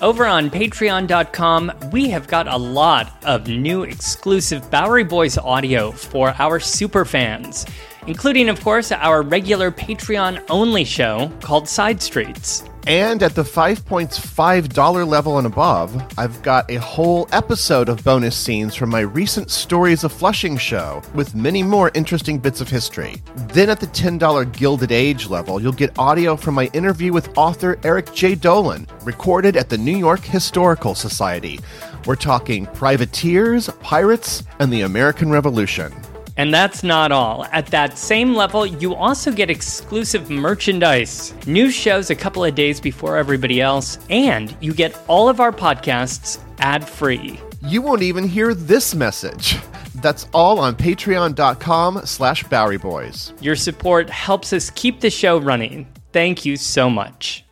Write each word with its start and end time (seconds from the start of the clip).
over 0.00 0.26
on 0.26 0.50
patreon.com, 0.50 1.72
we 1.92 2.08
have 2.08 2.26
got 2.26 2.48
a 2.48 2.56
lot 2.56 3.12
of 3.24 3.48
new 3.48 3.82
exclusive 3.82 4.70
Bowery 4.70 5.04
Boys 5.04 5.36
audio 5.38 5.90
for 5.90 6.34
our 6.38 6.58
super 6.58 7.04
fans, 7.04 7.66
including, 8.06 8.48
of 8.48 8.60
course, 8.60 8.92
our 8.92 9.22
regular 9.22 9.70
Patreon 9.70 10.42
only 10.48 10.84
show 10.84 11.30
called 11.40 11.68
Side 11.68 12.00
Streets. 12.02 12.64
And 12.86 13.22
at 13.22 13.34
the 13.34 13.42
$5.5 13.42 15.06
level 15.06 15.36
and 15.38 15.46
above, 15.46 16.02
I've 16.18 16.42
got 16.42 16.70
a 16.70 16.76
whole 16.76 17.28
episode 17.30 17.88
of 17.90 18.02
bonus 18.02 18.34
scenes 18.36 18.74
from 18.74 18.88
my 18.88 19.00
recent 19.00 19.50
Stories 19.50 20.02
of 20.02 20.12
Flushing 20.12 20.56
show, 20.56 21.02
with 21.14 21.34
many 21.34 21.62
more 21.62 21.90
interesting 21.94 22.38
bits 22.38 22.60
of 22.60 22.68
history. 22.68 23.22
Then 23.52 23.68
at 23.68 23.80
the 23.80 23.86
$10 23.86 24.52
Gilded 24.52 24.92
Age 24.92 25.28
level, 25.28 25.60
you'll 25.60 25.72
get 25.72 25.98
audio 25.98 26.36
from 26.36 26.54
my 26.54 26.70
interview 26.72 27.12
with 27.12 27.36
author 27.36 27.78
Eric 27.84 28.14
J. 28.14 28.34
Dolan, 28.34 28.86
recorded 29.04 29.56
at 29.56 29.68
the 29.68 29.78
New 29.78 29.96
York 29.96 30.20
Historical 30.20 30.94
Society. 30.94 31.60
We're 32.06 32.16
talking 32.16 32.64
privateers, 32.66 33.68
pirates, 33.82 34.42
and 34.58 34.72
the 34.72 34.82
American 34.82 35.30
Revolution. 35.30 35.92
And 36.40 36.54
that's 36.54 36.82
not 36.82 37.12
all. 37.12 37.44
At 37.52 37.66
that 37.66 37.98
same 37.98 38.34
level, 38.34 38.64
you 38.64 38.94
also 38.94 39.30
get 39.30 39.50
exclusive 39.50 40.30
merchandise, 40.30 41.34
new 41.46 41.70
shows 41.70 42.08
a 42.08 42.14
couple 42.14 42.42
of 42.42 42.54
days 42.54 42.80
before 42.80 43.18
everybody 43.18 43.60
else, 43.60 43.98
and 44.08 44.56
you 44.58 44.72
get 44.72 44.98
all 45.06 45.28
of 45.28 45.38
our 45.38 45.52
podcasts 45.52 46.40
ad 46.58 46.88
free. 46.88 47.38
You 47.60 47.82
won't 47.82 48.00
even 48.00 48.26
hear 48.26 48.54
this 48.54 48.94
message. 48.94 49.58
That's 49.96 50.28
all 50.32 50.58
on 50.58 50.76
patreon.com 50.76 52.06
slash 52.06 52.42
Bowery 52.44 52.78
Boys. 52.78 53.34
Your 53.42 53.54
support 53.54 54.08
helps 54.08 54.54
us 54.54 54.70
keep 54.70 55.00
the 55.00 55.10
show 55.10 55.36
running. 55.36 55.86
Thank 56.10 56.46
you 56.46 56.56
so 56.56 56.88
much. 56.88 57.44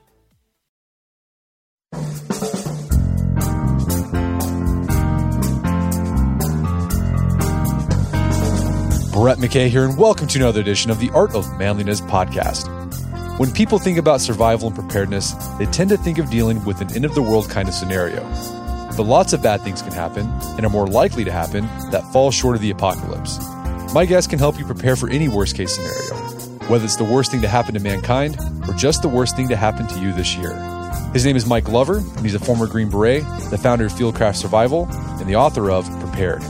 Brett 9.19 9.39
McKay 9.39 9.69
here, 9.69 9.85
and 9.85 9.99
welcome 9.99 10.29
to 10.29 10.39
another 10.39 10.61
edition 10.61 10.93
of 10.93 11.01
the 11.01 11.11
Art 11.11 11.35
of 11.35 11.59
Manliness 11.59 12.01
podcast. 12.01 12.69
When 13.41 13.51
people 13.51 13.81
think 13.81 13.99
about 13.99 14.21
survival 14.21 14.69
and 14.69 14.77
preparedness, 14.77 15.33
they 15.59 15.67
tend 15.67 15.91
to 15.91 15.97
think 15.97 16.19
of 16.19 16.31
dealing 16.31 16.65
with 16.65 16.81
an 16.81 16.95
end 16.95 17.05
of 17.05 17.17
the 17.17 17.21
world 17.21 17.51
kind 17.51 17.67
of 17.67 17.75
scenario. 17.75 18.23
But 18.97 19.03
lots 19.03 19.33
of 19.33 19.43
bad 19.43 19.63
things 19.63 19.83
can 19.83 19.91
happen, 19.91 20.29
and 20.57 20.65
are 20.65 20.71
more 20.71 20.87
likely 20.87 21.25
to 21.25 21.33
happen, 21.33 21.67
that 21.91 22.05
fall 22.13 22.31
short 22.31 22.55
of 22.55 22.63
the 22.63 22.71
apocalypse. 22.71 23.41
My 23.93 24.07
guest 24.07 24.31
can 24.31 24.39
help 24.39 24.57
you 24.57 24.65
prepare 24.65 24.95
for 24.95 25.11
any 25.11 25.29
worst 25.29 25.57
case 25.57 25.75
scenario, 25.75 26.15
whether 26.69 26.85
it's 26.85 26.95
the 26.95 27.03
worst 27.03 27.33
thing 27.33 27.43
to 27.43 27.49
happen 27.49 27.75
to 27.75 27.81
mankind 27.81 28.39
or 28.69 28.75
just 28.75 29.03
the 29.03 29.09
worst 29.09 29.35
thing 29.35 29.49
to 29.49 29.57
happen 29.57 29.89
to 29.89 29.99
you 29.99 30.13
this 30.13 30.37
year. 30.37 30.55
His 31.13 31.25
name 31.25 31.35
is 31.35 31.45
Mike 31.45 31.65
Glover, 31.65 31.97
and 31.97 32.21
he's 32.21 32.37
a 32.37 32.39
former 32.39 32.69
Green 32.69 32.89
Beret, 32.89 33.25
the 33.51 33.59
founder 33.59 33.87
of 33.87 33.93
Fieldcraft 33.95 34.37
Survival, 34.37 34.87
and 35.19 35.29
the 35.29 35.35
author 35.35 35.73
of 35.73 35.87
Prepared. 35.99 36.45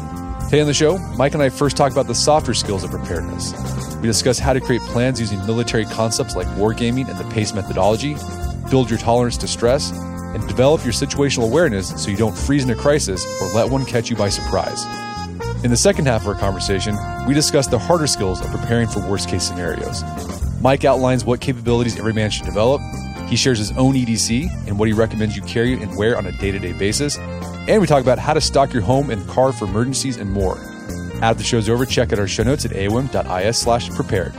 Today 0.49 0.63
on 0.63 0.67
the 0.67 0.73
show, 0.73 0.97
Mike 1.19 1.35
and 1.35 1.43
I 1.43 1.51
first 1.51 1.77
talk 1.77 1.93
about 1.93 2.07
the 2.07 2.15
softer 2.15 2.55
skills 2.55 2.83
of 2.83 2.91
preparedness. 2.91 3.53
We 3.97 4.07
discuss 4.07 4.39
how 4.39 4.55
to 4.55 4.63
create 4.63 4.81
plans 4.81 5.21
using 5.21 5.39
military 5.45 5.85
concepts 5.85 6.35
like 6.35 6.47
wargaming 6.57 7.07
and 7.07 7.19
the 7.19 7.35
PACE 7.35 7.53
methodology, 7.53 8.17
build 8.71 8.89
your 8.89 8.99
tolerance 8.99 9.37
to 9.37 9.47
stress, 9.47 9.91
and 9.93 10.49
develop 10.49 10.85
your 10.85 10.95
situational 10.95 11.45
awareness 11.45 11.91
so 12.03 12.11
you 12.11 12.17
don't 12.17 12.35
freeze 12.35 12.65
in 12.65 12.71
a 12.71 12.75
crisis 12.75 13.27
or 13.43 13.49
let 13.49 13.69
one 13.69 13.85
catch 13.85 14.09
you 14.09 14.17
by 14.17 14.31
surprise. 14.31 14.87
In 15.65 15.71
the 15.71 15.77
second 15.77 16.07
half 16.07 16.23
of 16.23 16.29
our 16.29 16.35
conversation, 16.35 16.97
we 17.27 17.35
discuss 17.35 17.67
the 17.67 17.79
harder 17.79 18.07
skills 18.07 18.41
of 18.41 18.47
preparing 18.51 18.89
for 18.89 19.07
worst 19.07 19.29
case 19.29 19.43
scenarios. 19.43 20.03
Mike 20.63 20.87
outlines 20.87 21.27
what 21.27 21.43
capabilities 21.43 21.99
every 21.99 22.15
man 22.15 22.31
should 22.31 22.47
develop. 22.47 22.81
He 23.27 23.37
shares 23.37 23.59
his 23.59 23.73
own 23.73 23.97
EDC 23.97 24.67
and 24.67 24.79
what 24.79 24.89
he 24.89 24.95
recommends 24.95 25.37
you 25.37 25.43
carry 25.43 25.75
and 25.75 25.95
wear 25.99 26.17
on 26.17 26.25
a 26.25 26.33
day 26.33 26.51
to 26.53 26.59
day 26.59 26.73
basis. 26.73 27.19
And 27.69 27.83
we 27.83 27.86
talk 27.86 28.00
about 28.00 28.19
how 28.19 28.33
to 28.33 28.41
stock 28.41 28.72
your 28.72 28.83
home 28.83 29.11
and 29.11 29.28
car 29.28 29.52
for 29.52 29.66
emergencies 29.66 30.16
and 30.16 30.33
more. 30.33 30.58
After 31.20 31.42
the 31.42 31.44
show's 31.44 31.69
over, 31.69 31.84
check 31.84 32.14
out 32.14 32.19
our 32.19 32.27
show 32.27 32.42
notes 32.42 32.64
at 32.64 32.70
aom.is 32.70 33.58
slash 33.58 33.90
prepared. 33.90 34.34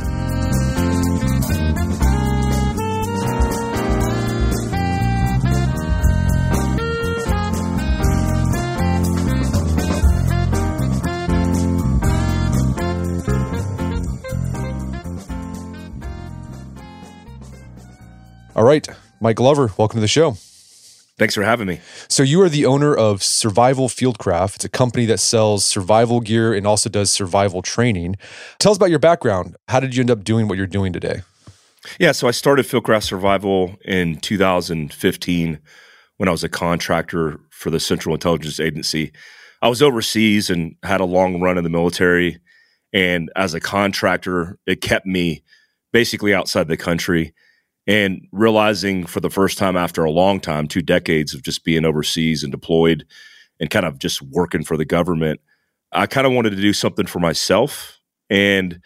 All 18.55 18.65
right, 18.65 18.87
Mike 19.21 19.35
Glover, 19.35 19.71
welcome 19.77 19.97
to 19.97 20.01
the 20.01 20.07
show. 20.07 20.35
Thanks 21.19 21.35
for 21.35 21.43
having 21.43 21.67
me. 21.67 21.81
So 22.07 22.23
you 22.23 22.41
are 22.41 22.47
the 22.47 22.65
owner 22.65 22.95
of 22.95 23.21
Survival 23.21 23.89
Fieldcraft. 23.89 24.55
It's 24.55 24.65
a 24.65 24.69
company 24.69 25.05
that 25.07 25.19
sells 25.19 25.65
survival 25.65 26.21
gear 26.21 26.53
and 26.53 26.65
also 26.65 26.89
does 26.89 27.11
survival 27.11 27.61
training. 27.61 28.15
Tell 28.57 28.71
us 28.71 28.77
about 28.77 28.89
your 28.89 28.99
background. 28.99 29.57
How 29.67 29.81
did 29.81 29.93
you 29.93 30.01
end 30.01 30.11
up 30.11 30.23
doing 30.23 30.47
what 30.47 30.57
you're 30.57 30.65
doing 30.65 30.93
today? 30.93 31.23
Yeah, 31.99 32.13
so 32.13 32.29
I 32.29 32.31
started 32.31 32.65
Fieldcraft 32.65 33.03
Survival 33.03 33.75
in 33.83 34.15
2015 34.21 35.59
when 36.15 36.29
I 36.29 36.31
was 36.31 36.43
a 36.45 36.49
contractor 36.49 37.39
for 37.49 37.69
the 37.69 37.81
Central 37.81 38.15
Intelligence 38.15 38.61
Agency. 38.61 39.11
I 39.61 39.67
was 39.67 39.81
overseas 39.81 40.49
and 40.49 40.75
had 40.83 41.01
a 41.01 41.05
long 41.05 41.41
run 41.41 41.57
in 41.57 41.65
the 41.65 41.69
military. 41.69 42.39
And 42.93 43.29
as 43.35 43.53
a 43.53 43.59
contractor, 43.59 44.57
it 44.65 44.81
kept 44.81 45.05
me 45.05 45.43
basically 45.91 46.33
outside 46.33 46.69
the 46.69 46.77
country 46.77 47.33
and 47.89 48.27
realizing 48.31 49.03
for 49.03 49.19
the 49.19 49.31
first 49.31 49.57
time 49.57 49.75
after 49.75 50.03
a 50.03 50.11
long 50.11 50.39
time, 50.39 50.67
two 50.67 50.83
decades 50.83 51.33
of 51.33 51.41
just 51.41 51.63
being 51.63 51.85
overseas 51.85 52.43
and 52.43 52.51
deployed 52.51 53.03
and 53.59 53.71
kind 53.71 53.83
of 53.83 53.97
just 53.97 54.21
working 54.21 54.63
for 54.63 54.77
the 54.77 54.85
government, 54.85 55.41
I 55.91 56.05
kind 56.05 56.27
of 56.27 56.33
wanted 56.33 56.51
to 56.51 56.61
do 56.61 56.71
something 56.71 57.07
for 57.07 57.17
myself. 57.17 57.99
And 58.29 58.79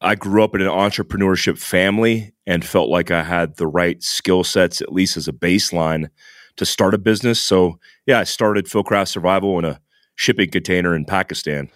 I 0.00 0.16
grew 0.16 0.42
up 0.42 0.56
in 0.56 0.62
an 0.62 0.66
entrepreneurship 0.66 1.58
family 1.58 2.32
and 2.44 2.64
felt 2.64 2.90
like 2.90 3.12
I 3.12 3.22
had 3.22 3.56
the 3.56 3.68
right 3.68 4.02
skill 4.02 4.42
sets, 4.42 4.80
at 4.80 4.92
least 4.92 5.16
as 5.16 5.28
a 5.28 5.32
baseline, 5.32 6.08
to 6.56 6.66
start 6.66 6.92
a 6.92 6.98
business. 6.98 7.40
So, 7.40 7.78
yeah, 8.04 8.18
I 8.18 8.24
started 8.24 8.64
Fieldcraft 8.64 9.06
Survival 9.06 9.60
in 9.60 9.64
a 9.64 9.80
shipping 10.16 10.50
container 10.50 10.96
in 10.96 11.04
Pakistan. 11.04 11.70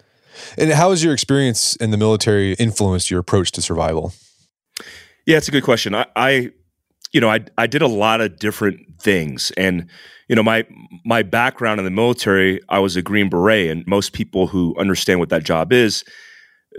And 0.57 0.69
how 0.71 0.89
has 0.89 1.01
your 1.01 1.13
experience 1.13 1.77
in 1.77 1.91
the 1.91 1.97
military 1.97 2.51
influenced 2.55 3.09
your 3.09 3.21
approach 3.21 3.51
to 3.53 3.61
survival? 3.61 4.11
Yeah, 5.25 5.37
it's 5.37 5.47
a 5.47 5.51
good 5.51 5.63
question. 5.63 5.95
I, 5.95 6.05
I 6.17 6.51
you 7.15 7.21
know, 7.21 7.29
I 7.29 7.45
I 7.57 7.65
did 7.65 7.81
a 7.81 7.87
lot 7.87 8.19
of 8.19 8.37
different 8.39 8.99
things, 8.99 9.49
and 9.55 9.87
you 10.27 10.35
know, 10.35 10.43
my 10.43 10.65
my 11.05 11.23
background 11.23 11.79
in 11.79 11.85
the 11.85 11.89
military, 11.89 12.59
I 12.67 12.79
was 12.79 12.97
a 12.97 13.01
Green 13.01 13.29
Beret, 13.29 13.71
and 13.71 13.87
most 13.87 14.11
people 14.11 14.47
who 14.47 14.75
understand 14.77 15.21
what 15.21 15.29
that 15.29 15.45
job 15.45 15.71
is, 15.71 16.03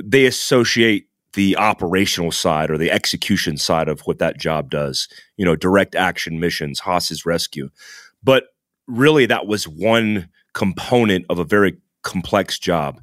they 0.05 0.27
associate 0.27 1.09
the 1.33 1.57
operational 1.57 2.31
side 2.31 2.71
or 2.71 2.77
the 2.77 2.91
execution 2.91 3.57
side 3.57 3.89
of 3.89 4.03
what 4.03 4.19
that 4.19 4.39
job 4.39 4.69
does. 4.69 5.09
You 5.39 5.47
know, 5.47 5.57
direct 5.57 5.95
action 5.95 6.39
missions, 6.39 6.81
hostage 6.81 7.25
rescue, 7.25 7.71
but 8.23 8.45
really 8.87 9.25
that 9.25 9.47
was 9.47 9.67
one 9.67 10.29
component 10.53 11.25
of 11.31 11.39
a 11.39 11.45
very 11.45 11.79
complex 12.03 12.59
job. 12.59 13.01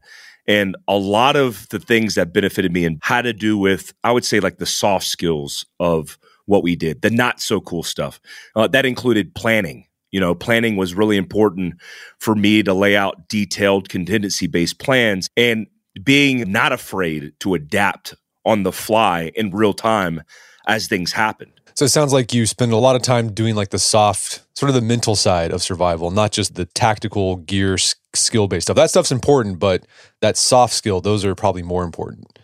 And 0.48 0.76
a 0.88 0.98
lot 0.98 1.36
of 1.36 1.68
the 1.70 1.80
things 1.80 2.14
that 2.14 2.32
benefited 2.32 2.72
me 2.72 2.86
and 2.86 3.00
had 3.02 3.24
to 3.24 3.34
do 3.34 3.58
with, 3.58 3.92
I 4.04 4.12
would 4.12 4.26
say, 4.26 4.40
like 4.40 4.60
the 4.60 4.68
soft 4.68 5.08
skills 5.08 5.66
of 5.80 6.20
what 6.46 6.64
we 6.64 6.76
did, 6.76 7.02
the 7.02 7.10
not 7.10 7.42
so 7.42 7.62
cool 7.62 7.84
stuff. 7.84 8.20
Uh, 8.56 8.68
that 8.68 8.86
included 8.86 9.34
planning. 9.36 9.88
You 10.12 10.20
know, 10.20 10.36
planning 10.36 10.76
was 10.76 10.94
really 10.94 11.18
important 11.18 11.76
for 12.20 12.36
me 12.36 12.62
to 12.64 12.74
lay 12.74 12.96
out 12.96 13.28
detailed 13.28 13.90
contingency 13.90 14.48
based 14.48 14.80
plans 14.80 15.28
and 15.36 15.68
being 16.04 16.52
not 16.52 16.72
afraid 16.72 17.34
to 17.40 17.56
adapt 17.56 18.14
on 18.46 18.64
the 18.64 18.72
fly 18.72 19.32
in 19.36 19.52
real 19.52 19.74
time 19.74 20.22
as 20.68 20.88
things 20.88 21.12
happen. 21.12 21.52
So 21.76 21.86
it 21.86 21.90
sounds 21.90 22.14
like 22.14 22.34
you 22.34 22.46
spend 22.46 22.72
a 22.72 22.78
lot 22.78 22.96
of 22.96 23.02
time 23.02 23.34
doing 23.34 23.56
like 23.56 23.70
the 23.70 23.80
soft, 23.80 24.44
sort 24.54 24.70
of 24.70 24.76
the 24.76 24.82
mental 24.82 25.16
side 25.16 25.52
of 25.52 25.62
survival, 25.64 26.12
not 26.12 26.32
just 26.32 26.54
the 26.54 26.66
tactical 26.66 27.38
gear 27.38 27.78
skill 27.78 28.48
based 28.48 28.68
stuff. 28.68 28.76
That 28.76 28.92
stuff's 28.92 29.12
important, 29.12 29.58
but 29.58 29.86
that 30.22 30.38
soft 30.38 30.74
skill, 30.74 31.02
those 31.02 31.26
are 31.26 31.34
probably 31.34 31.64
more 31.64 31.84
important. 31.84 32.40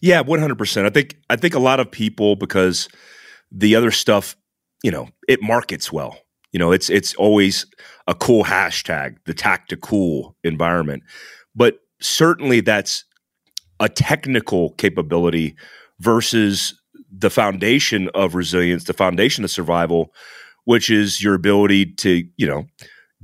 Yeah, 0.00 0.22
100%. 0.22 0.86
I 0.86 0.90
think 0.90 1.16
I 1.28 1.34
think 1.34 1.54
a 1.54 1.58
lot 1.58 1.80
of 1.80 1.90
people 1.90 2.36
because 2.36 2.88
the 3.50 3.74
other 3.74 3.90
stuff, 3.90 4.36
you 4.82 4.90
know, 4.90 5.08
it 5.28 5.42
markets 5.42 5.92
well. 5.92 6.18
You 6.52 6.58
know, 6.58 6.72
it's 6.72 6.88
it's 6.88 7.14
always 7.14 7.66
a 8.06 8.14
cool 8.14 8.44
hashtag, 8.44 9.16
the 9.26 9.34
tactical 9.34 10.34
environment. 10.44 11.02
But 11.54 11.78
certainly 12.00 12.60
that's 12.60 13.04
a 13.80 13.88
technical 13.88 14.70
capability 14.72 15.56
versus 16.00 16.80
the 17.10 17.30
foundation 17.30 18.08
of 18.14 18.34
resilience, 18.34 18.84
the 18.84 18.92
foundation 18.92 19.44
of 19.44 19.50
survival, 19.50 20.12
which 20.64 20.90
is 20.90 21.22
your 21.22 21.34
ability 21.34 21.86
to, 21.86 22.24
you 22.36 22.46
know, 22.46 22.64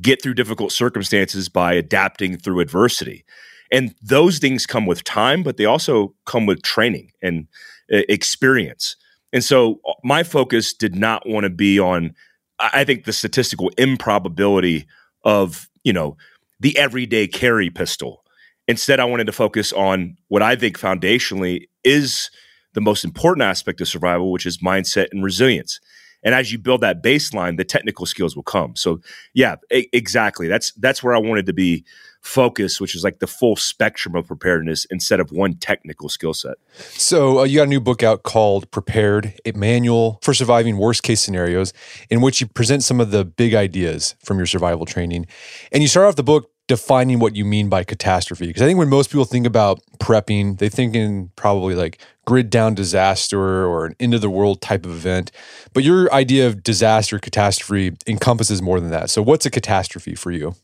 get 0.00 0.22
through 0.22 0.34
difficult 0.34 0.72
circumstances 0.72 1.48
by 1.48 1.74
adapting 1.74 2.36
through 2.36 2.60
adversity. 2.60 3.24
And 3.70 3.94
those 4.02 4.38
things 4.38 4.66
come 4.66 4.86
with 4.86 5.04
time, 5.04 5.42
but 5.42 5.56
they 5.56 5.64
also 5.64 6.14
come 6.26 6.46
with 6.46 6.62
training 6.62 7.10
and 7.22 7.46
uh, 7.92 8.02
experience. 8.08 8.96
And 9.34 9.44
so 9.44 9.80
uh, 9.86 9.92
my 10.02 10.22
focus 10.22 10.72
did 10.72 10.94
not 10.94 11.28
want 11.28 11.44
to 11.44 11.50
be 11.50 11.78
on 11.78 12.14
I 12.58 12.84
think 12.84 13.04
the 13.04 13.12
statistical 13.12 13.70
improbability 13.76 14.86
of, 15.24 15.68
you 15.82 15.92
know, 15.92 16.16
the 16.60 16.78
everyday 16.78 17.26
carry 17.26 17.68
pistol. 17.68 18.24
Instead, 18.68 19.00
I 19.00 19.04
wanted 19.04 19.26
to 19.26 19.32
focus 19.32 19.72
on 19.72 20.16
what 20.28 20.40
I 20.40 20.54
think 20.56 20.78
foundationally 20.78 21.68
is 21.82 22.30
the 22.72 22.80
most 22.80 23.04
important 23.04 23.42
aspect 23.42 23.80
of 23.80 23.88
survival, 23.88 24.30
which 24.30 24.46
is 24.46 24.58
mindset 24.58 25.08
and 25.12 25.24
resilience. 25.24 25.80
And 26.22 26.34
as 26.34 26.52
you 26.52 26.58
build 26.58 26.80
that 26.82 27.02
baseline, 27.02 27.56
the 27.58 27.64
technical 27.64 28.06
skills 28.06 28.36
will 28.36 28.44
come. 28.44 28.76
So, 28.76 29.00
yeah, 29.34 29.56
a- 29.72 29.88
exactly. 29.92 30.46
That's 30.48 30.72
that's 30.74 31.02
where 31.02 31.14
I 31.14 31.18
wanted 31.18 31.46
to 31.46 31.52
be 31.52 31.84
focused, 32.24 32.80
which 32.80 32.96
is 32.96 33.04
like 33.04 33.18
the 33.18 33.26
full 33.26 33.54
spectrum 33.54 34.16
of 34.16 34.26
preparedness 34.26 34.86
instead 34.86 35.20
of 35.20 35.30
one 35.30 35.54
technical 35.54 36.08
skill 36.08 36.34
set. 36.34 36.56
So, 36.72 37.40
uh, 37.40 37.44
you 37.44 37.58
got 37.58 37.64
a 37.64 37.66
new 37.66 37.80
book 37.80 38.02
out 38.02 38.22
called 38.22 38.70
Prepared: 38.70 39.34
A 39.44 39.52
Manual 39.52 40.18
for 40.22 40.34
Surviving 40.34 40.78
Worst 40.78 41.02
Case 41.02 41.20
Scenarios, 41.20 41.72
in 42.10 42.20
which 42.20 42.40
you 42.40 42.46
present 42.46 42.82
some 42.82 43.00
of 43.00 43.10
the 43.10 43.24
big 43.24 43.54
ideas 43.54 44.16
from 44.24 44.38
your 44.38 44.46
survival 44.46 44.86
training. 44.86 45.26
And 45.70 45.82
you 45.82 45.88
start 45.88 46.06
off 46.06 46.16
the 46.16 46.22
book 46.22 46.50
defining 46.66 47.18
what 47.18 47.36
you 47.36 47.44
mean 47.44 47.68
by 47.68 47.84
catastrophe. 47.84 48.46
Because 48.46 48.62
I 48.62 48.66
think 48.66 48.78
when 48.78 48.88
most 48.88 49.10
people 49.10 49.26
think 49.26 49.46
about 49.46 49.80
prepping, 49.98 50.58
they 50.58 50.70
think 50.70 50.94
in 50.94 51.30
probably 51.36 51.74
like 51.74 51.98
grid 52.24 52.48
down 52.48 52.74
disaster 52.74 53.38
or 53.38 53.84
an 53.84 53.96
end 54.00 54.14
of 54.14 54.22
the 54.22 54.30
world 54.30 54.62
type 54.62 54.86
of 54.86 54.92
event. 54.92 55.30
But 55.74 55.84
your 55.84 56.12
idea 56.12 56.46
of 56.46 56.62
disaster 56.62 57.18
catastrophe 57.18 57.96
encompasses 58.06 58.62
more 58.62 58.80
than 58.80 58.90
that. 58.90 59.10
So 59.10 59.22
what's 59.22 59.44
a 59.44 59.50
catastrophe 59.50 60.14
for 60.14 60.30
you? 60.30 60.54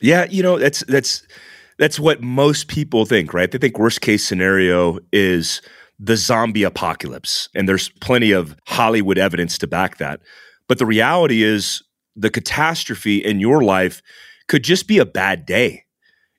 Yeah, 0.00 0.26
you 0.28 0.42
know, 0.42 0.58
that's 0.58 0.80
that's 0.86 1.26
that's 1.78 1.98
what 1.98 2.22
most 2.22 2.68
people 2.68 3.04
think, 3.04 3.32
right? 3.34 3.50
They 3.50 3.58
think 3.58 3.78
worst 3.78 4.00
case 4.00 4.24
scenario 4.26 4.98
is 5.12 5.60
the 5.98 6.16
zombie 6.16 6.62
apocalypse. 6.62 7.48
And 7.54 7.68
there's 7.68 7.88
plenty 8.00 8.32
of 8.32 8.56
Hollywood 8.66 9.18
evidence 9.18 9.58
to 9.58 9.66
back 9.66 9.98
that. 9.98 10.20
But 10.68 10.78
the 10.78 10.86
reality 10.86 11.42
is 11.42 11.82
the 12.16 12.30
catastrophe 12.30 13.18
in 13.18 13.40
your 13.40 13.62
life 13.62 14.02
could 14.48 14.64
just 14.64 14.86
be 14.86 14.98
a 14.98 15.06
bad 15.06 15.46
day. 15.46 15.84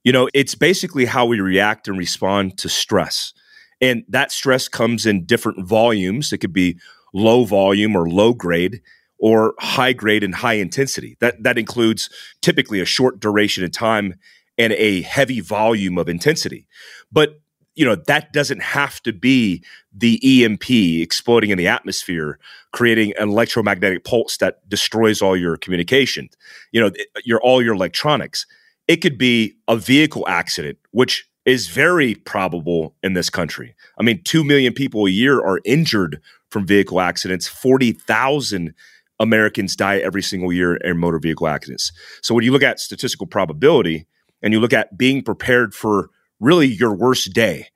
You 0.04 0.12
know, 0.12 0.30
it's 0.34 0.56
basically 0.56 1.06
how 1.06 1.26
we 1.26 1.40
react 1.40 1.88
and 1.88 1.98
respond 1.98 2.58
to 2.60 2.70
stress. 2.70 3.34
And 3.82 4.04
that 4.10 4.32
stress 4.32 4.68
comes 4.68 5.06
in 5.06 5.26
different 5.26 5.66
volumes. 5.68 6.32
It 6.32 6.38
could 6.38 6.54
be 6.54 6.80
low 7.14 7.44
volume 7.46 7.96
or 7.96 8.08
low 8.10 8.34
grade 8.34 8.82
or 9.18 9.54
high 9.60 9.94
grade 9.94 10.24
and 10.24 10.36
high 10.36 10.54
intensity. 10.54 11.18
That 11.20 11.44
that 11.44 11.58
includes 11.58 12.10
typically 12.42 12.80
a 12.80 12.86
short 12.86 13.20
duration 13.20 13.64
of 13.64 13.72
time 13.72 14.16
and 14.58 14.74
a 14.74 15.02
heavy 15.02 15.40
volume 15.40 15.98
of 15.98 16.10
intensity. 16.10 16.68
But 17.12 17.40
you 17.76 17.86
know 17.86 17.96
that 17.96 18.32
doesn't 18.32 18.62
have 18.62 19.02
to 19.04 19.14
be 19.14 19.64
the 19.94 20.44
EMP 20.44 20.70
exploding 20.70 21.50
in 21.50 21.58
the 21.58 21.68
atmosphere, 21.68 22.40
creating 22.72 23.14
an 23.18 23.30
electromagnetic 23.30 24.04
pulse 24.04 24.38
that 24.38 24.68
destroys 24.70 25.22
all 25.22 25.36
your 25.36 25.58
communication. 25.58 26.30
You 26.72 26.82
know, 26.82 26.92
your 27.24 27.42
all 27.42 27.62
your 27.62 27.76
electronics. 27.76 28.46
It 28.88 28.98
could 28.98 29.18
be 29.18 29.56
a 29.68 29.76
vehicle 29.76 30.28
accident, 30.28 30.78
which 30.92 31.28
is 31.46 31.68
very 31.68 32.16
probable 32.16 32.96
in 33.04 33.14
this 33.14 33.30
country. 33.30 33.76
I 34.00 34.04
mean, 34.04 34.22
2 34.24 34.44
million 34.44 34.74
people 34.74 35.06
a 35.06 35.10
year 35.10 35.40
are 35.40 35.60
injured 35.64 36.22
from 36.50 36.66
vehicle 36.66 37.00
accidents. 37.00 37.48
40,000 37.48 38.74
Americans 39.20 39.76
die 39.76 39.98
every 39.98 40.22
single 40.22 40.52
year 40.52 40.76
in 40.78 40.98
motor 40.98 41.20
vehicle 41.20 41.48
accidents. 41.48 41.92
So 42.22 42.36
when 42.36 42.44
you 42.44 42.52
look 42.52 42.64
at 42.64 42.80
statistical 42.80 43.28
probability 43.28 44.08
and 44.42 44.54
you 44.54 44.60
look 44.60 44.74
at 44.74 44.98
being 44.98 45.24
prepared 45.24 45.74
for 45.74 46.10
really 46.40 46.68
your 46.68 46.94
worst 46.94 47.34
day, 47.34 47.68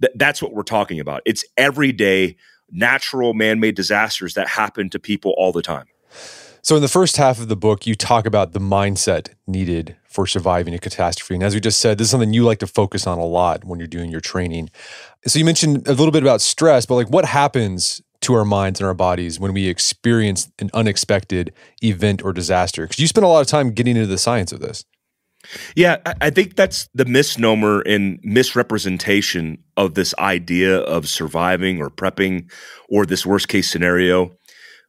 th- 0.00 0.12
that's 0.16 0.42
what 0.42 0.52
we're 0.52 0.62
talking 0.62 1.00
about. 1.00 1.22
It's 1.24 1.44
everyday 1.56 2.36
natural 2.70 3.34
man-made 3.34 3.74
disasters 3.74 4.34
that 4.34 4.48
happen 4.48 4.90
to 4.90 4.98
people 4.98 5.34
all 5.36 5.52
the 5.52 5.62
time. 5.62 5.86
So, 6.62 6.76
in 6.76 6.82
the 6.82 6.88
first 6.88 7.16
half 7.16 7.40
of 7.40 7.48
the 7.48 7.56
book, 7.56 7.86
you 7.86 7.94
talk 7.94 8.26
about 8.26 8.52
the 8.52 8.58
mindset 8.58 9.30
needed 9.46 9.96
for 10.04 10.26
surviving 10.26 10.74
a 10.74 10.78
catastrophe. 10.78 11.34
And 11.34 11.44
as 11.44 11.54
we 11.54 11.60
just 11.60 11.80
said, 11.80 11.98
this 11.98 12.06
is 12.06 12.10
something 12.10 12.32
you 12.32 12.44
like 12.44 12.58
to 12.58 12.66
focus 12.66 13.06
on 13.06 13.18
a 13.18 13.24
lot 13.24 13.64
when 13.64 13.78
you're 13.78 13.86
doing 13.86 14.10
your 14.10 14.20
training. 14.20 14.68
So, 15.26 15.38
you 15.38 15.44
mentioned 15.44 15.86
a 15.86 15.92
little 15.92 16.10
bit 16.10 16.22
about 16.22 16.40
stress, 16.40 16.84
but 16.84 16.96
like 16.96 17.08
what 17.08 17.24
happens 17.24 18.02
to 18.20 18.34
our 18.34 18.44
minds 18.44 18.80
and 18.80 18.86
our 18.86 18.94
bodies 18.94 19.38
when 19.38 19.52
we 19.52 19.68
experience 19.68 20.50
an 20.58 20.70
unexpected 20.74 21.52
event 21.82 22.22
or 22.22 22.32
disaster? 22.32 22.82
Because 22.82 22.98
you 22.98 23.06
spend 23.06 23.24
a 23.24 23.28
lot 23.28 23.40
of 23.40 23.46
time 23.46 23.72
getting 23.72 23.96
into 23.96 24.06
the 24.06 24.18
science 24.18 24.52
of 24.52 24.60
this. 24.60 24.84
Yeah, 25.76 25.98
I 26.20 26.30
think 26.30 26.56
that's 26.56 26.88
the 26.94 27.04
misnomer 27.04 27.80
and 27.82 28.18
misrepresentation 28.22 29.58
of 29.76 29.94
this 29.94 30.14
idea 30.18 30.78
of 30.78 31.08
surviving 31.08 31.80
or 31.80 31.90
prepping 31.90 32.50
or 32.88 33.06
this 33.06 33.24
worst 33.24 33.48
case 33.48 33.70
scenario. 33.70 34.36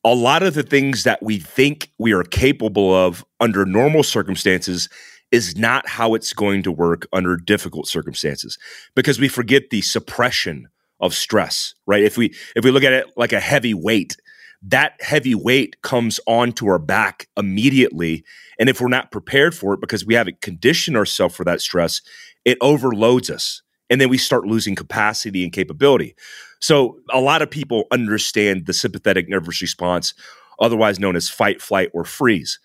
A 0.04 0.16
lot 0.16 0.44
of 0.44 0.56
the 0.56 0.64
things 0.64 1.04
that 1.04 1.22
we 1.22 1.40
think 1.40 1.92
we 2.00 2.14
are 2.14 2.24
capable 2.24 2.94
of 2.94 3.24
under 3.40 3.66
normal 3.66 4.02
circumstances 4.02 4.90
is 5.31 5.56
not 5.56 5.88
how 5.88 6.16
it's 6.16 6.34
going 6.34 6.64
to 6.64 6.72
work 6.72 7.08
under 7.14 7.38
difficult 7.38 7.88
circumstances 7.88 8.58
because 8.96 9.20
we 9.20 9.28
forget 9.28 9.70
the 9.70 9.81
suppression 9.81 10.68
of 11.00 11.13
stress, 11.13 11.74
right? 11.86 12.04
If 12.04 12.18
we 12.18 12.34
if 12.56 12.63
we 12.63 12.72
look 12.72 12.84
at 12.84 12.94
it 12.94 13.07
like 13.16 13.34
a 13.34 13.40
heavy 13.40 13.74
weight, 13.74 14.16
that 14.62 14.94
heavy 15.01 15.36
weight 15.36 15.81
comes 15.81 16.19
onto 16.28 16.68
our 16.68 16.80
back 16.80 17.28
immediately. 17.38 18.24
And 18.60 18.69
if 18.69 18.81
we're 18.81 18.90
not 18.90 19.12
prepared 19.12 19.56
for 19.56 19.74
it 19.74 19.81
because 19.81 20.06
we 20.06 20.16
haven't 20.16 20.42
conditioned 20.42 20.98
ourselves 20.98 21.36
for 21.36 21.46
that 21.46 21.62
stress, 21.62 22.01
it 22.44 22.57
overloads 22.62 23.30
us. 23.30 23.62
And 23.90 24.00
then 24.00 24.10
we 24.10 24.18
start 24.18 24.46
losing 24.46 24.75
capacity 24.75 25.44
and 25.44 25.54
capability. 25.54 26.16
So 26.60 27.00
a 27.12 27.22
lot 27.22 27.42
of 27.42 27.50
people 27.50 27.86
understand 27.92 28.66
the 28.66 28.74
sympathetic 28.74 29.30
nervous 29.30 29.62
response, 29.62 30.13
otherwise 30.60 31.00
known 31.00 31.16
as 31.16 31.30
fight, 31.30 31.62
flight, 31.62 31.90
or 31.94 32.04
freeze. 32.04 32.60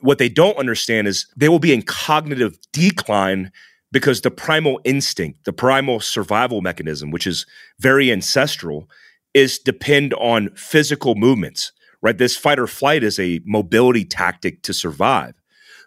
What 0.00 0.18
they 0.18 0.28
don't 0.28 0.58
understand 0.58 1.06
is 1.06 1.26
they 1.36 1.48
will 1.48 1.60
be 1.60 1.72
in 1.72 1.82
cognitive 1.82 2.58
decline 2.72 3.52
because 3.94 4.22
the 4.22 4.30
primal 4.30 4.80
instinct, 4.82 5.44
the 5.44 5.52
primal 5.52 6.00
survival 6.00 6.60
mechanism, 6.60 7.12
which 7.12 7.28
is 7.28 7.46
very 7.78 8.10
ancestral, 8.10 8.90
is 9.34 9.56
depend 9.56 10.12
on 10.14 10.50
physical 10.56 11.14
movements, 11.14 11.70
right? 12.02 12.18
This 12.18 12.36
fight 12.36 12.58
or 12.58 12.66
flight 12.66 13.04
is 13.04 13.20
a 13.20 13.40
mobility 13.44 14.04
tactic 14.04 14.62
to 14.62 14.74
survive. 14.74 15.34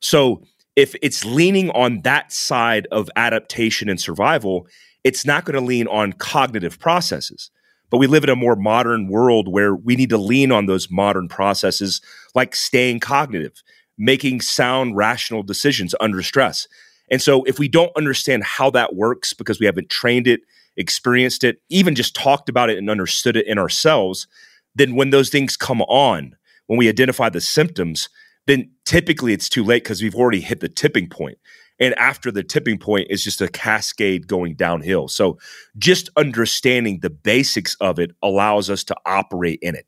So 0.02 0.42
if 0.78 0.96
it's 1.02 1.26
leaning 1.26 1.70
on 1.72 2.00
that 2.04 2.32
side 2.32 2.88
of 2.94 3.10
adaptation 3.18 3.90
and 3.90 4.00
survival, 4.00 4.68
it's 5.04 5.26
not 5.26 5.44
going 5.44 5.60
to 5.60 5.66
lean 5.66 5.88
on 5.88 6.14
cognitive 6.14 6.80
processes. 6.80 7.52
But 7.90 7.98
we 7.98 8.08
live 8.08 8.24
in 8.24 8.30
a 8.30 8.38
more 8.38 8.56
modern 8.56 9.10
world 9.10 9.52
where 9.52 9.76
we 9.76 9.98
need 9.98 10.12
to 10.12 10.18
lean 10.18 10.54
on 10.54 10.66
those 10.66 10.90
modern 10.90 11.28
processes 11.28 12.00
like 12.36 12.56
staying 12.56 13.02
cognitive, 13.02 13.62
making 13.98 14.40
sound, 14.40 14.96
rational 14.96 15.44
decisions 15.44 15.94
under 16.00 16.24
stress. 16.24 16.70
And 17.10 17.22
so 17.22 17.44
if 17.44 17.60
we 17.60 17.68
don't 17.68 17.96
understand 17.96 18.44
how 18.44 18.70
that 18.72 18.96
works 18.96 19.34
because 19.34 19.60
we 19.60 19.66
haven't 19.66 19.90
trained 19.90 20.28
it, 20.28 20.42
experienced 20.76 21.44
it, 21.44 21.62
even 21.70 21.96
just 21.96 22.16
talked 22.16 22.50
about 22.50 22.70
it 22.70 22.78
and 22.78 22.90
understood 22.90 23.36
it 23.36 23.48
in 23.48 23.58
ourselves, 23.58 24.28
then 24.76 24.96
when 24.96 25.10
those 25.10 25.30
things 25.30 25.58
come 25.58 25.82
on, 25.84 26.36
when 26.68 26.78
we 26.78 26.90
identify 26.90 27.30
the 27.30 27.42
symptoms, 27.42 28.10
then 28.46 28.70
typically 28.86 29.34
it's 29.34 29.50
too 29.50 29.64
late 29.64 29.84
because 29.84 30.02
we've 30.02 30.16
already 30.16 30.42
hit 30.42 30.60
the 30.60 30.70
tipping 30.70 31.10
point. 31.10 31.38
And 31.80 31.94
after 31.96 32.32
the 32.32 32.44
tipping 32.44 32.78
point 32.78 33.08
is 33.10 33.24
just 33.24 33.42
a 33.42 33.48
cascade 33.48 34.28
going 34.28 34.56
downhill. 34.56 35.08
So 35.08 35.38
just 35.78 36.10
understanding 36.18 37.00
the 37.02 37.10
basics 37.10 37.76
of 37.80 38.00
it 38.00 38.12
allows 38.24 38.70
us 38.70 38.84
to 38.86 38.96
operate 39.06 39.60
in 39.62 39.76
it. 39.76 39.86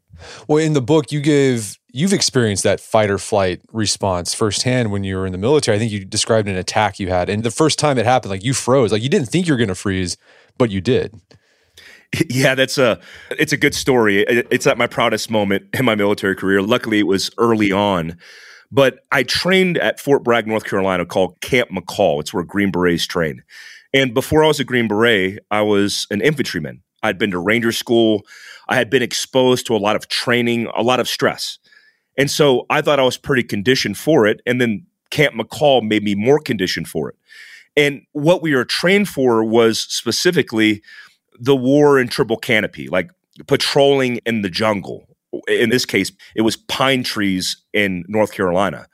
Well, 0.48 0.58
in 0.63 0.74
the 0.74 0.81
book, 0.81 1.12
you 1.12 1.22
give 1.22 1.77
you've 1.91 2.13
experienced 2.13 2.63
that 2.63 2.79
fight 2.79 3.10
or 3.10 3.17
flight 3.17 3.62
response 3.72 4.34
firsthand 4.34 4.91
when 4.91 5.03
you 5.03 5.15
were 5.15 5.25
in 5.25 5.31
the 5.31 5.38
military. 5.38 5.77
I 5.77 5.79
think 5.79 5.91
you 5.91 6.05
described 6.05 6.48
an 6.48 6.55
attack 6.55 7.00
you 7.00 7.10
had, 7.10 7.29
and 7.29 7.43
the 7.43 7.51
first 7.51 7.79
time 7.79 7.98
it 7.98 8.05
happened, 8.05 8.31
like 8.31 8.43
you 8.43 8.53
froze, 8.53 8.91
like 8.91 9.01
you 9.01 9.10
didn't 9.10 9.29
think 9.29 9.48
you 9.48 9.53
were 9.53 9.58
going 9.58 9.69
to 9.69 9.75
freeze, 9.75 10.17
but 10.58 10.72
you 10.72 10.81
did. 10.81 11.19
Yeah, 12.27 12.55
that's 12.55 12.79
a 12.79 13.00
it's 13.29 13.53
a 13.53 13.58
good 13.58 13.75
story. 13.75 14.25
It's 14.27 14.65
at 14.65 14.79
my 14.79 14.88
proudest 14.88 15.29
moment 15.29 15.67
in 15.74 15.86
my 15.86 15.93
military 15.93 16.36
career. 16.36 16.60
Luckily, 16.60 16.98
it 16.98 17.08
was 17.08 17.29
early 17.38 17.72
on. 17.72 18.17
But 18.72 19.00
I 19.12 19.24
trained 19.24 19.78
at 19.78 20.00
Fort 20.00 20.24
Bragg, 20.24 20.48
North 20.48 20.66
Carolina, 20.66 21.06
called 21.06 21.40
Camp 21.42 21.70
McCall. 21.72 22.20
It's 22.20 22.34
where 22.34 22.44
Green 22.44 22.72
Berets 22.72 23.08
train. 23.08 23.44
And 23.94 24.14
before 24.14 24.44
I 24.44 24.48
was 24.48 24.60
a 24.60 24.64
Green 24.64 24.88
Beret, 24.88 25.40
I 25.50 25.62
was 25.62 26.06
an 26.12 26.22
infantryman. 26.22 26.84
I'd 27.02 27.18
been 27.18 27.32
to 27.32 27.40
Ranger 27.40 27.72
School. 27.72 28.26
I 28.68 28.76
had 28.76 28.90
been 28.90 29.02
exposed 29.02 29.66
to 29.68 29.76
a 29.76 29.78
lot 29.78 29.96
of 29.96 30.08
training, 30.08 30.68
a 30.76 30.84
lot 30.84 31.00
of 31.00 31.08
stress. 31.08 31.58
And 32.18 32.30
so 32.30 32.66
I 32.70 32.82
thought 32.82 33.00
I 33.00 33.04
was 33.04 33.18
pretty 33.18 33.44
conditioned 33.44 33.98
for 33.98 34.28
it. 34.28 34.42
And 34.46 34.62
then 34.62 34.86
Camp 35.10 35.36
McCall 35.36 35.82
made 35.82 36.04
me 36.04 36.14
more 36.14 36.40
conditioned 36.40 36.88
for 36.88 37.10
it. 37.10 37.16
And 37.76 38.02
what 38.12 38.42
we 38.42 38.54
were 38.54 38.66
trained 38.66 39.08
for 39.08 39.44
was 39.44 39.80
specifically 39.80 40.84
the 41.40 41.56
war 41.56 42.00
in 42.00 42.10
triple 42.10 42.38
canopy, 42.38 42.90
like 42.90 43.10
patrolling 43.48 44.18
in 44.26 44.42
the 44.42 44.50
jungle. 44.50 45.08
In 45.48 45.69
this 45.69 45.86
case, 45.86 46.12
it 46.36 46.41
was 46.41 46.55
pine 46.55 47.03
trees 47.03 47.57
in 47.74 48.03
North 48.07 48.31
Carolina. 48.31 48.88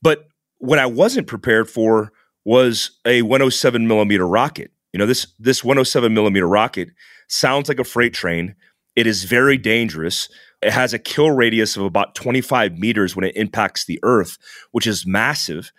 But 0.00 0.26
what 0.58 0.78
I 0.78 0.86
wasn't 0.86 1.26
prepared 1.26 1.68
for 1.68 2.12
was 2.44 2.92
a 3.04 3.22
107 3.22 3.86
millimeter 3.86 4.26
rocket. 4.26 4.70
You 4.92 4.98
know, 4.98 5.06
this 5.06 5.26
this 5.38 5.64
107 5.64 6.12
millimeter 6.12 6.46
rocket 6.46 6.90
sounds 7.28 7.68
like 7.68 7.78
a 7.78 7.84
freight 7.84 8.14
train. 8.14 8.54
It 8.94 9.06
is 9.06 9.24
very 9.24 9.56
dangerous. 9.56 10.28
It 10.60 10.72
has 10.72 10.92
a 10.92 10.98
kill 10.98 11.30
radius 11.30 11.76
of 11.76 11.84
about 11.84 12.14
25 12.14 12.78
meters 12.78 13.16
when 13.16 13.24
it 13.24 13.36
impacts 13.36 13.86
the 13.86 13.98
earth, 14.02 14.36
which 14.70 14.86
is 14.86 15.06
massive. 15.06 15.72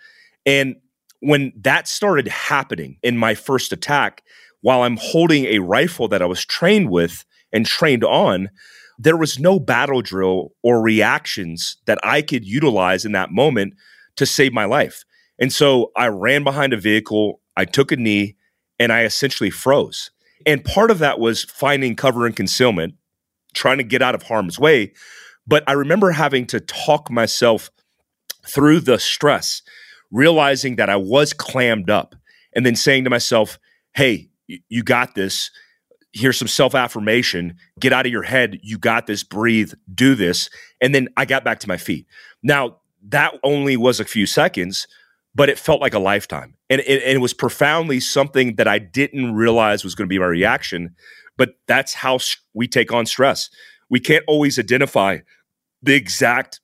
And 0.44 0.76
when 1.20 1.52
that 1.60 1.88
started 1.88 2.28
happening 2.28 2.98
in 3.02 3.16
my 3.16 3.34
first 3.34 3.72
attack, 3.72 4.22
while 4.60 4.82
I'm 4.82 4.98
holding 5.00 5.46
a 5.46 5.60
rifle 5.60 6.08
that 6.08 6.22
I 6.22 6.26
was 6.26 6.44
trained 6.44 6.90
with 6.90 7.24
and 7.52 7.64
trained 7.64 8.04
on, 8.04 8.50
there 8.98 9.16
was 9.16 9.38
no 9.38 9.58
battle 9.58 10.02
drill 10.02 10.52
or 10.62 10.82
reactions 10.82 11.76
that 11.86 11.98
I 12.02 12.22
could 12.22 12.44
utilize 12.44 13.04
in 13.04 13.12
that 13.12 13.32
moment 13.32 13.74
to 14.16 14.26
save 14.26 14.52
my 14.52 14.64
life. 14.64 15.04
And 15.38 15.52
so 15.52 15.90
I 15.96 16.06
ran 16.08 16.44
behind 16.44 16.72
a 16.72 16.80
vehicle, 16.80 17.40
I 17.56 17.64
took 17.64 17.90
a 17.90 17.96
knee, 17.96 18.36
and 18.78 18.92
I 18.92 19.04
essentially 19.04 19.50
froze. 19.50 20.10
And 20.46 20.64
part 20.64 20.90
of 20.90 20.98
that 20.98 21.18
was 21.18 21.44
finding 21.44 21.96
cover 21.96 22.26
and 22.26 22.36
concealment, 22.36 22.94
trying 23.54 23.78
to 23.78 23.84
get 23.84 24.02
out 24.02 24.14
of 24.14 24.24
harm's 24.24 24.58
way. 24.58 24.92
But 25.46 25.64
I 25.66 25.72
remember 25.72 26.10
having 26.10 26.46
to 26.48 26.60
talk 26.60 27.10
myself 27.10 27.70
through 28.46 28.80
the 28.80 28.98
stress, 28.98 29.62
realizing 30.10 30.76
that 30.76 30.90
I 30.90 30.96
was 30.96 31.32
clammed 31.32 31.90
up, 31.90 32.14
and 32.54 32.64
then 32.64 32.76
saying 32.76 33.04
to 33.04 33.10
myself, 33.10 33.58
hey, 33.94 34.28
you 34.46 34.82
got 34.82 35.14
this. 35.14 35.50
Here's 36.14 36.38
some 36.38 36.48
self 36.48 36.74
affirmation. 36.74 37.56
Get 37.80 37.92
out 37.92 38.06
of 38.06 38.12
your 38.12 38.22
head. 38.22 38.60
You 38.62 38.78
got 38.78 39.06
this. 39.06 39.24
Breathe. 39.24 39.72
Do 39.92 40.14
this. 40.14 40.48
And 40.80 40.94
then 40.94 41.08
I 41.16 41.24
got 41.24 41.44
back 41.44 41.58
to 41.60 41.68
my 41.68 41.76
feet. 41.76 42.06
Now, 42.42 42.78
that 43.08 43.34
only 43.42 43.76
was 43.76 44.00
a 44.00 44.04
few 44.04 44.24
seconds, 44.24 44.86
but 45.34 45.48
it 45.48 45.58
felt 45.58 45.80
like 45.80 45.92
a 45.92 45.98
lifetime. 45.98 46.54
And 46.70 46.80
it, 46.82 47.02
and 47.02 47.16
it 47.16 47.20
was 47.20 47.34
profoundly 47.34 48.00
something 48.00 48.54
that 48.56 48.68
I 48.68 48.78
didn't 48.78 49.34
realize 49.34 49.82
was 49.84 49.94
going 49.94 50.06
to 50.06 50.12
be 50.12 50.18
my 50.18 50.26
reaction. 50.26 50.94
But 51.36 51.54
that's 51.66 51.94
how 51.94 52.20
we 52.54 52.68
take 52.68 52.92
on 52.92 53.06
stress. 53.06 53.50
We 53.90 53.98
can't 53.98 54.24
always 54.28 54.58
identify 54.58 55.18
the 55.82 55.94
exact 55.94 56.60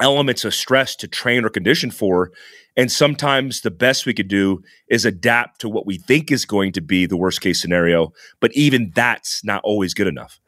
elements 0.00 0.44
of 0.44 0.54
stress 0.54 0.96
to 0.96 1.08
train 1.08 1.44
or 1.44 1.48
condition 1.48 1.90
for. 1.90 2.30
And 2.76 2.90
sometimes 2.90 3.60
the 3.60 3.70
best 3.70 4.06
we 4.06 4.14
could 4.14 4.28
do 4.28 4.62
is 4.88 5.04
adapt 5.04 5.60
to 5.60 5.68
what 5.68 5.86
we 5.86 5.98
think 5.98 6.32
is 6.32 6.44
going 6.44 6.72
to 6.72 6.80
be 6.80 7.06
the 7.06 7.16
worst 7.16 7.40
case 7.40 7.60
scenario. 7.60 8.12
But 8.40 8.52
even 8.54 8.92
that's 8.94 9.44
not 9.44 9.60
always 9.64 9.94
good 9.94 10.08
enough. 10.08 10.40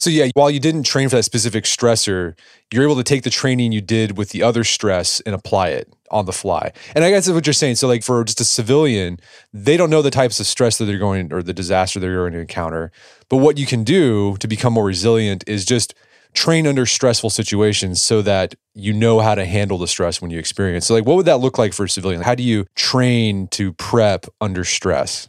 So 0.00 0.10
yeah, 0.10 0.28
while 0.34 0.50
you 0.50 0.60
didn't 0.60 0.84
train 0.84 1.08
for 1.08 1.16
that 1.16 1.24
specific 1.24 1.64
stressor, 1.64 2.38
you're 2.72 2.84
able 2.84 2.96
to 2.96 3.02
take 3.02 3.24
the 3.24 3.30
training 3.30 3.72
you 3.72 3.80
did 3.80 4.16
with 4.16 4.30
the 4.30 4.44
other 4.44 4.62
stress 4.62 5.20
and 5.20 5.34
apply 5.34 5.70
it 5.70 5.92
on 6.10 6.24
the 6.24 6.32
fly. 6.32 6.72
And 6.94 7.04
I 7.04 7.10
guess 7.10 7.26
that's 7.26 7.34
what 7.34 7.46
you're 7.46 7.52
saying. 7.52 7.74
So 7.74 7.88
like 7.88 8.04
for 8.04 8.22
just 8.22 8.40
a 8.40 8.44
civilian, 8.44 9.18
they 9.52 9.76
don't 9.76 9.90
know 9.90 10.00
the 10.00 10.12
types 10.12 10.38
of 10.38 10.46
stress 10.46 10.78
that 10.78 10.84
they're 10.84 10.98
going 10.98 11.32
or 11.32 11.42
the 11.42 11.52
disaster 11.52 11.98
they're 11.98 12.14
going 12.14 12.32
to 12.32 12.38
encounter. 12.38 12.92
But 13.28 13.38
what 13.38 13.58
you 13.58 13.66
can 13.66 13.82
do 13.82 14.36
to 14.36 14.46
become 14.46 14.72
more 14.72 14.84
resilient 14.84 15.42
is 15.48 15.64
just 15.64 15.94
train 16.34 16.66
under 16.66 16.86
stressful 16.86 17.30
situations 17.30 18.02
so 18.02 18.22
that 18.22 18.54
you 18.74 18.92
know 18.92 19.20
how 19.20 19.34
to 19.34 19.44
handle 19.44 19.78
the 19.78 19.88
stress 19.88 20.20
when 20.20 20.30
you 20.30 20.38
experience. 20.38 20.86
So 20.86 20.94
like 20.94 21.06
what 21.06 21.16
would 21.16 21.26
that 21.26 21.38
look 21.38 21.58
like 21.58 21.72
for 21.72 21.84
a 21.84 21.88
civilian? 21.88 22.22
How 22.22 22.34
do 22.34 22.42
you 22.42 22.66
train 22.74 23.48
to 23.48 23.72
prep 23.74 24.26
under 24.40 24.64
stress? 24.64 25.28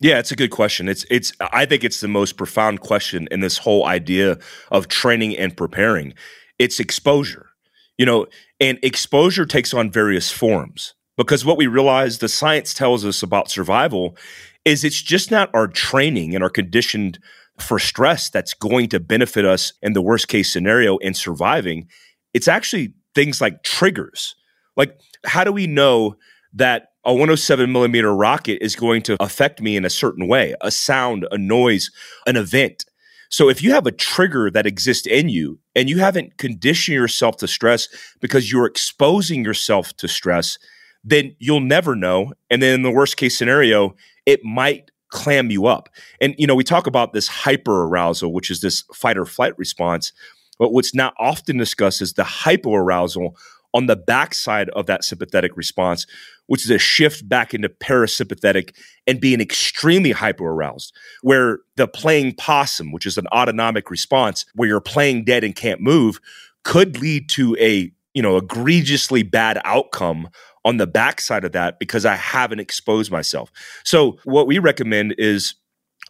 Yeah, 0.00 0.18
it's 0.18 0.32
a 0.32 0.36
good 0.36 0.50
question. 0.50 0.88
It's 0.88 1.06
it's 1.10 1.32
I 1.40 1.64
think 1.64 1.84
it's 1.84 2.00
the 2.00 2.08
most 2.08 2.36
profound 2.36 2.80
question 2.80 3.28
in 3.30 3.40
this 3.40 3.58
whole 3.58 3.86
idea 3.86 4.38
of 4.70 4.88
training 4.88 5.36
and 5.36 5.56
preparing. 5.56 6.14
It's 6.58 6.78
exposure. 6.78 7.50
You 7.96 8.06
know, 8.06 8.26
and 8.60 8.78
exposure 8.82 9.46
takes 9.46 9.72
on 9.72 9.90
various 9.90 10.30
forms 10.30 10.94
because 11.16 11.44
what 11.44 11.56
we 11.56 11.66
realize 11.66 12.18
the 12.18 12.28
science 12.28 12.74
tells 12.74 13.04
us 13.04 13.22
about 13.22 13.50
survival 13.50 14.16
is 14.64 14.84
it's 14.84 15.00
just 15.00 15.30
not 15.30 15.50
our 15.54 15.68
training 15.68 16.34
and 16.34 16.42
our 16.42 16.50
conditioned 16.50 17.18
for 17.58 17.78
stress 17.78 18.30
that's 18.30 18.54
going 18.54 18.88
to 18.88 19.00
benefit 19.00 19.44
us 19.44 19.72
in 19.82 19.92
the 19.92 20.02
worst 20.02 20.28
case 20.28 20.52
scenario 20.52 20.96
in 20.98 21.14
surviving. 21.14 21.88
It's 22.32 22.48
actually 22.48 22.94
things 23.14 23.40
like 23.40 23.62
triggers. 23.62 24.34
Like 24.76 24.98
how 25.24 25.44
do 25.44 25.52
we 25.52 25.66
know 25.66 26.16
that 26.52 26.88
a 27.04 27.12
107 27.12 27.70
millimeter 27.70 28.14
rocket 28.14 28.58
is 28.62 28.76
going 28.76 29.02
to 29.02 29.16
affect 29.22 29.60
me 29.60 29.76
in 29.76 29.84
a 29.84 29.90
certain 29.90 30.26
way 30.26 30.54
a 30.60 30.70
sound, 30.70 31.26
a 31.30 31.38
noise, 31.38 31.90
an 32.26 32.36
event. 32.36 32.84
So 33.30 33.48
if 33.48 33.62
you 33.62 33.72
have 33.72 33.86
a 33.86 33.92
trigger 33.92 34.50
that 34.50 34.66
exists 34.66 35.06
in 35.06 35.28
you 35.28 35.58
and 35.74 35.90
you 35.90 35.98
haven't 35.98 36.38
conditioned 36.38 36.94
yourself 36.94 37.36
to 37.38 37.48
stress 37.48 37.88
because 38.20 38.50
you're 38.50 38.66
exposing 38.66 39.44
yourself 39.44 39.94
to 39.96 40.08
stress, 40.08 40.56
then 41.02 41.34
you'll 41.38 41.60
never 41.60 41.96
know. 41.96 42.32
And 42.48 42.62
then 42.62 42.74
in 42.74 42.82
the 42.82 42.90
worst 42.90 43.16
case 43.16 43.36
scenario, 43.36 43.94
it 44.24 44.44
might 44.44 44.90
clam 45.14 45.50
you 45.50 45.66
up. 45.66 45.88
And, 46.20 46.34
you 46.36 46.46
know, 46.46 46.56
we 46.56 46.64
talk 46.64 46.86
about 46.86 47.12
this 47.12 47.28
hyper 47.28 47.84
arousal, 47.84 48.32
which 48.32 48.50
is 48.50 48.60
this 48.60 48.82
fight 48.92 49.16
or 49.16 49.24
flight 49.24 49.56
response. 49.56 50.12
But 50.58 50.72
what's 50.72 50.94
not 50.94 51.14
often 51.18 51.56
discussed 51.56 52.02
is 52.02 52.12
the 52.12 52.24
hypoarousal 52.24 53.34
on 53.72 53.86
the 53.86 53.96
backside 53.96 54.68
of 54.70 54.86
that 54.86 55.04
sympathetic 55.04 55.56
response, 55.56 56.06
which 56.46 56.64
is 56.64 56.70
a 56.70 56.78
shift 56.78 57.28
back 57.28 57.54
into 57.54 57.68
parasympathetic 57.68 58.74
and 59.06 59.20
being 59.20 59.40
extremely 59.40 60.12
hyperaroused, 60.12 60.92
where 61.22 61.60
the 61.76 61.88
playing 61.88 62.34
possum, 62.34 62.92
which 62.92 63.06
is 63.06 63.16
an 63.16 63.26
autonomic 63.28 63.90
response 63.90 64.44
where 64.54 64.68
you're 64.68 64.80
playing 64.80 65.24
dead 65.24 65.42
and 65.44 65.56
can't 65.56 65.80
move, 65.80 66.20
could 66.64 67.00
lead 67.00 67.28
to 67.28 67.56
a 67.58 67.90
you 68.14 68.22
know 68.22 68.36
egregiously 68.36 69.22
bad 69.22 69.60
outcome 69.64 70.28
on 70.64 70.78
the 70.78 70.86
backside 70.86 71.44
of 71.44 71.52
that 71.52 71.78
because 71.78 72.06
I 72.06 72.16
haven't 72.16 72.60
exposed 72.60 73.10
myself. 73.10 73.50
So 73.84 74.18
what 74.24 74.46
we 74.46 74.58
recommend 74.58 75.14
is 75.18 75.54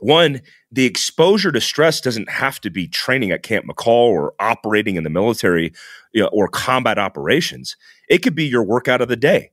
one, 0.01 0.41
the 0.71 0.87
exposure 0.87 1.53
to 1.53 1.61
stress 1.61 2.01
doesn't 2.01 2.29
have 2.29 2.61
to 2.63 2.71
be 2.71 2.89
training 2.89 3.31
at 3.31 3.43
Camp 3.43 3.67
McCall 3.67 4.09
or 4.09 4.35
operating 4.41 4.97
in 4.97 5.05
the 5.05 5.11
military 5.11 5.73
you 6.13 6.23
know, 6.23 6.29
or 6.29 6.49
combat 6.49 6.99
operations. 6.99 7.77
It 8.09 8.19
could 8.19 8.35
be 8.35 8.45
your 8.45 8.65
workout 8.65 9.01
of 9.01 9.09
the 9.09 9.17
day. 9.17 9.51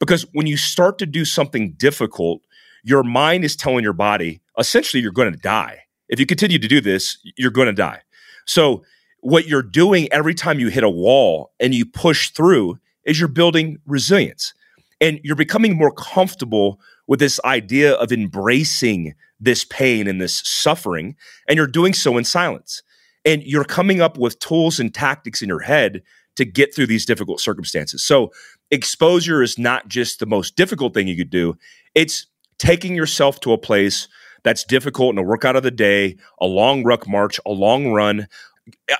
Because 0.00 0.26
when 0.32 0.46
you 0.46 0.56
start 0.56 0.98
to 0.98 1.06
do 1.06 1.24
something 1.24 1.72
difficult, 1.72 2.42
your 2.82 3.02
mind 3.02 3.44
is 3.44 3.56
telling 3.56 3.84
your 3.84 3.92
body, 3.92 4.40
essentially, 4.58 5.02
you're 5.02 5.12
going 5.12 5.32
to 5.32 5.38
die. 5.38 5.80
If 6.08 6.20
you 6.20 6.26
continue 6.26 6.58
to 6.58 6.68
do 6.68 6.80
this, 6.80 7.18
you're 7.36 7.50
going 7.50 7.66
to 7.66 7.72
die. 7.72 8.02
So, 8.44 8.84
what 9.20 9.46
you're 9.46 9.62
doing 9.62 10.12
every 10.12 10.34
time 10.34 10.60
you 10.60 10.68
hit 10.68 10.84
a 10.84 10.90
wall 10.90 11.52
and 11.58 11.74
you 11.74 11.86
push 11.86 12.30
through 12.30 12.78
is 13.04 13.18
you're 13.18 13.28
building 13.28 13.78
resilience 13.86 14.54
and 15.00 15.20
you're 15.22 15.36
becoming 15.36 15.76
more 15.76 15.92
comfortable 15.92 16.80
with 17.06 17.20
this 17.20 17.40
idea 17.44 17.94
of 17.94 18.12
embracing 18.12 19.14
this 19.40 19.64
pain 19.64 20.06
and 20.06 20.20
this 20.20 20.40
suffering, 20.44 21.16
and 21.48 21.56
you're 21.56 21.66
doing 21.66 21.92
so 21.92 22.16
in 22.16 22.24
silence. 22.24 22.82
And 23.24 23.42
you're 23.42 23.64
coming 23.64 24.00
up 24.00 24.18
with 24.18 24.38
tools 24.38 24.78
and 24.78 24.92
tactics 24.92 25.42
in 25.42 25.48
your 25.48 25.60
head 25.60 26.02
to 26.36 26.44
get 26.44 26.74
through 26.74 26.86
these 26.86 27.06
difficult 27.06 27.40
circumstances. 27.40 28.02
So, 28.02 28.32
exposure 28.70 29.42
is 29.42 29.58
not 29.58 29.88
just 29.88 30.18
the 30.18 30.26
most 30.26 30.56
difficult 30.56 30.94
thing 30.94 31.06
you 31.06 31.16
could 31.16 31.30
do, 31.30 31.56
it's 31.94 32.26
taking 32.58 32.94
yourself 32.94 33.40
to 33.40 33.52
a 33.52 33.58
place 33.58 34.08
that's 34.42 34.64
difficult 34.64 35.14
in 35.14 35.18
a 35.18 35.22
workout 35.22 35.56
of 35.56 35.62
the 35.62 35.70
day, 35.70 36.16
a 36.40 36.46
long 36.46 36.84
ruck 36.84 37.08
march, 37.08 37.40
a 37.46 37.52
long 37.52 37.92
run. 37.92 38.28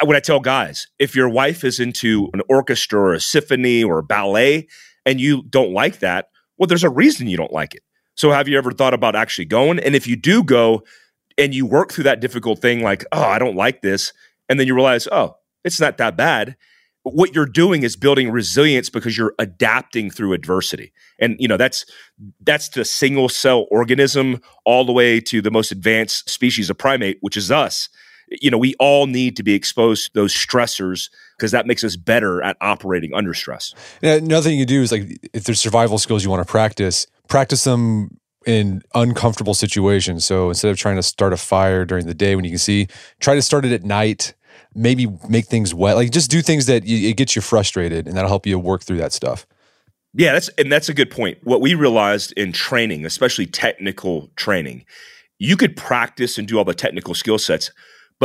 When 0.04 0.16
I 0.16 0.21
tell 0.21 0.40
guys, 0.40 0.87
if 0.99 1.14
your 1.14 1.28
wife 1.28 1.64
is 1.64 1.80
into 1.80 2.28
an 2.35 2.42
orchestra 2.49 3.00
or 3.00 3.14
a 3.14 3.21
symphony 3.21 3.83
or 3.83 3.99
a 3.99 4.02
ballet 4.02 4.68
and 5.06 5.21
you 5.21 5.42
don't 5.49 5.73
like 5.73 6.00
that, 6.00 6.28
well, 6.59 6.66
there's 6.66 6.85
a 6.85 6.90
reason 6.90 7.28
you 7.28 7.37
don't 7.37 7.52
like 7.52 7.75
it. 7.75 7.83
So 8.14 8.30
have 8.30 8.49
you 8.49 8.59
ever 8.59 8.73
thought 8.73 8.94
about 8.94 9.16
actually 9.16 9.47
going? 9.47 9.78
And 9.78 9.94
if 9.94 10.06
you 10.06 10.16
do 10.16 10.42
go 10.44 10.85
and 11.37 11.54
you 11.54 11.66
work 11.66 11.92
through 11.92 12.04
that 12.04 12.21
difficult 12.21 12.61
thing, 12.61 12.83
like, 12.83 13.04
oh, 13.11 13.25
I 13.25 13.38
don't 13.38 13.56
like 13.56 13.83
this, 13.83 14.12
and 14.49 14.61
then 14.61 14.66
you 14.66 14.75
realize, 14.75 15.09
oh, 15.11 15.37
it's 15.64 15.80
not 15.80 15.99
that 15.99 16.16
bad. 16.16 16.56
What 17.02 17.35
you're 17.35 17.47
doing 17.47 17.83
is 17.83 17.97
building 17.97 18.30
resilience 18.30 18.88
because 18.88 19.18
you're 19.18 19.35
adapting 19.38 20.11
through 20.11 20.33
adversity. 20.33 20.92
And 21.18 21.37
you 21.38 21.49
know, 21.49 21.56
that's 21.56 21.85
that's 22.40 22.71
the 22.71 22.85
single 22.85 23.28
cell 23.28 23.66
organism 23.71 24.40
all 24.64 24.85
the 24.85 24.92
way 24.92 25.21
to 25.21 25.42
the 25.42 25.50
most 25.50 25.73
advanced 25.73 26.30
species 26.30 26.71
of 26.71 26.78
primate, 26.78 27.18
which 27.21 27.37
is 27.37 27.50
us. 27.50 27.88
You 28.28 28.50
know, 28.50 28.59
we 28.59 28.75
all 28.78 29.07
need 29.07 29.37
to 29.37 29.43
be 29.43 29.54
exposed 29.54 30.07
to 30.07 30.11
those 30.14 30.35
stressors 30.35 31.11
because 31.37 31.52
that 31.52 31.66
makes 31.66 31.85
us 31.85 31.97
better 31.97 32.43
at 32.43 32.57
operating 32.61 33.12
under 33.14 33.35
stress. 33.35 33.75
another 34.02 34.49
thing 34.49 34.59
you 34.59 34.66
do 34.66 34.83
is 34.83 34.93
like 34.93 35.19
if 35.33 35.45
there's 35.45 35.61
survival 35.61 35.99
skills 35.99 36.25
you 36.25 36.31
want 36.31 36.47
to 36.47 36.50
practice, 36.50 37.07
practice 37.28 37.64
them 37.64 38.19
in 38.47 38.83
uncomfortable 38.95 39.54
situations. 39.54 40.25
So 40.25 40.49
instead 40.49 40.71
of 40.71 40.76
trying 40.76 40.97
to 40.97 41.02
start 41.02 41.33
a 41.33 41.37
fire 41.37 41.85
during 41.85 42.07
the 42.07 42.14
day 42.14 42.37
when 42.37 42.45
you 42.45 42.50
can 42.50 42.59
see, 42.59 42.88
try 43.21 43.35
to 43.35 43.43
start 43.43 43.64
it 43.64 43.73
at 43.73 43.85
night. 43.85 44.35
Maybe 44.75 45.07
make 45.28 45.47
things 45.47 45.73
wet. 45.73 45.97
Like 45.97 46.11
just 46.11 46.31
do 46.31 46.43
things 46.43 46.66
that 46.66 46.85
you, 46.85 47.09
it 47.09 47.16
gets 47.16 47.37
you 47.37 47.43
frustrated, 47.43 48.07
and 48.09 48.16
that'll 48.16 48.28
help 48.28 48.47
you 48.47 48.59
work 48.59 48.83
through 48.83 48.99
that 48.99 49.12
stuff. 49.12 49.47
Yeah, 50.14 50.33
that's 50.33 50.49
and 50.50 50.71
that's 50.71 50.88
a 50.88 50.95
good 50.95 51.11
point. 51.11 51.38
What 51.43 51.61
we 51.61 51.75
realized 51.75 52.33
in 52.37 52.52
training, 52.52 53.04
especially 53.04 53.47
technical 53.47 54.31
training, 54.37 54.85
you 55.38 55.57
could 55.57 55.76
practice 55.76 56.38
and 56.38 56.47
do 56.47 56.59
all 56.59 56.64
the 56.64 56.75
technical 56.75 57.14
skill 57.14 57.38
sets, 57.38 57.71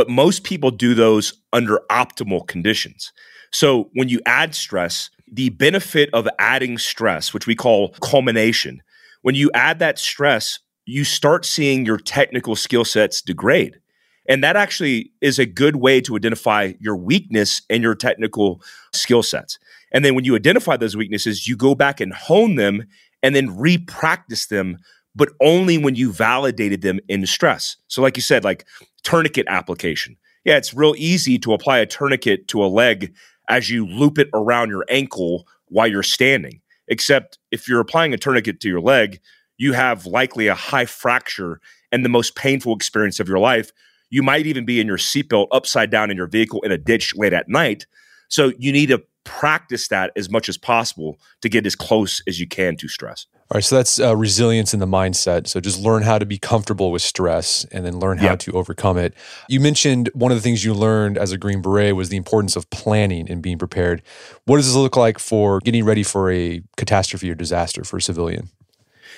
but 0.00 0.08
most 0.08 0.44
people 0.44 0.70
do 0.70 0.94
those 0.94 1.34
under 1.52 1.82
optimal 1.90 2.46
conditions. 2.48 3.12
So 3.52 3.90
when 3.92 4.08
you 4.08 4.18
add 4.24 4.54
stress, 4.54 5.10
the 5.30 5.50
benefit 5.50 6.08
of 6.14 6.26
adding 6.38 6.78
stress, 6.78 7.34
which 7.34 7.46
we 7.46 7.54
call 7.54 7.90
culmination, 8.00 8.82
when 9.20 9.34
you 9.34 9.50
add 9.52 9.78
that 9.80 9.98
stress, 9.98 10.58
you 10.86 11.04
start 11.04 11.44
seeing 11.44 11.84
your 11.84 11.98
technical 11.98 12.56
skill 12.56 12.82
sets 12.82 13.20
degrade. 13.20 13.78
And 14.26 14.42
that 14.42 14.56
actually 14.56 15.12
is 15.20 15.38
a 15.38 15.44
good 15.44 15.76
way 15.76 16.00
to 16.00 16.16
identify 16.16 16.72
your 16.80 16.96
weakness 16.96 17.60
and 17.68 17.82
your 17.82 17.94
technical 17.94 18.62
skill 18.94 19.22
sets. 19.22 19.58
And 19.92 20.02
then 20.02 20.14
when 20.14 20.24
you 20.24 20.34
identify 20.34 20.78
those 20.78 20.96
weaknesses, 20.96 21.46
you 21.46 21.58
go 21.58 21.74
back 21.74 22.00
and 22.00 22.14
hone 22.14 22.54
them 22.54 22.84
and 23.22 23.36
then 23.36 23.54
re-practice 23.58 24.46
them, 24.46 24.78
but 25.14 25.28
only 25.42 25.76
when 25.76 25.94
you 25.94 26.10
validated 26.10 26.80
them 26.80 27.00
in 27.06 27.26
stress. 27.26 27.76
So, 27.88 28.00
like 28.00 28.16
you 28.16 28.22
said, 28.22 28.44
like 28.44 28.64
tourniquet 29.02 29.46
application. 29.48 30.16
Yeah, 30.44 30.56
it's 30.56 30.74
real 30.74 30.94
easy 30.96 31.38
to 31.40 31.52
apply 31.52 31.78
a 31.78 31.86
tourniquet 31.86 32.48
to 32.48 32.64
a 32.64 32.66
leg 32.66 33.14
as 33.48 33.68
you 33.68 33.86
loop 33.86 34.18
it 34.18 34.28
around 34.32 34.70
your 34.70 34.84
ankle 34.88 35.46
while 35.66 35.86
you're 35.86 36.02
standing. 36.02 36.60
Except 36.88 37.38
if 37.50 37.68
you're 37.68 37.80
applying 37.80 38.12
a 38.14 38.18
tourniquet 38.18 38.60
to 38.60 38.68
your 38.68 38.80
leg, 38.80 39.20
you 39.58 39.74
have 39.74 40.06
likely 40.06 40.46
a 40.46 40.54
high 40.54 40.86
fracture 40.86 41.60
and 41.92 42.04
the 42.04 42.08
most 42.08 42.34
painful 42.34 42.74
experience 42.74 43.20
of 43.20 43.28
your 43.28 43.38
life. 43.38 43.70
You 44.08 44.22
might 44.22 44.46
even 44.46 44.64
be 44.64 44.80
in 44.80 44.86
your 44.86 44.96
seatbelt 44.96 45.48
upside 45.52 45.90
down 45.90 46.10
in 46.10 46.16
your 46.16 46.26
vehicle 46.26 46.62
in 46.62 46.72
a 46.72 46.78
ditch 46.78 47.14
late 47.14 47.32
at 47.32 47.48
night. 47.48 47.86
So 48.28 48.52
you 48.58 48.72
need 48.72 48.86
to 48.86 49.02
practice 49.24 49.88
that 49.88 50.12
as 50.16 50.30
much 50.30 50.48
as 50.48 50.56
possible 50.56 51.18
to 51.42 51.48
get 51.48 51.66
as 51.66 51.74
close 51.74 52.22
as 52.26 52.40
you 52.40 52.46
can 52.46 52.76
to 52.76 52.88
stress. 52.88 53.26
All 53.52 53.56
right, 53.56 53.64
so 53.64 53.76
that's 53.76 53.98
uh, 53.98 54.16
resilience 54.16 54.72
in 54.72 54.78
the 54.78 54.86
mindset. 54.86 55.48
So 55.48 55.58
just 55.58 55.80
learn 55.80 56.04
how 56.04 56.18
to 56.18 56.24
be 56.24 56.38
comfortable 56.38 56.92
with 56.92 57.02
stress 57.02 57.64
and 57.72 57.84
then 57.84 57.98
learn 57.98 58.18
how 58.18 58.30
yep. 58.30 58.38
to 58.40 58.52
overcome 58.52 58.96
it. 58.96 59.12
You 59.48 59.58
mentioned 59.58 60.08
one 60.14 60.30
of 60.30 60.38
the 60.38 60.42
things 60.42 60.64
you 60.64 60.72
learned 60.72 61.18
as 61.18 61.32
a 61.32 61.38
Green 61.38 61.60
Beret 61.60 61.96
was 61.96 62.10
the 62.10 62.16
importance 62.16 62.54
of 62.54 62.70
planning 62.70 63.28
and 63.28 63.42
being 63.42 63.58
prepared. 63.58 64.02
What 64.44 64.58
does 64.58 64.66
this 64.66 64.76
look 64.76 64.96
like 64.96 65.18
for 65.18 65.58
getting 65.60 65.84
ready 65.84 66.04
for 66.04 66.30
a 66.30 66.62
catastrophe 66.76 67.28
or 67.28 67.34
disaster 67.34 67.82
for 67.82 67.96
a 67.96 68.02
civilian? 68.02 68.50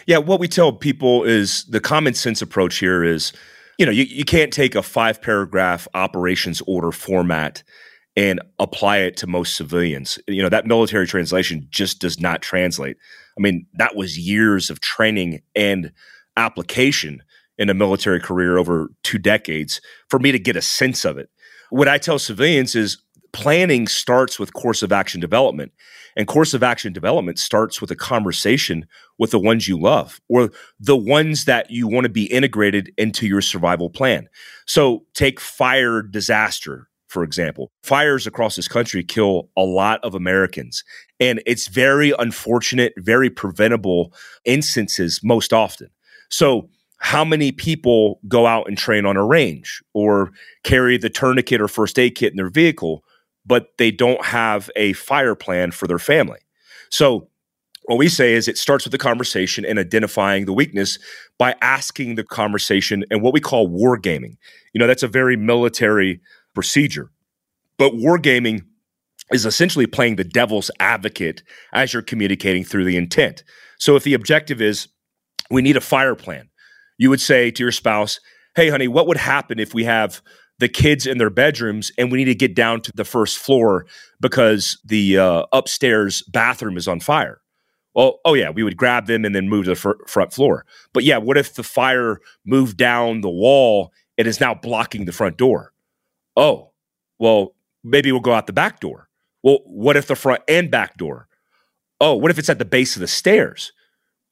Yeah, 0.06 0.18
what 0.18 0.40
we 0.40 0.48
tell 0.48 0.72
people 0.72 1.24
is 1.24 1.64
the 1.64 1.80
common 1.80 2.14
sense 2.14 2.40
approach 2.40 2.78
here 2.78 3.04
is, 3.04 3.34
you 3.78 3.84
know, 3.84 3.92
you, 3.92 4.04
you 4.04 4.24
can't 4.24 4.52
take 4.52 4.74
a 4.74 4.82
five 4.82 5.20
paragraph 5.20 5.86
operations 5.92 6.62
order 6.66 6.90
format 6.90 7.62
and 8.16 8.40
apply 8.58 8.98
it 8.98 9.16
to 9.18 9.26
most 9.26 9.56
civilians. 9.56 10.18
You 10.28 10.42
know, 10.42 10.48
that 10.48 10.66
military 10.66 11.06
translation 11.06 11.66
just 11.70 12.00
does 12.00 12.20
not 12.20 12.42
translate. 12.42 12.96
I 13.38 13.40
mean, 13.40 13.66
that 13.74 13.96
was 13.96 14.18
years 14.18 14.70
of 14.70 14.80
training 14.80 15.42
and 15.54 15.92
application 16.36 17.22
in 17.58 17.70
a 17.70 17.74
military 17.74 18.20
career 18.20 18.58
over 18.58 18.90
two 19.02 19.18
decades 19.18 19.80
for 20.08 20.18
me 20.18 20.32
to 20.32 20.38
get 20.38 20.56
a 20.56 20.62
sense 20.62 21.04
of 21.04 21.18
it. 21.18 21.30
What 21.70 21.88
I 21.88 21.98
tell 21.98 22.18
civilians 22.18 22.74
is 22.74 22.98
planning 23.32 23.86
starts 23.86 24.38
with 24.38 24.52
course 24.52 24.82
of 24.82 24.92
action 24.92 25.20
development. 25.20 25.72
And 26.14 26.28
course 26.28 26.52
of 26.52 26.62
action 26.62 26.92
development 26.92 27.38
starts 27.38 27.80
with 27.80 27.90
a 27.90 27.96
conversation 27.96 28.86
with 29.18 29.30
the 29.30 29.38
ones 29.38 29.66
you 29.66 29.80
love 29.80 30.20
or 30.28 30.50
the 30.78 30.96
ones 30.96 31.46
that 31.46 31.70
you 31.70 31.88
want 31.88 32.04
to 32.04 32.10
be 32.10 32.24
integrated 32.24 32.92
into 32.98 33.26
your 33.26 33.40
survival 33.40 33.88
plan. 33.88 34.28
So 34.66 35.06
take 35.14 35.40
fire 35.40 36.02
disaster 36.02 36.90
for 37.12 37.22
example. 37.22 37.70
Fires 37.82 38.26
across 38.26 38.56
this 38.56 38.68
country 38.68 39.04
kill 39.04 39.50
a 39.56 39.62
lot 39.62 40.00
of 40.02 40.14
Americans. 40.14 40.82
And 41.20 41.42
it's 41.46 41.68
very 41.68 42.14
unfortunate, 42.18 42.94
very 42.96 43.28
preventable 43.28 44.12
instances 44.44 45.20
most 45.22 45.52
often. 45.52 45.88
So, 46.30 46.68
how 46.98 47.24
many 47.24 47.50
people 47.50 48.20
go 48.28 48.46
out 48.46 48.68
and 48.68 48.78
train 48.78 49.04
on 49.06 49.16
a 49.16 49.26
range 49.26 49.82
or 49.92 50.30
carry 50.62 50.96
the 50.96 51.10
tourniquet 51.10 51.60
or 51.60 51.66
first 51.66 51.98
aid 51.98 52.14
kit 52.14 52.32
in 52.32 52.36
their 52.36 52.48
vehicle, 52.48 53.02
but 53.44 53.76
they 53.76 53.90
don't 53.90 54.24
have 54.24 54.70
a 54.76 54.92
fire 54.92 55.34
plan 55.34 55.72
for 55.72 55.88
their 55.88 55.98
family? 55.98 56.38
So, 56.90 57.28
what 57.86 57.98
we 57.98 58.08
say 58.08 58.34
is 58.34 58.46
it 58.46 58.56
starts 58.56 58.84
with 58.84 58.92
the 58.92 58.98
conversation 58.98 59.64
and 59.64 59.78
identifying 59.78 60.44
the 60.44 60.52
weakness 60.52 60.98
by 61.38 61.56
asking 61.60 62.14
the 62.14 62.24
conversation 62.24 63.04
and 63.10 63.22
what 63.22 63.34
we 63.34 63.40
call 63.40 63.68
wargaming. 63.68 64.36
You 64.72 64.78
know, 64.78 64.86
that's 64.86 65.02
a 65.02 65.08
very 65.08 65.36
military 65.36 66.20
procedure. 66.54 67.10
But 67.78 67.94
wargaming 67.94 68.62
is 69.32 69.46
essentially 69.46 69.86
playing 69.86 70.16
the 70.16 70.24
devil's 70.24 70.70
advocate 70.78 71.42
as 71.72 71.92
you're 71.92 72.02
communicating 72.02 72.64
through 72.64 72.84
the 72.84 72.96
intent. 72.96 73.44
So 73.78 73.96
if 73.96 74.04
the 74.04 74.14
objective 74.14 74.60
is 74.60 74.88
we 75.50 75.62
need 75.62 75.76
a 75.76 75.80
fire 75.80 76.14
plan, 76.14 76.48
you 76.98 77.10
would 77.10 77.20
say 77.20 77.50
to 77.50 77.62
your 77.62 77.72
spouse, 77.72 78.20
"Hey 78.54 78.68
honey, 78.68 78.88
what 78.88 79.06
would 79.06 79.16
happen 79.16 79.58
if 79.58 79.74
we 79.74 79.84
have 79.84 80.22
the 80.58 80.68
kids 80.68 81.06
in 81.06 81.18
their 81.18 81.30
bedrooms 81.30 81.90
and 81.98 82.12
we 82.12 82.18
need 82.18 82.26
to 82.26 82.34
get 82.34 82.54
down 82.54 82.80
to 82.82 82.92
the 82.94 83.04
first 83.04 83.38
floor 83.38 83.86
because 84.20 84.78
the 84.84 85.18
uh, 85.18 85.44
upstairs 85.52 86.22
bathroom 86.32 86.76
is 86.76 86.86
on 86.88 87.00
fire?" 87.00 87.40
Well, 87.94 88.20
oh 88.24 88.34
yeah, 88.34 88.50
we 88.50 88.62
would 88.62 88.76
grab 88.76 89.06
them 89.06 89.24
and 89.24 89.34
then 89.34 89.48
move 89.48 89.64
to 89.64 89.70
the 89.70 89.76
fr- 89.76 90.06
front 90.06 90.32
floor. 90.32 90.64
But 90.94 91.04
yeah, 91.04 91.18
what 91.18 91.36
if 91.36 91.54
the 91.54 91.62
fire 91.62 92.20
moved 92.46 92.76
down 92.76 93.20
the 93.20 93.30
wall 93.30 93.92
and 94.16 94.26
is 94.26 94.40
now 94.40 94.54
blocking 94.54 95.04
the 95.04 95.12
front 95.12 95.36
door? 95.36 95.71
Oh, 96.36 96.70
well, 97.18 97.54
maybe 97.84 98.10
we'll 98.12 98.20
go 98.20 98.32
out 98.32 98.46
the 98.46 98.52
back 98.52 98.80
door. 98.80 99.08
Well, 99.42 99.58
what 99.64 99.96
if 99.96 100.06
the 100.06 100.16
front 100.16 100.42
and 100.48 100.70
back 100.70 100.96
door? 100.96 101.28
Oh, 102.00 102.14
what 102.14 102.30
if 102.30 102.38
it's 102.38 102.50
at 102.50 102.58
the 102.58 102.64
base 102.64 102.96
of 102.96 103.00
the 103.00 103.08
stairs? 103.08 103.72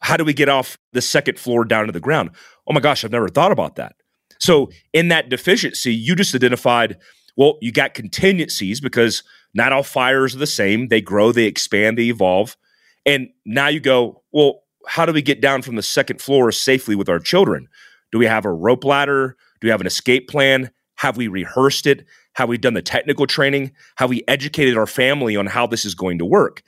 How 0.01 0.17
do 0.17 0.25
we 0.25 0.33
get 0.33 0.49
off 0.49 0.79
the 0.93 1.03
second 1.03 1.39
floor 1.39 1.65
down 1.65 1.87
to 1.87 1.93
the 1.93 2.01
ground? 2.01 2.31
Oh 2.67 2.73
my 2.73 2.81
gosh, 2.81 3.05
I've 3.05 3.13
never 3.13 3.29
thought 3.29 3.53
about 3.53 3.77
that. 3.77 3.97
So, 4.39 4.71
in 4.93 5.09
that 5.09 5.29
deficiency, 5.29 5.95
you 5.95 6.17
just 6.17 6.35
identified, 6.35 6.97
well, 7.37 7.59
you 7.61 7.73
got 7.73 7.93
contingencies 7.93 8.81
because 8.81 9.23
not 9.53 9.73
all 9.73 9.83
fires 9.83 10.35
are 10.35 10.39
the 10.39 10.47
same. 10.47 10.89
They 10.89 11.03
grow, 11.03 11.33
they 11.33 11.45
expand, 11.45 11.99
they 11.99 12.05
evolve. 12.05 12.57
And 13.05 13.29
now 13.45 13.69
you 13.69 13.81
go, 13.81 14.23
well, 14.33 14.63
how 14.87 15.05
do 15.05 15.13
we 15.13 15.23
get 15.23 15.43
down 15.43 15.63
from 15.63 15.77
the 15.77 15.83
second 15.83 16.23
floor 16.23 16.51
safely 16.53 16.95
with 16.95 17.09
our 17.09 17.19
children? 17.19 17.69
Do 18.13 18.19
we 18.19 18.27
have 18.27 18.45
a 18.45 18.53
rope 18.53 18.85
ladder? 18.85 19.37
Do 19.61 19.67
we 19.67 19.71
have 19.71 19.81
an 19.81 19.87
escape 19.87 20.29
plan? 20.29 20.71
Have 21.01 21.17
we 21.17 21.29
rehearsed 21.29 21.87
it? 21.87 22.05
Have 22.35 22.51
we 22.51 22.59
done 22.59 22.75
the 22.75 22.83
technical 22.83 23.27
training? 23.27 23.73
Have 23.97 24.11
we 24.11 24.23
educated 24.29 24.77
our 24.77 24.87
family 24.87 25.35
on 25.35 25.47
how 25.47 25.67
this 25.67 25.87
is 25.87 25.95
going 25.95 26.19
to 26.19 26.27
work? 26.27 26.63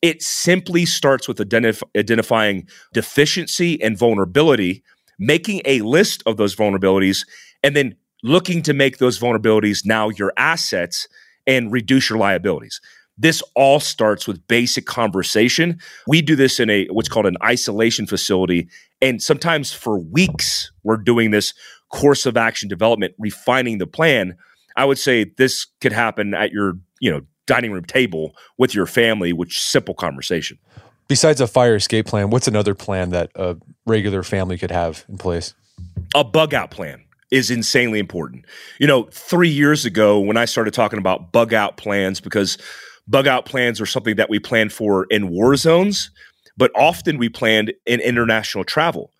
It 0.00 0.22
simply 0.22 0.86
starts 0.86 1.28
with 1.28 1.36
identif- 1.36 1.82
identifying 1.94 2.66
deficiency 2.94 3.80
and 3.82 3.98
vulnerability, 3.98 4.82
making 5.18 5.60
a 5.66 5.82
list 5.82 6.22
of 6.24 6.38
those 6.38 6.56
vulnerabilities, 6.56 7.26
and 7.62 7.76
then 7.76 7.94
looking 8.22 8.62
to 8.62 8.72
make 8.72 8.96
those 8.96 9.18
vulnerabilities 9.18 9.84
now 9.84 10.08
your 10.08 10.32
assets 10.38 11.06
and 11.46 11.70
reduce 11.70 12.08
your 12.08 12.18
liabilities. 12.18 12.80
This 13.18 13.42
all 13.54 13.80
starts 13.80 14.26
with 14.26 14.48
basic 14.48 14.86
conversation. 14.86 15.78
We 16.06 16.22
do 16.22 16.36
this 16.36 16.58
in 16.58 16.70
a 16.70 16.86
what's 16.86 17.10
called 17.10 17.26
an 17.26 17.36
isolation 17.44 18.06
facility. 18.06 18.66
And 19.02 19.22
sometimes 19.22 19.74
for 19.74 19.98
weeks, 19.98 20.72
we're 20.84 20.96
doing 20.96 21.32
this 21.32 21.52
course 21.94 22.26
of 22.26 22.36
action 22.36 22.68
development, 22.68 23.14
refining 23.20 23.78
the 23.78 23.86
plan. 23.86 24.36
I 24.76 24.84
would 24.84 24.98
say 24.98 25.32
this 25.36 25.66
could 25.80 25.92
happen 25.92 26.34
at 26.34 26.50
your, 26.50 26.74
you 27.00 27.08
know, 27.08 27.20
dining 27.46 27.70
room 27.70 27.84
table 27.84 28.34
with 28.58 28.74
your 28.74 28.86
family, 28.86 29.32
which 29.32 29.60
simple 29.60 29.94
conversation. 29.94 30.58
Besides 31.06 31.40
a 31.40 31.46
fire 31.46 31.76
escape 31.76 32.06
plan, 32.06 32.30
what's 32.30 32.48
another 32.48 32.74
plan 32.74 33.10
that 33.10 33.30
a 33.36 33.56
regular 33.86 34.24
family 34.24 34.58
could 34.58 34.72
have 34.72 35.04
in 35.08 35.18
place? 35.18 35.54
A 36.16 36.24
bug 36.24 36.52
out 36.52 36.72
plan 36.72 37.04
is 37.30 37.50
insanely 37.50 38.00
important. 38.00 38.44
You 38.80 38.88
know, 38.88 39.04
three 39.12 39.48
years 39.48 39.84
ago 39.84 40.18
when 40.18 40.36
I 40.36 40.46
started 40.46 40.74
talking 40.74 40.98
about 40.98 41.30
bug 41.30 41.54
out 41.54 41.76
plans, 41.76 42.20
because 42.20 42.58
bug 43.06 43.28
out 43.28 43.44
plans 43.44 43.80
are 43.80 43.86
something 43.86 44.16
that 44.16 44.28
we 44.28 44.40
plan 44.40 44.68
for 44.68 45.06
in 45.10 45.28
war 45.28 45.54
zones, 45.54 46.10
but 46.56 46.72
often 46.74 47.18
we 47.18 47.28
planned 47.28 47.72
in 47.86 48.00
international 48.00 48.64
travel. 48.64 49.12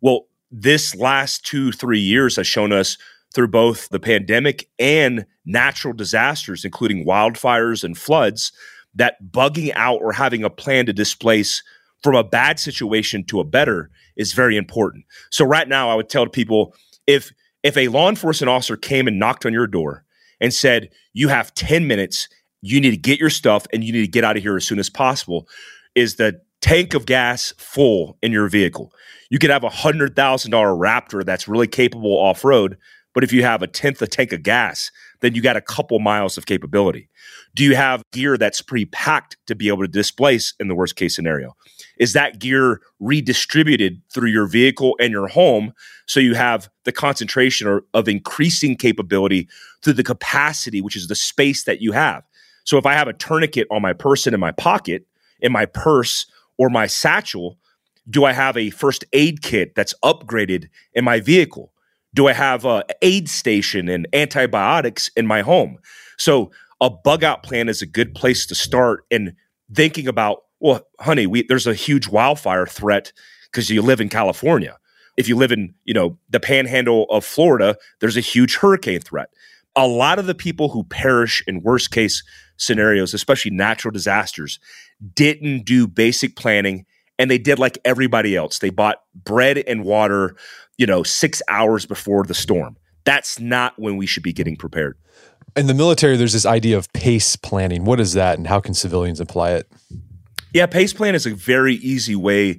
Well, 0.00 0.26
this 0.52 0.94
last 0.94 1.44
two, 1.44 1.72
three 1.72 1.98
years 1.98 2.36
has 2.36 2.46
shown 2.46 2.72
us 2.72 2.98
through 3.34 3.48
both 3.48 3.88
the 3.88 3.98
pandemic 3.98 4.68
and 4.78 5.24
natural 5.46 5.94
disasters, 5.94 6.64
including 6.64 7.06
wildfires 7.06 7.82
and 7.82 7.96
floods, 7.96 8.52
that 8.94 9.16
bugging 9.32 9.72
out 9.74 10.00
or 10.02 10.12
having 10.12 10.44
a 10.44 10.50
plan 10.50 10.84
to 10.86 10.92
displace 10.92 11.62
from 12.02 12.14
a 12.14 12.24
bad 12.24 12.60
situation 12.60 13.24
to 13.24 13.40
a 13.40 13.44
better 13.44 13.90
is 14.16 14.34
very 14.34 14.56
important. 14.56 15.04
So 15.30 15.44
right 15.44 15.66
now 15.66 15.88
I 15.88 15.94
would 15.94 16.10
tell 16.10 16.26
people 16.26 16.74
if 17.06 17.32
if 17.62 17.76
a 17.76 17.88
law 17.88 18.08
enforcement 18.08 18.50
officer 18.50 18.76
came 18.76 19.06
and 19.06 19.20
knocked 19.20 19.46
on 19.46 19.52
your 19.52 19.68
door 19.68 20.04
and 20.40 20.52
said, 20.52 20.90
"You 21.14 21.28
have 21.28 21.54
10 21.54 21.86
minutes, 21.86 22.28
you 22.60 22.80
need 22.80 22.90
to 22.90 22.96
get 22.96 23.20
your 23.20 23.30
stuff 23.30 23.66
and 23.72 23.84
you 23.84 23.92
need 23.92 24.00
to 24.00 24.08
get 24.08 24.24
out 24.24 24.36
of 24.36 24.42
here 24.42 24.56
as 24.56 24.66
soon 24.66 24.80
as 24.80 24.90
possible," 24.90 25.48
is 25.94 26.16
the 26.16 26.40
tank 26.60 26.94
of 26.94 27.06
gas 27.06 27.54
full 27.56 28.18
in 28.20 28.32
your 28.32 28.48
vehicle. 28.48 28.92
You 29.32 29.38
could 29.38 29.48
have 29.48 29.64
a 29.64 29.70
$100,000 29.70 30.12
Raptor 30.14 31.24
that's 31.24 31.48
really 31.48 31.66
capable 31.66 32.12
off-road, 32.18 32.76
but 33.14 33.24
if 33.24 33.32
you 33.32 33.42
have 33.42 33.62
a 33.62 33.66
tenth 33.66 34.02
a 34.02 34.06
tank 34.06 34.30
of 34.30 34.42
gas, 34.42 34.90
then 35.22 35.34
you 35.34 35.40
got 35.40 35.56
a 35.56 35.62
couple 35.62 35.98
miles 36.00 36.36
of 36.36 36.44
capability. 36.44 37.08
Do 37.54 37.64
you 37.64 37.74
have 37.74 38.02
gear 38.12 38.36
that's 38.36 38.60
pre-packed 38.60 39.38
to 39.46 39.54
be 39.54 39.68
able 39.68 39.84
to 39.84 39.88
displace 39.88 40.52
in 40.60 40.68
the 40.68 40.74
worst 40.74 40.96
case 40.96 41.16
scenario? 41.16 41.56
Is 41.98 42.12
that 42.12 42.40
gear 42.40 42.82
redistributed 43.00 44.02
through 44.12 44.28
your 44.28 44.46
vehicle 44.46 44.98
and 45.00 45.10
your 45.10 45.28
home 45.28 45.72
so 46.04 46.20
you 46.20 46.34
have 46.34 46.68
the 46.84 46.92
concentration 46.92 47.66
or, 47.66 47.84
of 47.94 48.08
increasing 48.08 48.76
capability 48.76 49.48
through 49.82 49.94
the 49.94 50.04
capacity, 50.04 50.82
which 50.82 50.96
is 50.96 51.08
the 51.08 51.14
space 51.14 51.64
that 51.64 51.80
you 51.80 51.92
have? 51.92 52.22
So 52.64 52.76
if 52.76 52.84
I 52.84 52.92
have 52.92 53.08
a 53.08 53.14
tourniquet 53.14 53.66
on 53.70 53.80
my 53.80 53.94
person 53.94 54.34
in 54.34 54.40
my 54.40 54.52
pocket, 54.52 55.06
in 55.40 55.52
my 55.52 55.64
purse, 55.64 56.26
or 56.58 56.68
my 56.68 56.86
satchel, 56.86 57.56
do 58.08 58.24
I 58.24 58.32
have 58.32 58.56
a 58.56 58.70
first 58.70 59.04
aid 59.12 59.42
kit 59.42 59.74
that's 59.74 59.94
upgraded 60.04 60.68
in 60.92 61.04
my 61.04 61.20
vehicle? 61.20 61.72
Do 62.14 62.28
I 62.28 62.32
have 62.32 62.64
a 62.64 62.84
aid 63.00 63.28
station 63.28 63.88
and 63.88 64.06
antibiotics 64.12 65.10
in 65.16 65.26
my 65.26 65.42
home? 65.42 65.78
So 66.18 66.50
a 66.80 66.90
bug 66.90 67.24
out 67.24 67.42
plan 67.42 67.68
is 67.68 67.80
a 67.80 67.86
good 67.86 68.14
place 68.14 68.44
to 68.46 68.54
start 68.54 69.04
in 69.10 69.36
thinking 69.72 70.08
about, 70.08 70.42
well, 70.60 70.86
honey, 71.00 71.26
we, 71.26 71.44
there's 71.44 71.66
a 71.66 71.74
huge 71.74 72.08
wildfire 72.08 72.66
threat 72.66 73.12
because 73.50 73.70
you 73.70 73.82
live 73.82 74.00
in 74.00 74.08
California. 74.08 74.78
If 75.16 75.28
you 75.28 75.36
live 75.36 75.52
in, 75.52 75.74
you 75.84 75.94
know, 75.94 76.18
the 76.28 76.40
panhandle 76.40 77.06
of 77.10 77.24
Florida, 77.24 77.76
there's 78.00 78.16
a 78.16 78.20
huge 78.20 78.56
hurricane 78.56 79.00
threat. 79.00 79.28
A 79.76 79.86
lot 79.86 80.18
of 80.18 80.26
the 80.26 80.34
people 80.34 80.70
who 80.70 80.84
perish 80.84 81.42
in 81.46 81.62
worst 81.62 81.90
case 81.90 82.22
scenarios, 82.56 83.14
especially 83.14 83.50
natural 83.50 83.92
disasters, 83.92 84.58
didn't 85.14 85.64
do 85.64 85.86
basic 85.86 86.36
planning 86.36 86.84
and 87.22 87.30
they 87.30 87.38
did 87.38 87.60
like 87.60 87.78
everybody 87.84 88.34
else. 88.34 88.58
They 88.58 88.70
bought 88.70 88.96
bread 89.14 89.58
and 89.58 89.84
water, 89.84 90.34
you 90.76 90.86
know, 90.86 91.04
6 91.04 91.42
hours 91.48 91.86
before 91.86 92.24
the 92.24 92.34
storm. 92.34 92.76
That's 93.04 93.38
not 93.38 93.78
when 93.78 93.96
we 93.96 94.06
should 94.06 94.24
be 94.24 94.32
getting 94.32 94.56
prepared. 94.56 94.98
In 95.54 95.68
the 95.68 95.74
military, 95.74 96.16
there's 96.16 96.32
this 96.32 96.46
idea 96.46 96.76
of 96.76 96.92
pace 96.92 97.36
planning. 97.36 97.84
What 97.84 98.00
is 98.00 98.14
that, 98.14 98.38
and 98.38 98.48
how 98.48 98.58
can 98.58 98.74
civilians 98.74 99.20
apply 99.20 99.52
it? 99.52 99.70
Yeah, 100.52 100.66
pace 100.66 100.92
plan 100.92 101.14
is 101.14 101.26
a 101.26 101.34
very 101.34 101.74
easy 101.76 102.16
way 102.16 102.58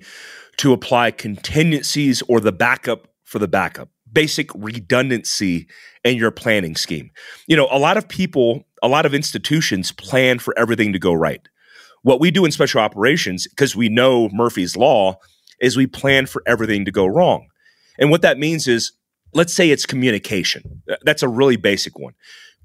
to 0.58 0.72
apply 0.72 1.12
contingencies 1.12 2.24
or 2.30 2.40
the 2.40 2.54
backup 2.54 3.10
for 3.26 3.40
the 3.40 3.48
backup, 3.50 3.90
basic 4.12 4.50
redundancy 4.56 5.68
in 6.06 6.16
your 6.16 6.32
planning 6.32 6.76
scheme. 6.76 7.12
You 7.48 7.58
know, 7.58 7.68
a 7.70 7.80
lot 7.80 7.98
of 7.98 8.08
people, 8.08 8.64
a 8.82 8.88
lot 8.88 9.06
of 9.06 9.14
institutions 9.14 9.92
plan 9.92 10.40
for 10.40 10.58
everything 10.58 10.94
to 10.94 11.00
go 11.00 11.14
right. 11.14 11.42
What 12.04 12.20
we 12.20 12.32
do 12.32 12.46
in 12.46 12.52
special 12.52 12.80
operations, 12.80 13.48
because 13.48 13.76
we 13.76 13.90
know 13.90 14.30
Murphy's 14.32 14.78
Law, 14.78 15.18
is 15.60 15.76
we 15.76 15.88
plan 15.88 16.26
for 16.26 16.44
everything 16.46 16.86
to 16.86 16.92
go 16.92 17.06
wrong. 17.06 17.48
And 17.98 18.12
what 18.12 18.22
that 18.22 18.38
means 18.38 18.68
is, 18.68 18.92
let's 19.34 19.54
say 19.54 19.70
it's 19.70 19.86
communication. 19.86 20.84
That's 21.04 21.24
a 21.24 21.28
really 21.28 21.56
basic 21.56 21.98
one. 21.98 22.14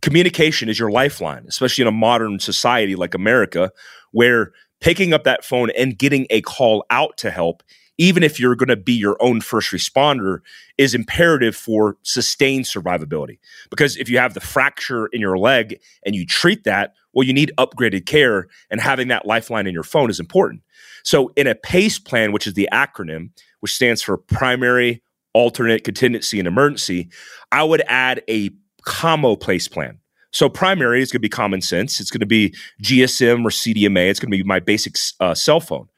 Communication 0.03 0.69
is 0.69 0.79
your 0.79 0.91
lifeline, 0.91 1.45
especially 1.49 1.83
in 1.83 1.89
a 1.89 1.93
modern 1.93 2.39
society 2.39 2.95
like 2.95 3.15
America, 3.15 3.73
where 4.13 4.53
picking 4.81 5.13
up 5.13 5.25
that 5.25 5.45
phone 5.45 5.71
and 5.71 5.99
getting 5.99 6.27
a 6.31 6.41
call 6.43 6.85
out 6.91 7.17
to 7.19 7.31
help, 7.31 7.63
even 7.99 8.23
if 8.23 8.39
you're 8.39 8.55
going 8.55 8.69
to 8.69 8.77
be 8.77 8.93
your 8.93 9.17
own 9.21 9.41
first 9.41 9.73
responder, 9.73 10.41
is 10.79 10.95
imperative 10.95 11.55
for 11.55 11.97
sustained 12.03 12.65
survivability. 12.65 13.39
Because 13.71 13.97
if 13.97 14.09
you 14.09 14.19
have 14.19 14.35
the 14.35 14.41
fracture 14.41 15.07
in 15.09 15.21
your 15.21 15.37
leg 15.37 15.81
and 16.07 16.15
you 16.15 16.25
treat 16.25 16.65
that, 16.65 16.95
well, 17.13 17.27
you 17.27 17.33
need 17.33 17.53
upgraded 17.59 18.07
care, 18.07 18.47
and 18.71 18.81
having 18.81 19.09
that 19.09 19.27
lifeline 19.27 19.67
in 19.67 19.75
your 19.75 19.83
phone 19.83 20.09
is 20.09 20.21
important. 20.21 20.63
So, 21.03 21.33
in 21.37 21.47
a 21.47 21.55
PACE 21.55 21.99
plan, 21.99 22.33
which 22.33 22.47
is 22.47 22.55
the 22.55 22.69
acronym, 22.73 23.31
which 23.61 23.75
stands 23.75 24.03
for 24.03 24.17
primary, 24.17 25.03
alternate, 25.35 25.85
contingency, 25.85 26.39
and 26.39 26.47
emergency, 26.47 27.09
I 27.51 27.65
would 27.65 27.83
add 27.89 28.23
a 28.29 28.51
commo 28.87 29.41
PACE 29.41 29.69
plan. 29.69 29.99
So 30.31 30.49
primary 30.49 31.01
is 31.01 31.11
going 31.11 31.21
to 31.21 31.27
be 31.27 31.29
common 31.31 31.63
sense. 31.63 32.01
It's 32.01 32.11
going 32.11 32.21
to 32.21 32.27
be 32.27 32.55
GSM 32.83 33.45
or 33.45 33.51
CDMA. 33.51 34.11
It's 34.11 34.21
going 34.21 34.31
to 34.31 34.37
be 34.37 34.43
my 34.43 34.61
basic 34.61 34.97
uh, 35.21 35.35
cell 35.35 35.61
phone. 35.61 35.89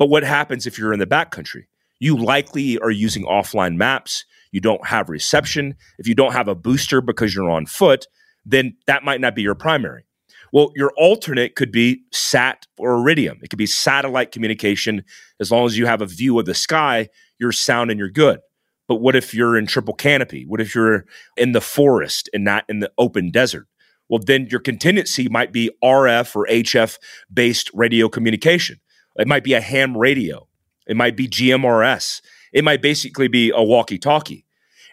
But 0.00 0.08
what 0.08 0.22
happens 0.22 0.66
if 0.66 0.78
you're 0.78 0.94
in 0.94 0.98
the 0.98 1.06
backcountry? 1.06 1.64
You 1.98 2.16
likely 2.16 2.78
are 2.78 2.90
using 2.90 3.26
offline 3.26 3.76
maps. 3.76 4.24
You 4.50 4.58
don't 4.58 4.86
have 4.86 5.10
reception. 5.10 5.76
If 5.98 6.08
you 6.08 6.14
don't 6.14 6.32
have 6.32 6.48
a 6.48 6.54
booster 6.54 7.02
because 7.02 7.34
you're 7.34 7.50
on 7.50 7.66
foot, 7.66 8.06
then 8.46 8.78
that 8.86 9.04
might 9.04 9.20
not 9.20 9.34
be 9.34 9.42
your 9.42 9.54
primary. 9.54 10.06
Well, 10.54 10.72
your 10.74 10.90
alternate 10.96 11.54
could 11.54 11.70
be 11.70 12.00
SAT 12.12 12.66
or 12.78 12.94
Iridium. 12.94 13.40
It 13.42 13.50
could 13.50 13.58
be 13.58 13.66
satellite 13.66 14.32
communication. 14.32 15.04
As 15.38 15.50
long 15.50 15.66
as 15.66 15.76
you 15.76 15.84
have 15.84 16.00
a 16.00 16.06
view 16.06 16.38
of 16.38 16.46
the 16.46 16.54
sky, 16.54 17.10
you're 17.38 17.52
sound 17.52 17.90
and 17.90 17.98
you're 17.98 18.08
good. 18.08 18.40
But 18.88 18.96
what 18.96 19.14
if 19.14 19.34
you're 19.34 19.58
in 19.58 19.66
triple 19.66 19.94
canopy? 19.94 20.46
What 20.46 20.62
if 20.62 20.74
you're 20.74 21.04
in 21.36 21.52
the 21.52 21.60
forest 21.60 22.30
and 22.32 22.42
not 22.42 22.64
in 22.70 22.80
the 22.80 22.90
open 22.96 23.30
desert? 23.30 23.66
well, 24.10 24.18
then 24.18 24.48
your 24.50 24.60
contingency 24.60 25.28
might 25.28 25.52
be 25.52 25.70
RF 25.82 26.34
or 26.34 26.46
HF 26.48 26.98
based 27.32 27.70
radio 27.72 28.08
communication. 28.08 28.80
It 29.20 29.28
might 29.28 29.44
be 29.44 29.52
a 29.52 29.60
ham 29.60 29.96
radio. 29.96 30.48
It 30.86 30.96
might 30.96 31.16
be 31.16 31.28
GMRS. 31.28 32.20
It 32.52 32.64
might 32.64 32.82
basically 32.82 33.28
be 33.28 33.52
a 33.54 33.62
walkie 33.62 33.98
talkie. 33.98 34.46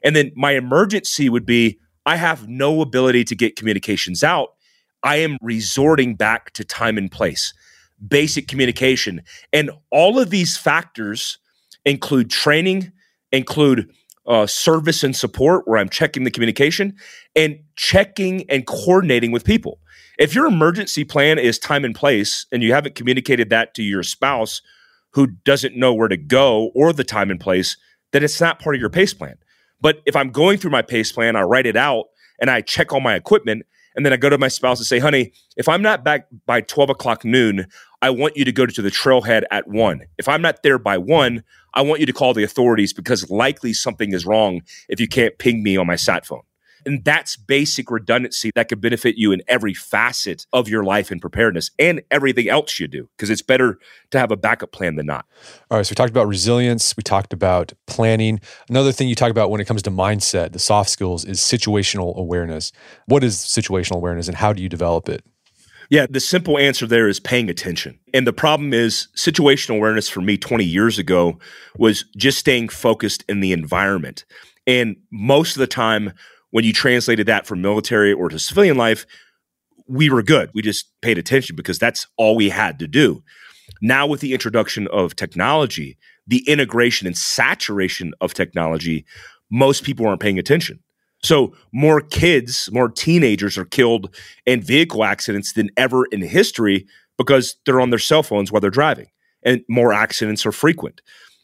And 0.04 0.16
then 0.16 0.32
my 0.36 0.52
emergency 0.52 1.30
would 1.30 1.46
be 1.46 1.80
I 2.06 2.18
have 2.18 2.48
no 2.48 2.82
ability 2.82 3.24
to 3.26 3.36
get 3.36 3.56
communications 3.56 4.24
out. 4.24 4.50
I 5.04 5.18
am 5.18 5.38
resorting 5.42 6.16
back 6.16 6.52
to 6.54 6.64
time 6.64 6.98
and 6.98 7.12
place, 7.12 7.54
basic 8.06 8.48
communication. 8.48 9.22
And 9.54 9.72
all 9.92 10.20
of 10.20 10.30
these 10.30 10.58
factors 10.58 11.38
include 11.86 12.30
training, 12.30 12.92
include 13.32 13.90
uh, 14.28 14.46
service 14.46 15.04
and 15.04 15.16
support 15.16 15.68
where 15.68 15.80
I'm 15.80 15.90
checking 15.90 16.26
the 16.26 16.32
communication 16.32 16.96
and 17.36 17.60
checking 17.76 18.50
and 18.50 18.68
coordinating 18.68 19.32
with 19.32 19.46
people. 19.46 19.80
If 20.18 20.34
your 20.34 20.48
emergency 20.48 21.04
plan 21.04 21.38
is 21.38 21.60
time 21.60 21.86
and 21.86 21.94
place 21.94 22.48
and 22.52 22.64
you 22.64 22.74
haven't 22.74 22.96
communicated 22.96 23.50
that 23.52 23.76
to 23.76 23.84
your 23.84 24.02
spouse 24.02 24.62
who 25.12 25.28
doesn't 25.28 25.78
know 25.78 25.94
where 25.94 26.08
to 26.08 26.18
go 26.18 26.72
or 26.74 26.92
the 26.92 27.04
time 27.04 27.30
and 27.30 27.40
place, 27.40 27.78
then 28.12 28.24
it's 28.24 28.42
not 28.42 28.60
part 28.60 28.76
of 28.76 28.82
your 28.82 28.90
pace 28.90 29.14
plan. 29.14 29.38
But 29.80 30.02
if 30.08 30.16
I'm 30.16 30.32
going 30.32 30.58
through 30.58 30.72
my 30.72 30.82
pace 30.82 31.12
plan, 31.12 31.36
I 31.36 31.42
write 31.42 31.68
it 31.68 31.76
out 31.76 32.06
and 32.42 32.50
I 32.50 32.62
check 32.62 32.92
all 32.92 33.00
my 33.00 33.14
equipment 33.14 33.68
and 33.96 34.04
then 34.04 34.14
I 34.14 34.18
go 34.18 34.30
to 34.30 34.40
my 34.40 34.48
spouse 34.48 34.80
and 34.80 34.88
say, 34.88 34.98
honey, 34.98 35.34
if 35.56 35.70
I'm 35.70 35.84
not 35.84 36.04
back 36.04 36.28
by 36.48 36.62
12 36.62 36.92
o'clock 36.92 37.24
noon, 37.24 37.68
I 38.02 38.10
want 38.10 38.38
you 38.38 38.46
to 38.46 38.52
go 38.52 38.66
to 38.66 38.82
the 38.82 38.92
trailhead 38.92 39.44
at 39.52 39.68
one. 39.68 40.02
If 40.18 40.28
I'm 40.28 40.42
not 40.42 40.64
there 40.64 40.80
by 40.80 40.98
one, 40.98 41.44
I 41.76 41.82
want 41.82 42.00
you 42.00 42.08
to 42.08 42.14
call 42.14 42.34
the 42.34 42.44
authorities 42.44 42.92
because 42.92 43.30
likely 43.30 43.74
something 43.74 44.14
is 44.14 44.26
wrong 44.26 44.62
if 44.90 45.00
you 45.00 45.08
can't 45.08 45.38
ping 45.38 45.62
me 45.62 45.78
on 45.78 45.86
my 45.86 45.96
sat 45.96 46.26
phone. 46.26 46.42
And 46.88 47.04
that's 47.04 47.36
basic 47.36 47.92
redundancy 47.92 48.52
that 48.56 48.70
could 48.70 48.80
benefit 48.80 49.18
you 49.18 49.34
in 49.34 49.44
every 49.48 49.74
facet 49.74 50.48
of 50.54 50.70
your 50.70 50.84
life 50.84 51.12
and 51.12 51.20
preparedness 51.20 51.70
and 51.78 52.02
everything 52.10 52.48
else 52.48 52.80
you 52.80 52.88
do, 52.88 53.10
because 53.18 53.30
it's 53.30 53.42
better 53.42 53.78
to 54.12 54.20
have 54.20 54.32
a 54.32 54.38
backup 54.38 54.72
plan 54.72 54.96
than 54.96 55.06
not. 55.06 55.26
All 55.70 55.78
right. 55.78 55.86
So 55.86 55.92
we 55.92 55.96
talked 55.96 56.12
about 56.12 56.28
resilience. 56.28 56.96
We 56.96 57.04
talked 57.04 57.34
about 57.34 57.74
planning. 57.88 58.40
Another 58.70 58.94
thing 58.94 59.10
you 59.10 59.16
talk 59.16 59.32
about 59.32 59.52
when 59.52 59.60
it 59.60 59.66
comes 59.66 59.82
to 59.84 59.92
mindset, 59.92 60.54
the 60.54 60.60
soft 60.60 60.90
skills, 60.90 61.26
is 61.26 61.40
situational 61.40 62.16
awareness. 62.16 62.72
What 63.06 63.24
is 63.24 63.36
situational 63.36 63.98
awareness 63.98 64.30
and 64.30 64.38
how 64.38 64.54
do 64.54 64.64
you 64.64 64.70
develop 64.70 65.10
it? 65.10 65.26
Yeah, 65.90 66.06
the 66.10 66.20
simple 66.20 66.58
answer 66.58 66.88
there 66.88 67.08
is 67.08 67.20
paying 67.20 67.50
attention. 67.50 68.00
And 68.14 68.26
the 68.26 68.34
problem 68.34 68.74
is 68.74 69.10
situational 69.16 69.76
awareness 69.76 70.08
for 70.10 70.22
me 70.22 70.38
20 70.38 70.64
years 70.64 70.98
ago 70.98 71.38
was 71.78 72.06
just 72.16 72.38
staying 72.38 72.70
focused 72.70 73.24
in 73.28 73.42
the 73.42 73.52
environment. 73.52 74.26
And 74.66 74.98
most 75.12 75.56
of 75.56 75.60
the 75.62 75.68
time, 75.68 76.14
when 76.58 76.66
you 76.66 76.74
translated 76.74 77.28
that 77.28 77.46
from 77.46 77.62
military 77.62 78.12
or 78.12 78.30
to 78.30 78.40
civilian 78.40 78.78
life, 78.78 79.06
we 79.88 80.10
were 80.10 80.24
good. 80.24 80.50
We 80.56 80.64
just 80.64 80.88
paid 81.02 81.20
attention 81.20 81.56
because 81.56 81.78
that's 81.78 82.08
all 82.18 82.36
we 82.36 82.50
had 82.50 82.80
to 82.80 82.88
do. 82.88 83.22
Now, 83.80 84.08
with 84.08 84.22
the 84.22 84.34
introduction 84.34 84.88
of 84.88 85.16
technology, 85.16 86.00
the 86.26 86.44
integration 86.50 87.06
and 87.06 87.16
saturation 87.16 88.16
of 88.22 88.34
technology, 88.34 89.06
most 89.52 89.84
people 89.84 90.08
aren't 90.08 90.20
paying 90.20 90.40
attention. 90.40 90.80
So, 91.22 91.54
more 91.74 92.02
kids, 92.02 92.72
more 92.72 92.90
teenagers 92.90 93.56
are 93.56 93.66
killed 93.66 94.16
in 94.48 94.64
vehicle 94.64 95.04
accidents 95.04 95.54
than 95.54 95.70
ever 95.78 96.06
in 96.06 96.24
history 96.24 96.88
because 97.20 97.56
they're 97.68 97.82
on 97.82 97.92
their 97.92 98.00
cell 98.00 98.24
phones 98.24 98.52
while 98.52 98.62
they're 98.62 98.72
driving, 98.72 99.12
and 99.44 99.62
more 99.70 99.94
accidents 99.94 100.44
are 100.44 100.52
frequent. 100.52 101.02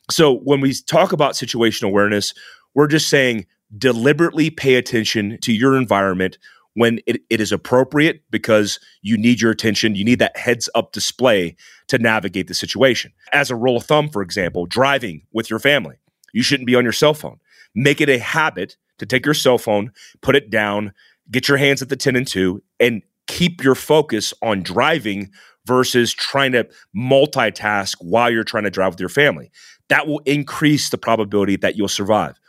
So, 0.10 0.40
when 0.40 0.60
we 0.60 0.74
talk 0.74 1.12
about 1.12 1.34
situational 1.34 1.90
awareness, 1.90 2.34
we're 2.74 2.88
just 2.88 3.10
saying 3.10 3.46
deliberately 3.78 4.50
pay 4.50 4.76
attention 4.76 5.38
to 5.42 5.54
your 5.54 5.76
environment 5.76 6.38
when 6.76 7.00
it, 7.06 7.22
it 7.30 7.40
is 7.40 7.52
appropriate 7.52 8.24
because 8.32 8.80
you 9.02 9.18
need 9.18 9.42
your 9.42 9.52
attention. 9.52 9.96
You 9.96 10.04
need 10.04 10.20
that 10.20 10.38
heads 10.38 10.70
up 10.74 10.92
display 10.92 11.56
to 11.88 11.98
navigate 11.98 12.48
the 12.48 12.54
situation. 12.54 13.12
As 13.32 13.52
a 13.52 13.56
rule 13.56 13.78
of 13.78 13.84
thumb, 13.84 14.10
for 14.10 14.22
example, 14.22 14.66
driving 14.66 15.24
with 15.32 15.50
your 15.50 15.60
family, 15.60 15.98
you 16.34 16.44
shouldn't 16.44 16.68
be 16.68 16.76
on 16.76 16.84
your 16.84 16.94
cell 16.94 17.14
phone. 17.14 17.40
Make 17.76 18.02
it 18.02 18.10
a 18.10 18.18
habit 18.18 18.78
to 18.98 19.06
take 19.06 19.26
your 19.26 19.34
cell 19.34 19.58
phone, 19.58 19.92
put 20.22 20.36
it 20.36 20.50
down, 20.50 20.94
get 21.30 21.48
your 21.48 21.58
hands 21.58 21.82
at 21.82 21.90
the 21.90 21.96
10 21.96 22.16
and 22.16 22.28
2, 22.28 22.62
and 22.80 23.04
keep 23.28 23.64
your 23.64 23.76
focus 23.76 24.34
on 24.42 24.64
driving 24.64 25.32
versus 25.66 26.14
trying 26.14 26.52
to 26.52 26.68
multitask 26.96 27.96
while 28.02 28.30
you're 28.30 28.44
trying 28.44 28.66
to 28.66 28.70
drive 28.70 28.94
with 28.94 29.00
your 29.00 29.10
family. 29.10 29.52
That 29.90 30.08
will 30.08 30.20
increase 30.26 30.90
the 30.90 30.98
probability 30.98 31.56
that 31.58 31.76
you'll 31.76 31.88
survive. 31.88 32.40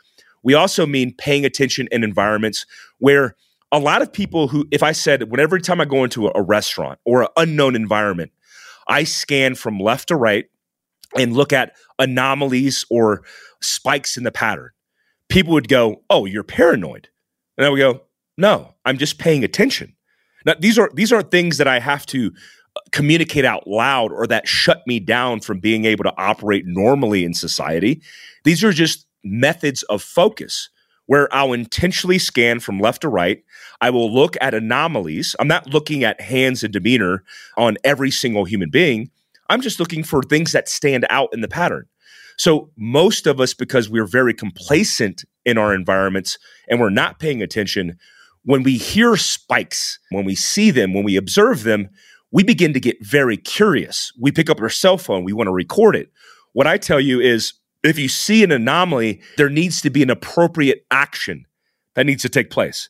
We 0.45 0.53
also 0.53 0.85
mean 0.85 1.13
paying 1.17 1.43
attention 1.43 1.89
in 1.91 2.03
environments 2.03 2.67
where 2.99 3.35
a 3.71 3.79
lot 3.79 4.03
of 4.03 4.13
people 4.13 4.47
who, 4.47 4.67
if 4.71 4.83
I 4.83 4.91
said, 4.91 5.31
whenever 5.31 5.57
time 5.57 5.81
I 5.81 5.85
go 5.85 6.03
into 6.03 6.27
a, 6.27 6.41
restaurant 6.41 6.99
or 7.03 7.23
an 7.23 7.29
unknown 7.35 7.75
environment, 7.75 8.31
I 8.87 9.05
scan 9.05 9.55
from 9.55 9.79
left 9.79 10.09
to 10.09 10.15
right 10.15 10.45
and 11.17 11.33
look 11.33 11.51
at 11.51 11.73
anomalies 11.97 12.85
or 12.91 13.23
spikes 13.59 14.17
in 14.17 14.23
the 14.23 14.31
pattern. 14.31 14.69
People 15.29 15.53
would 15.53 15.67
go, 15.67 16.03
"Oh, 16.11 16.25
you're 16.25 16.43
paranoid," 16.43 17.09
and 17.57 17.65
I 17.65 17.69
would 17.69 17.79
go, 17.79 18.01
"No, 18.37 18.75
I'm 18.85 18.99
just 18.99 19.17
paying 19.17 19.43
attention." 19.43 19.95
Now, 20.45 20.53
these 20.59 20.77
are 20.77 20.91
these 20.93 21.11
are 21.11 21.23
things 21.23 21.57
that 21.57 21.67
I 21.67 21.79
have 21.79 22.05
to 22.07 22.31
uh, 22.75 22.81
communicate 22.91 23.45
out 23.45 23.67
loud 23.67 24.11
or 24.11 24.27
that 24.27 24.47
shut 24.47 24.85
me 24.85 24.99
down 24.99 25.39
from 25.39 25.59
being 25.59 25.85
able 25.85 26.03
to 26.03 26.13
operate 26.17 26.65
normally 26.67 27.25
in 27.25 27.33
society. 27.33 28.03
These 28.43 28.63
are 28.63 28.71
just 28.71 29.04
methods 29.25 29.83
of 29.83 30.01
focus 30.01 30.69
where 31.07 31.33
I'll 31.33 31.53
intentionally 31.53 32.17
scan 32.17 32.59
from 32.59 32.79
left 32.79 33.01
to 33.01 33.09
right. 33.09 33.43
I 33.81 33.89
will 33.89 34.11
look 34.13 34.37
at 34.41 34.53
anomalies. 34.53 35.35
I'm 35.39 35.47
not 35.47 35.67
looking 35.67 36.03
at 36.03 36.21
hands 36.21 36.63
and 36.63 36.73
demeanor 36.73 37.23
on 37.57 37.77
every 37.83 38.11
single 38.11 38.45
human 38.45 38.69
being. 38.69 39.11
I'm 39.49 39.61
just 39.61 39.79
looking 39.79 40.03
for 40.03 40.23
things 40.23 40.51
that 40.53 40.67
stand 40.67 41.05
out 41.09 41.29
in 41.31 41.41
the 41.41 41.47
pattern. 41.47 41.85
So, 42.37 42.71
most 42.75 43.27
of 43.27 43.39
us, 43.39 43.53
because 43.53 43.89
we're 43.89 44.07
very 44.07 44.33
complacent 44.33 45.23
in 45.45 45.57
our 45.57 45.73
environments 45.73 46.37
and 46.67 46.79
we're 46.79 46.89
not 46.89 47.19
paying 47.19 47.41
attention, 47.41 47.97
when 48.43 48.63
we 48.63 48.77
hear 48.77 49.15
spikes, 49.15 49.99
when 50.09 50.25
we 50.25 50.35
see 50.35 50.69
them, 50.71 50.93
when 50.93 51.03
we 51.03 51.15
observe 51.15 51.63
them, 51.63 51.89
we 52.31 52.43
begin 52.43 52.73
to 52.73 52.79
get 52.79 53.03
very 53.05 53.37
curious. 53.37 54.11
We 54.19 54.31
pick 54.31 54.49
up 54.49 54.59
our 54.59 54.69
cell 54.69 54.97
phone, 54.97 55.23
we 55.23 55.33
want 55.33 55.47
to 55.47 55.53
record 55.53 55.95
it. 55.95 56.11
What 56.53 56.67
I 56.67 56.77
tell 56.77 56.99
you 56.99 57.21
is 57.21 57.53
if 57.85 57.99
you 57.99 58.07
see 58.07 58.43
an 58.43 58.51
anomaly, 58.51 59.21
there 59.37 59.49
needs 59.49 59.81
to 59.81 59.89
be 59.89 60.03
an 60.03 60.09
appropriate 60.09 60.85
action 60.91 61.45
that 61.95 62.05
needs 62.05 62.21
to 62.23 62.29
take 62.29 62.49
place. 62.49 62.89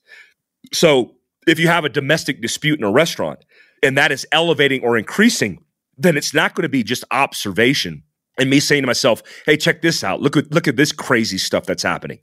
So, 0.74 1.16
if 1.48 1.60
you 1.60 1.68
have 1.68 1.86
a 1.86 1.90
domestic 1.90 2.42
dispute 2.42 2.80
in 2.80 2.86
a 2.86 2.92
restaurant 2.92 3.46
and 3.84 3.98
that 3.98 4.12
is 4.12 4.26
elevating 4.32 4.82
or 4.84 4.98
increasing, 4.98 5.64
then 5.96 6.18
it's 6.18 6.34
not 6.34 6.56
going 6.56 6.64
to 6.64 6.70
be 6.70 6.84
just 6.84 7.04
observation 7.12 8.02
and 8.40 8.50
me 8.50 8.60
saying 8.60 8.82
to 8.82 8.88
myself, 8.88 9.22
"Hey, 9.46 9.58
check 9.58 9.82
this 9.82 10.04
out. 10.04 10.22
Look 10.22 10.36
at 10.36 10.52
look 10.52 10.68
at 10.68 10.76
this 10.76 10.92
crazy 10.92 11.38
stuff 11.38 11.66
that's 11.66 11.84
happening." 11.84 12.20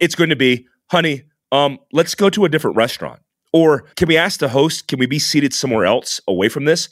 It's 0.00 0.14
going 0.14 0.30
to 0.30 0.36
be, 0.36 0.66
"Honey, 0.90 1.24
um, 1.52 1.78
let's 1.92 2.14
go 2.14 2.30
to 2.30 2.44
a 2.44 2.48
different 2.48 2.76
restaurant." 2.76 3.20
Or 3.52 3.84
can 3.96 4.08
we 4.08 4.16
ask 4.16 4.40
the 4.40 4.48
host, 4.48 4.88
can 4.88 4.98
we 4.98 5.06
be 5.06 5.18
seated 5.18 5.52
somewhere 5.52 5.84
else 5.84 6.20
away 6.26 6.48
from 6.48 6.64
this? 6.64 6.88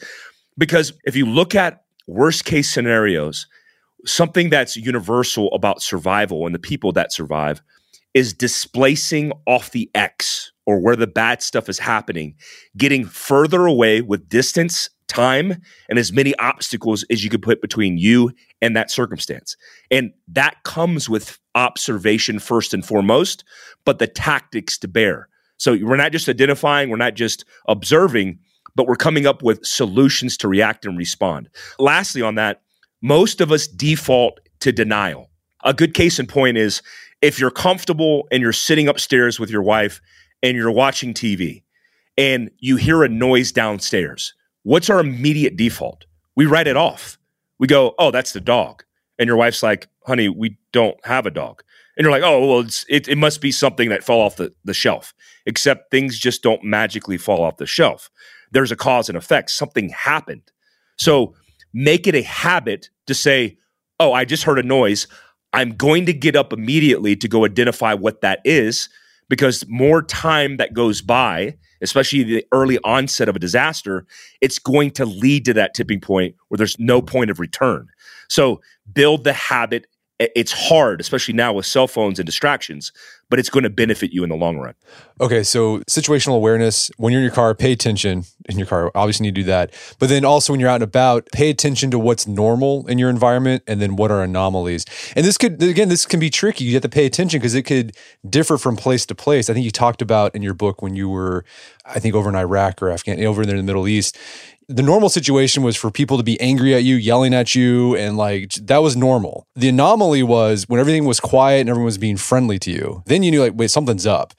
Because 0.59 0.93
if 1.05 1.16
you 1.16 1.25
look 1.25 1.55
at 1.55 1.83
worst 2.07 2.45
case 2.45 2.71
scenarios, 2.71 3.47
something 4.07 4.51
that's 4.51 4.77
universal 4.77 5.49
about 5.53 5.83
survival 5.83 6.47
and 6.47 6.55
the 6.55 6.61
people 6.61 6.93
that 6.93 7.13
survive 7.13 7.63
is 8.15 8.33
displacing 8.33 9.33
off 9.47 9.71
the 9.71 9.91
X 9.95 10.53
or 10.67 10.81
where 10.81 10.97
the 10.97 11.07
bad 11.07 11.43
stuff 11.43 11.69
is 11.69 11.79
happening, 11.79 12.35
getting 12.77 13.05
further 13.05 13.67
away 13.67 14.01
with 14.01 14.29
distance, 14.29 14.89
time, 15.07 15.61
and 15.89 15.99
as 15.99 16.13
many 16.13 16.35
obstacles 16.37 17.05
as 17.11 17.23
you 17.25 17.31
could 17.31 17.43
put 17.43 17.61
between 17.61 17.99
you 17.99 18.31
and 18.63 18.77
that 18.77 18.91
circumstance. 18.91 19.57
And 19.91 20.13
that 20.29 20.63
comes 20.65 21.09
with 21.09 21.39
observation 21.55 22.39
first 22.39 22.73
and 22.73 22.85
foremost, 22.85 23.45
but 23.85 23.99
the 23.99 24.07
tactics 24.07 24.79
to 24.79 24.89
bear. 24.89 25.29
So 25.57 25.77
we're 25.81 25.97
not 25.97 26.13
just 26.13 26.29
identifying, 26.29 26.89
we're 26.89 26.97
not 26.97 27.15
just 27.15 27.45
observing, 27.69 28.39
but 28.77 28.87
we're 28.87 28.97
coming 28.97 29.27
up 29.27 29.43
with 29.43 29.65
solutions 29.65 30.37
to 30.39 30.49
react 30.49 30.87
and 30.87 30.97
respond. 30.97 31.51
Lastly, 31.79 32.23
on 32.23 32.37
that, 32.37 32.63
most 33.03 33.41
of 33.41 33.53
us 33.53 33.67
default 33.67 34.41
to 34.61 34.73
denial. 34.73 35.31
A 35.65 35.75
good 35.75 35.95
case 35.95 36.19
in 36.19 36.27
point 36.27 36.57
is 36.57 36.83
if 37.23 37.39
you're 37.39 37.51
comfortable 37.51 38.27
and 38.31 38.43
you're 38.43 38.53
sitting 38.53 38.89
upstairs 38.89 39.39
with 39.39 39.51
your 39.51 39.63
wife 39.63 40.01
and 40.43 40.57
you're 40.57 40.71
watching 40.71 41.13
TV 41.13 41.63
and 42.17 42.51
you 42.59 42.77
hear 42.77 43.03
a 43.03 43.09
noise 43.09 43.53
downstairs, 43.53 44.35
what's 44.63 44.91
our 44.91 45.01
immediate 45.01 45.57
default? 45.57 46.07
We 46.37 46.47
write 46.47 46.67
it 46.67 46.77
off. 46.77 47.19
We 47.59 47.67
go, 47.67 47.95
oh, 47.99 48.11
that's 48.11 48.33
the 48.33 48.41
dog. 48.41 48.85
And 49.19 49.27
your 49.27 49.37
wife's 49.37 49.63
like, 49.63 49.89
honey, 50.07 50.29
we 50.29 50.57
don't 50.73 50.97
have 51.05 51.27
a 51.27 51.31
dog 51.31 51.63
and 52.01 52.05
you're 52.07 52.13
like, 52.13 52.23
oh, 52.23 52.47
well, 52.47 52.67
it, 52.89 53.09
it 53.09 53.19
must 53.19 53.43
be 53.43 53.53
something 53.53 53.91
that 53.91 54.03
fell 54.03 54.21
off 54.21 54.37
the, 54.37 54.55
the 54.65 54.73
shelf. 54.73 55.13
Except 55.45 55.91
things 55.91 56.19
just 56.19 56.43
don't 56.43 56.65
magically 56.65 57.19
fall 57.19 57.43
off 57.43 57.59
the 57.59 57.67
shelf. 57.67 58.11
There's 58.53 58.73
a 58.73 58.77
cause 58.77 59.11
and 59.11 59.19
effect. 59.19 59.51
Something 59.51 59.91
happened. 59.91 60.51
So 60.97 61.35
make 61.72 62.06
it 62.06 62.14
a 62.14 62.22
habit 62.22 62.90
to 63.06 63.14
say, 63.14 63.59
oh, 63.98 64.12
I 64.12 64.24
just 64.24 64.44
heard 64.44 64.59
a 64.59 64.62
noise. 64.62 65.06
I'm 65.52 65.76
going 65.76 66.06
to 66.06 66.12
get 66.12 66.37
up 66.37 66.52
immediately 66.52 67.16
to 67.16 67.28
go 67.28 67.44
identify 67.44 67.94
what 67.94 68.20
that 68.20 68.40
is 68.44 68.88
because 69.28 69.64
more 69.68 70.02
time 70.02 70.56
that 70.59 70.74
goes 70.74 71.00
by, 71.00 71.56
especially 71.80 72.22
the 72.22 72.44
early 72.52 72.78
onset 72.85 73.28
of 73.28 73.37
a 73.37 73.38
disaster, 73.38 74.06
it's 74.40 74.59
going 74.59 74.90
to 74.92 75.06
lead 75.06 75.44
to 75.46 75.54
that 75.54 75.74
tipping 75.74 76.00
point 76.00 76.35
where 76.48 76.59
there's 76.59 76.78
no 76.78 77.00
point 77.00 77.30
of 77.30 77.40
return. 77.40 77.88
So 78.28 78.61
build 78.92 79.24
the 79.24 79.33
habit 79.33 79.87
it's 80.20 80.52
hard, 80.52 81.00
especially 81.00 81.35
now 81.35 81.52
with 81.52 81.64
cell 81.64 81.88
phones 81.88 82.18
and 82.18 82.26
distractions, 82.26 82.92
but 83.30 83.38
it's 83.38 83.48
going 83.48 83.62
to 83.62 83.70
benefit 83.70 84.12
you 84.12 84.22
in 84.22 84.28
the 84.28 84.37
long 84.37 84.59
run. 84.59 84.74
Okay, 85.20 85.42
so 85.42 85.78
situational 85.80 86.37
awareness 86.37 86.90
when 86.98 87.12
you're 87.12 87.20
in 87.20 87.24
your 87.24 87.35
car, 87.35 87.54
pay 87.54 87.72
attention 87.72 88.24
in 88.46 88.59
your 88.59 88.66
car. 88.66 88.90
Obviously, 88.94 89.24
need 89.24 89.35
to 89.37 89.40
do 89.40 89.46
that. 89.46 89.72
But 89.98 90.11
then 90.11 90.24
also 90.24 90.52
when 90.52 90.61
you're 90.61 90.68
out 90.68 90.76
and 90.76 90.83
about, 90.83 91.26
pay 91.33 91.48
attention 91.48 91.90
to 91.92 91.98
what's 91.98 92.26
normal 92.26 92.87
in 92.87 92.98
your 92.98 93.09
environment 93.09 93.62
and 93.66 93.80
then 93.80 93.96
what 93.96 94.11
are 94.11 94.22
anomalies. 94.22 94.85
And 95.16 95.24
this 95.24 95.38
could, 95.38 95.62
again, 95.62 95.88
this 95.88 96.04
can 96.04 96.20
be 96.20 96.28
tricky. 96.28 96.64
You 96.64 96.74
have 96.74 96.83
to 96.83 96.88
pay 96.88 97.06
attention 97.06 97.40
because 97.40 97.54
it 97.54 97.62
could 97.62 97.96
differ 98.28 98.59
from 98.59 98.76
place 98.76 99.06
to 99.06 99.14
place. 99.14 99.48
I 99.48 99.54
think 99.54 99.64
you 99.64 99.70
talked 99.70 100.02
about 100.02 100.35
in 100.35 100.42
your 100.42 100.54
book 100.54 100.83
when 100.83 100.94
you 100.94 101.09
were, 101.09 101.44
I 101.87 101.98
think, 101.98 102.14
over 102.14 102.28
in 102.28 102.37
Iraq 102.37 102.83
or 102.83 102.90
Afghanistan, 102.90 103.26
over 103.26 103.46
there 103.46 103.56
in 103.56 103.64
the 103.64 103.70
Middle 103.70 103.88
East 103.88 104.18
the 104.70 104.85
normal 104.85 105.09
situation 105.09 105.64
was 105.64 105.76
for 105.76 105.90
people 105.90 106.16
to 106.16 106.22
be 106.22 106.40
angry 106.40 106.74
at 106.74 106.85
you, 106.85 106.94
yelling 106.94 107.35
at 107.35 107.56
you, 107.56 107.96
and 107.96 108.16
like 108.16 108.52
that 108.52 108.78
was 108.78 108.96
normal. 108.96 109.48
The 109.56 109.68
anomaly 109.68 110.22
was 110.22 110.64
when 110.68 110.78
everything 110.78 111.04
was 111.04 111.18
quiet 111.18 111.61
and 111.61 111.68
everyone 111.68 111.87
was 111.87 111.98
being 111.98 112.16
friendly 112.16 112.59
to 112.61 112.70
you. 112.70 113.02
Then 113.06 113.24
you 113.24 113.33
knew 113.33 113.42
like, 113.42 113.54
wait, 113.56 113.70
something's 113.72 114.06
up. 114.06 114.33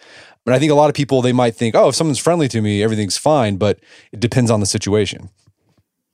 But 0.46 0.54
I 0.54 0.60
think 0.60 0.72
a 0.72 0.76
lot 0.76 0.90
of 0.90 0.96
people 0.96 1.22
they 1.22 1.34
might 1.34 1.56
think, 1.56 1.76
oh, 1.76 1.90
if 1.90 1.96
someone's 1.96 2.18
friendly 2.18 2.48
to 2.48 2.62
me, 2.62 2.82
everything's 2.82 3.18
fine. 3.18 3.58
But 3.58 3.80
it 4.14 4.22
depends 4.22 4.50
on 4.50 4.62
the 4.62 4.66
situation. 4.66 5.30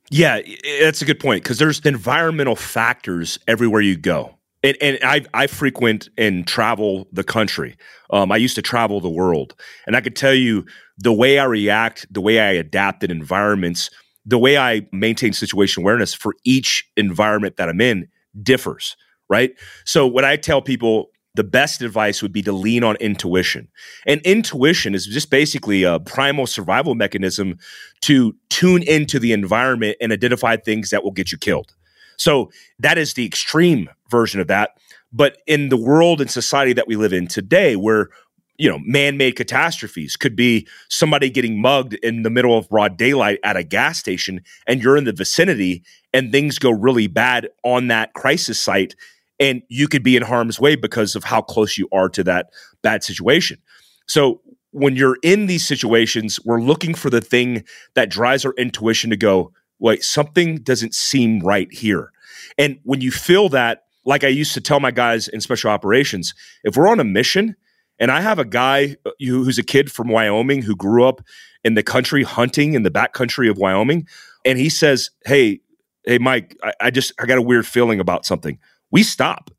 Yeah, 0.09 0.41
that's 0.79 1.01
a 1.03 1.05
good 1.05 1.19
point 1.19 1.43
because 1.43 1.59
there's 1.59 1.79
environmental 1.81 2.55
factors 2.55 3.37
everywhere 3.47 3.81
you 3.81 3.97
go. 3.97 4.33
And, 4.63 4.75
and 4.81 4.97
I, 5.03 5.23
I 5.35 5.45
frequent 5.45 6.09
and 6.17 6.47
travel 6.47 7.07
the 7.11 7.23
country. 7.23 7.77
Um, 8.09 8.31
I 8.31 8.37
used 8.37 8.55
to 8.55 8.63
travel 8.63 8.99
the 8.99 9.09
world, 9.09 9.53
and 9.85 9.95
I 9.95 10.01
could 10.01 10.15
tell 10.15 10.33
you 10.33 10.65
the 10.97 11.13
way 11.13 11.37
I 11.37 11.43
react, 11.43 12.11
the 12.11 12.21
way 12.21 12.39
I 12.39 12.53
adapt 12.53 13.03
in 13.03 13.11
environments 13.11 13.91
the 14.27 14.37
way 14.37 14.57
I 14.57 14.85
maintain 14.91 15.33
situation 15.33 15.81
awareness 15.81 16.13
for 16.13 16.35
each 16.43 16.87
environment 16.97 17.55
that 17.57 17.69
I'm 17.69 17.81
in 17.81 18.09
differs, 18.43 18.95
right? 19.29 19.53
So 19.85 20.05
what 20.05 20.25
I 20.25 20.35
tell 20.35 20.61
people 20.61 21.09
the 21.33 21.43
best 21.43 21.83
advice 21.83 22.21
would 22.23 22.33
be 22.33 22.41
to 22.41 22.51
lean 22.51 22.83
on 22.83 22.95
intuition. 22.95 23.67
And 24.07 24.19
intuition 24.21 24.95
is 24.95 25.05
just 25.05 25.29
basically 25.29 25.83
a 25.83 25.99
primal 25.99 26.47
survival 26.47 26.95
mechanism 26.95 27.59
to 28.01 28.35
tune 28.49 28.81
into 28.83 29.19
the 29.19 29.31
environment 29.31 29.97
and 30.01 30.11
identify 30.11 30.57
things 30.57 30.89
that 30.89 31.03
will 31.03 31.11
get 31.11 31.31
you 31.31 31.37
killed. 31.37 31.75
So 32.17 32.49
that 32.79 32.97
is 32.97 33.13
the 33.13 33.25
extreme 33.25 33.87
version 34.09 34.41
of 34.41 34.47
that. 34.47 34.71
But 35.13 35.37
in 35.45 35.69
the 35.69 35.77
world 35.77 36.19
and 36.21 36.29
society 36.29 36.73
that 36.73 36.87
we 36.87 36.95
live 36.95 37.13
in 37.13 37.27
today, 37.27 37.75
where 37.75 38.09
you 38.57 38.69
know, 38.69 38.79
man-made 38.83 39.35
catastrophes 39.35 40.15
could 40.15 40.35
be 40.35 40.67
somebody 40.89 41.29
getting 41.29 41.61
mugged 41.61 41.93
in 41.95 42.23
the 42.23 42.29
middle 42.29 42.57
of 42.57 42.69
broad 42.69 42.97
daylight 42.97 43.39
at 43.43 43.55
a 43.55 43.63
gas 43.63 43.99
station 43.99 44.41
and 44.65 44.81
you're 44.81 44.97
in 44.97 45.03
the 45.03 45.13
vicinity 45.13 45.83
and 46.13 46.31
things 46.31 46.57
go 46.57 46.71
really 46.71 47.07
bad 47.07 47.49
on 47.63 47.87
that 47.87 48.13
crisis 48.13 48.61
site 48.61 48.95
and 49.39 49.61
you 49.69 49.87
could 49.87 50.03
be 50.03 50.17
in 50.17 50.23
harm's 50.23 50.59
way 50.59 50.75
because 50.75 51.15
of 51.15 51.23
how 51.23 51.41
close 51.41 51.77
you 51.77 51.87
are 51.91 52.09
to 52.09 52.23
that 52.23 52.49
bad 52.81 53.03
situation. 53.03 53.59
So 54.07 54.41
when 54.71 54.95
you're 54.95 55.17
in 55.21 55.45
these 55.45 55.65
situations, 55.65 56.39
we're 56.43 56.61
looking 56.61 56.95
for 56.95 57.11
the 57.11 57.21
thing 57.21 57.63
that 57.93 58.09
drives 58.09 58.43
our 58.43 58.53
intuition 58.57 59.11
to 59.11 59.17
go, 59.17 59.53
wait, 59.77 60.03
something 60.03 60.57
doesn't 60.57 60.95
seem 60.95 61.39
right 61.41 61.71
here. 61.71 62.11
And 62.57 62.79
when 62.83 63.01
you 63.01 63.11
feel 63.11 63.49
that, 63.49 63.83
like 64.05 64.23
I 64.23 64.29
used 64.29 64.55
to 64.55 64.61
tell 64.61 64.79
my 64.79 64.89
guys 64.89 65.27
in 65.27 65.41
special 65.41 65.69
operations, 65.69 66.33
if 66.63 66.75
we're 66.75 66.87
on 66.87 66.99
a 66.99 67.03
mission– 67.03 67.55
and 67.99 68.11
I 68.11 68.21
have 68.21 68.39
a 68.39 68.45
guy 68.45 68.95
uh, 69.05 69.11
who's 69.19 69.57
a 69.57 69.63
kid 69.63 69.91
from 69.91 70.07
Wyoming 70.07 70.61
who 70.61 70.75
grew 70.75 71.05
up 71.05 71.21
in 71.63 71.73
the 71.73 71.83
country 71.83 72.23
hunting 72.23 72.73
in 72.73 72.83
the 72.83 72.91
back 72.91 73.13
country 73.13 73.49
of 73.49 73.57
Wyoming. 73.57 74.07
And 74.45 74.57
he 74.57 74.69
says, 74.69 75.09
Hey, 75.25 75.61
hey, 76.05 76.17
Mike, 76.17 76.55
I, 76.63 76.73
I 76.81 76.89
just, 76.91 77.11
I 77.19 77.25
got 77.25 77.37
a 77.37 77.41
weird 77.41 77.67
feeling 77.67 77.99
about 77.99 78.25
something. 78.25 78.59
We 78.91 79.03
stop 79.03 79.51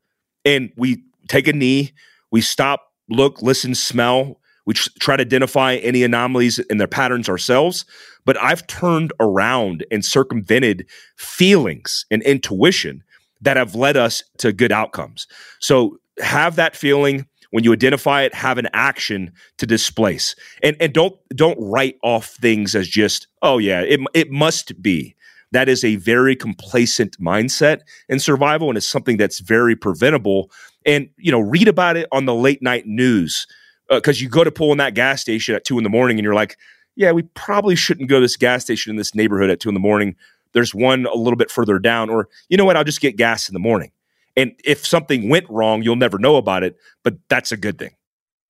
and 0.45 0.71
we 0.75 1.03
take 1.27 1.47
a 1.47 1.53
knee, 1.53 1.91
we 2.31 2.41
stop, 2.41 2.91
look, 3.09 3.41
listen, 3.41 3.75
smell. 3.75 4.39
We 4.65 4.75
try 4.75 5.15
to 5.15 5.21
identify 5.21 5.75
any 5.75 6.03
anomalies 6.03 6.59
in 6.59 6.77
their 6.77 6.87
patterns 6.87 7.27
ourselves. 7.27 7.85
But 8.23 8.37
I've 8.37 8.67
turned 8.67 9.11
around 9.19 9.83
and 9.89 10.05
circumvented 10.05 10.87
feelings 11.17 12.05
and 12.11 12.21
intuition 12.21 13.03
that 13.41 13.57
have 13.57 13.73
led 13.73 13.97
us 13.97 14.23
to 14.37 14.53
good 14.53 14.71
outcomes. 14.71 15.25
So 15.59 15.97
have 16.19 16.55
that 16.57 16.75
feeling 16.75 17.25
when 17.51 17.63
you 17.63 17.73
identify 17.73 18.21
it, 18.23 18.33
have 18.33 18.57
an 18.57 18.67
action 18.73 19.31
to 19.57 19.65
displace. 19.65 20.35
And 20.63 20.75
and 20.79 20.93
don't 20.93 21.15
don't 21.35 21.57
write 21.59 21.97
off 22.03 22.27
things 22.27 22.75
as 22.75 22.87
just, 22.87 23.27
oh 23.41 23.57
yeah, 23.57 23.81
it 23.81 23.99
it 24.13 24.31
must 24.31 24.81
be. 24.81 25.15
That 25.51 25.67
is 25.67 25.83
a 25.83 25.95
very 25.95 26.35
complacent 26.35 27.19
mindset 27.19 27.79
in 28.07 28.19
survival 28.19 28.69
and 28.69 28.77
it's 28.77 28.87
something 28.87 29.17
that's 29.17 29.39
very 29.39 29.75
preventable. 29.75 30.51
And 30.85 31.09
you 31.17 31.31
know, 31.31 31.39
read 31.39 31.67
about 31.67 31.97
it 31.97 32.07
on 32.11 32.25
the 32.25 32.35
late 32.35 32.61
night 32.61 32.85
news. 32.85 33.47
because 33.89 34.19
uh, 34.19 34.21
you 34.21 34.29
go 34.29 34.43
to 34.43 34.51
pull 34.51 34.71
in 34.71 34.77
that 34.77 34.93
gas 34.93 35.21
station 35.21 35.55
at 35.55 35.65
two 35.65 35.77
in 35.77 35.83
the 35.83 35.89
morning 35.89 36.19
and 36.19 36.23
you're 36.23 36.35
like, 36.35 36.57
yeah, 36.95 37.11
we 37.11 37.23
probably 37.23 37.75
shouldn't 37.75 38.09
go 38.09 38.17
to 38.17 38.25
this 38.25 38.35
gas 38.35 38.63
station 38.63 38.91
in 38.91 38.97
this 38.97 39.15
neighborhood 39.15 39.49
at 39.49 39.59
two 39.59 39.69
in 39.69 39.73
the 39.73 39.79
morning. 39.79 40.15
There's 40.51 40.75
one 40.75 41.05
a 41.05 41.15
little 41.15 41.37
bit 41.37 41.49
further 41.49 41.79
down, 41.79 42.09
or 42.09 42.27
you 42.49 42.57
know 42.57 42.65
what, 42.65 42.75
I'll 42.75 42.83
just 42.83 43.01
get 43.01 43.15
gas 43.15 43.47
in 43.47 43.53
the 43.53 43.59
morning. 43.59 43.91
And 44.39 44.53
if 44.63 44.87
something 44.87 45.27
went 45.27 45.49
wrong, 45.49 45.83
you'll 45.83 45.97
never 45.97 46.17
know 46.17 46.37
about 46.37 46.63
it, 46.63 46.77
but 47.03 47.15
that's 47.27 47.51
a 47.51 47.57
good 47.57 47.77
thing. 47.77 47.91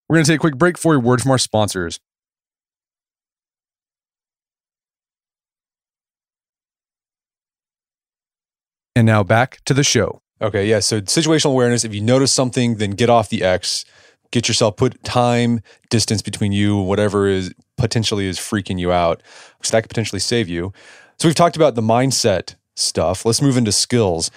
We're 0.07 0.17
going 0.17 0.25
to 0.25 0.31
take 0.31 0.37
a 0.37 0.39
quick 0.39 0.55
break 0.55 0.77
for 0.77 0.93
a 0.93 0.99
word 0.99 1.19
from 1.19 1.31
our 1.31 1.39
sponsors. 1.39 1.99
And 8.95 9.07
now 9.07 9.23
back 9.23 9.63
to 9.65 9.73
the 9.73 9.83
show. 9.83 10.21
Okay, 10.39 10.67
yeah. 10.67 10.79
So 10.79 11.01
situational 11.01 11.53
awareness. 11.53 11.83
If 11.83 11.95
you 11.95 12.01
notice 12.01 12.31
something, 12.31 12.75
then 12.75 12.91
get 12.91 13.09
off 13.09 13.29
the 13.29 13.43
X. 13.43 13.83
Get 14.31 14.47
yourself 14.47 14.77
put 14.77 15.03
time 15.03 15.59
distance 15.89 16.21
between 16.21 16.51
you, 16.51 16.77
whatever 16.77 17.27
is 17.27 17.51
potentially 17.77 18.27
is 18.27 18.37
freaking 18.37 18.79
you 18.79 18.91
out, 18.91 19.23
because 19.57 19.71
that 19.71 19.81
could 19.81 19.89
potentially 19.89 20.19
save 20.19 20.47
you. 20.47 20.71
So 21.17 21.27
we've 21.27 21.33
talked 21.33 21.55
about 21.55 21.73
the 21.73 21.81
mindset 21.81 22.53
stuff. 22.75 23.25
Let's 23.25 23.41
move 23.41 23.57
into 23.57 23.71
skills. 23.71 24.29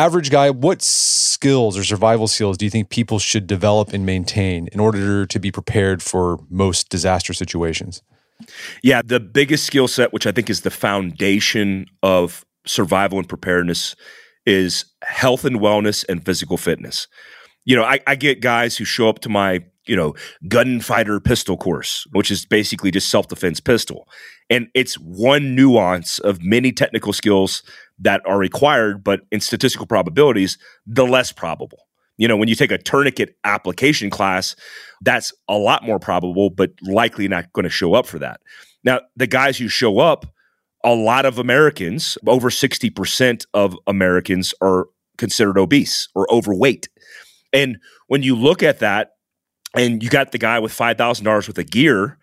Average 0.00 0.30
guy, 0.30 0.48
what 0.48 0.80
skills 0.80 1.76
or 1.76 1.84
survival 1.84 2.26
skills 2.26 2.56
do 2.56 2.64
you 2.64 2.70
think 2.70 2.88
people 2.88 3.18
should 3.18 3.46
develop 3.46 3.92
and 3.92 4.06
maintain 4.06 4.66
in 4.72 4.80
order 4.80 5.26
to 5.26 5.38
be 5.38 5.52
prepared 5.52 6.02
for 6.02 6.38
most 6.48 6.88
disaster 6.88 7.34
situations? 7.34 8.00
Yeah, 8.82 9.02
the 9.04 9.20
biggest 9.20 9.66
skill 9.66 9.88
set, 9.88 10.10
which 10.10 10.26
I 10.26 10.32
think 10.32 10.48
is 10.48 10.62
the 10.62 10.70
foundation 10.70 11.84
of 12.02 12.46
survival 12.66 13.18
and 13.18 13.28
preparedness, 13.28 13.94
is 14.46 14.86
health 15.02 15.44
and 15.44 15.56
wellness 15.56 16.02
and 16.08 16.24
physical 16.24 16.56
fitness. 16.56 17.06
You 17.66 17.76
know, 17.76 17.84
I, 17.84 18.00
I 18.06 18.14
get 18.14 18.40
guys 18.40 18.78
who 18.78 18.86
show 18.86 19.06
up 19.06 19.18
to 19.18 19.28
my, 19.28 19.66
you 19.90 19.96
know, 19.96 20.14
gunfighter 20.46 21.18
pistol 21.18 21.56
course, 21.56 22.06
which 22.12 22.30
is 22.30 22.46
basically 22.46 22.92
just 22.92 23.10
self 23.10 23.26
defense 23.26 23.58
pistol. 23.58 24.08
And 24.48 24.68
it's 24.72 24.94
one 24.94 25.56
nuance 25.56 26.20
of 26.20 26.40
many 26.44 26.70
technical 26.70 27.12
skills 27.12 27.64
that 27.98 28.22
are 28.24 28.38
required, 28.38 29.02
but 29.02 29.22
in 29.32 29.40
statistical 29.40 29.88
probabilities, 29.88 30.58
the 30.86 31.04
less 31.04 31.32
probable. 31.32 31.88
You 32.18 32.28
know, 32.28 32.36
when 32.36 32.46
you 32.46 32.54
take 32.54 32.70
a 32.70 32.78
tourniquet 32.78 33.34
application 33.42 34.10
class, 34.10 34.54
that's 35.00 35.32
a 35.48 35.54
lot 35.54 35.82
more 35.82 35.98
probable, 35.98 36.50
but 36.50 36.70
likely 36.82 37.26
not 37.26 37.52
going 37.52 37.64
to 37.64 37.70
show 37.70 37.94
up 37.94 38.06
for 38.06 38.20
that. 38.20 38.40
Now, 38.84 39.00
the 39.16 39.26
guys 39.26 39.58
who 39.58 39.66
show 39.66 39.98
up, 39.98 40.24
a 40.84 40.94
lot 40.94 41.26
of 41.26 41.38
Americans, 41.38 42.16
over 42.28 42.48
60% 42.48 43.44
of 43.54 43.76
Americans 43.88 44.54
are 44.62 44.86
considered 45.18 45.58
obese 45.58 46.08
or 46.14 46.32
overweight. 46.32 46.88
And 47.52 47.78
when 48.06 48.22
you 48.22 48.36
look 48.36 48.62
at 48.62 48.78
that, 48.78 49.12
and 49.74 50.02
you 50.02 50.10
got 50.10 50.32
the 50.32 50.38
guy 50.38 50.58
with 50.58 50.72
$5,000 50.72 51.24
worth 51.26 51.58
of 51.58 51.70
gear, 51.70 52.18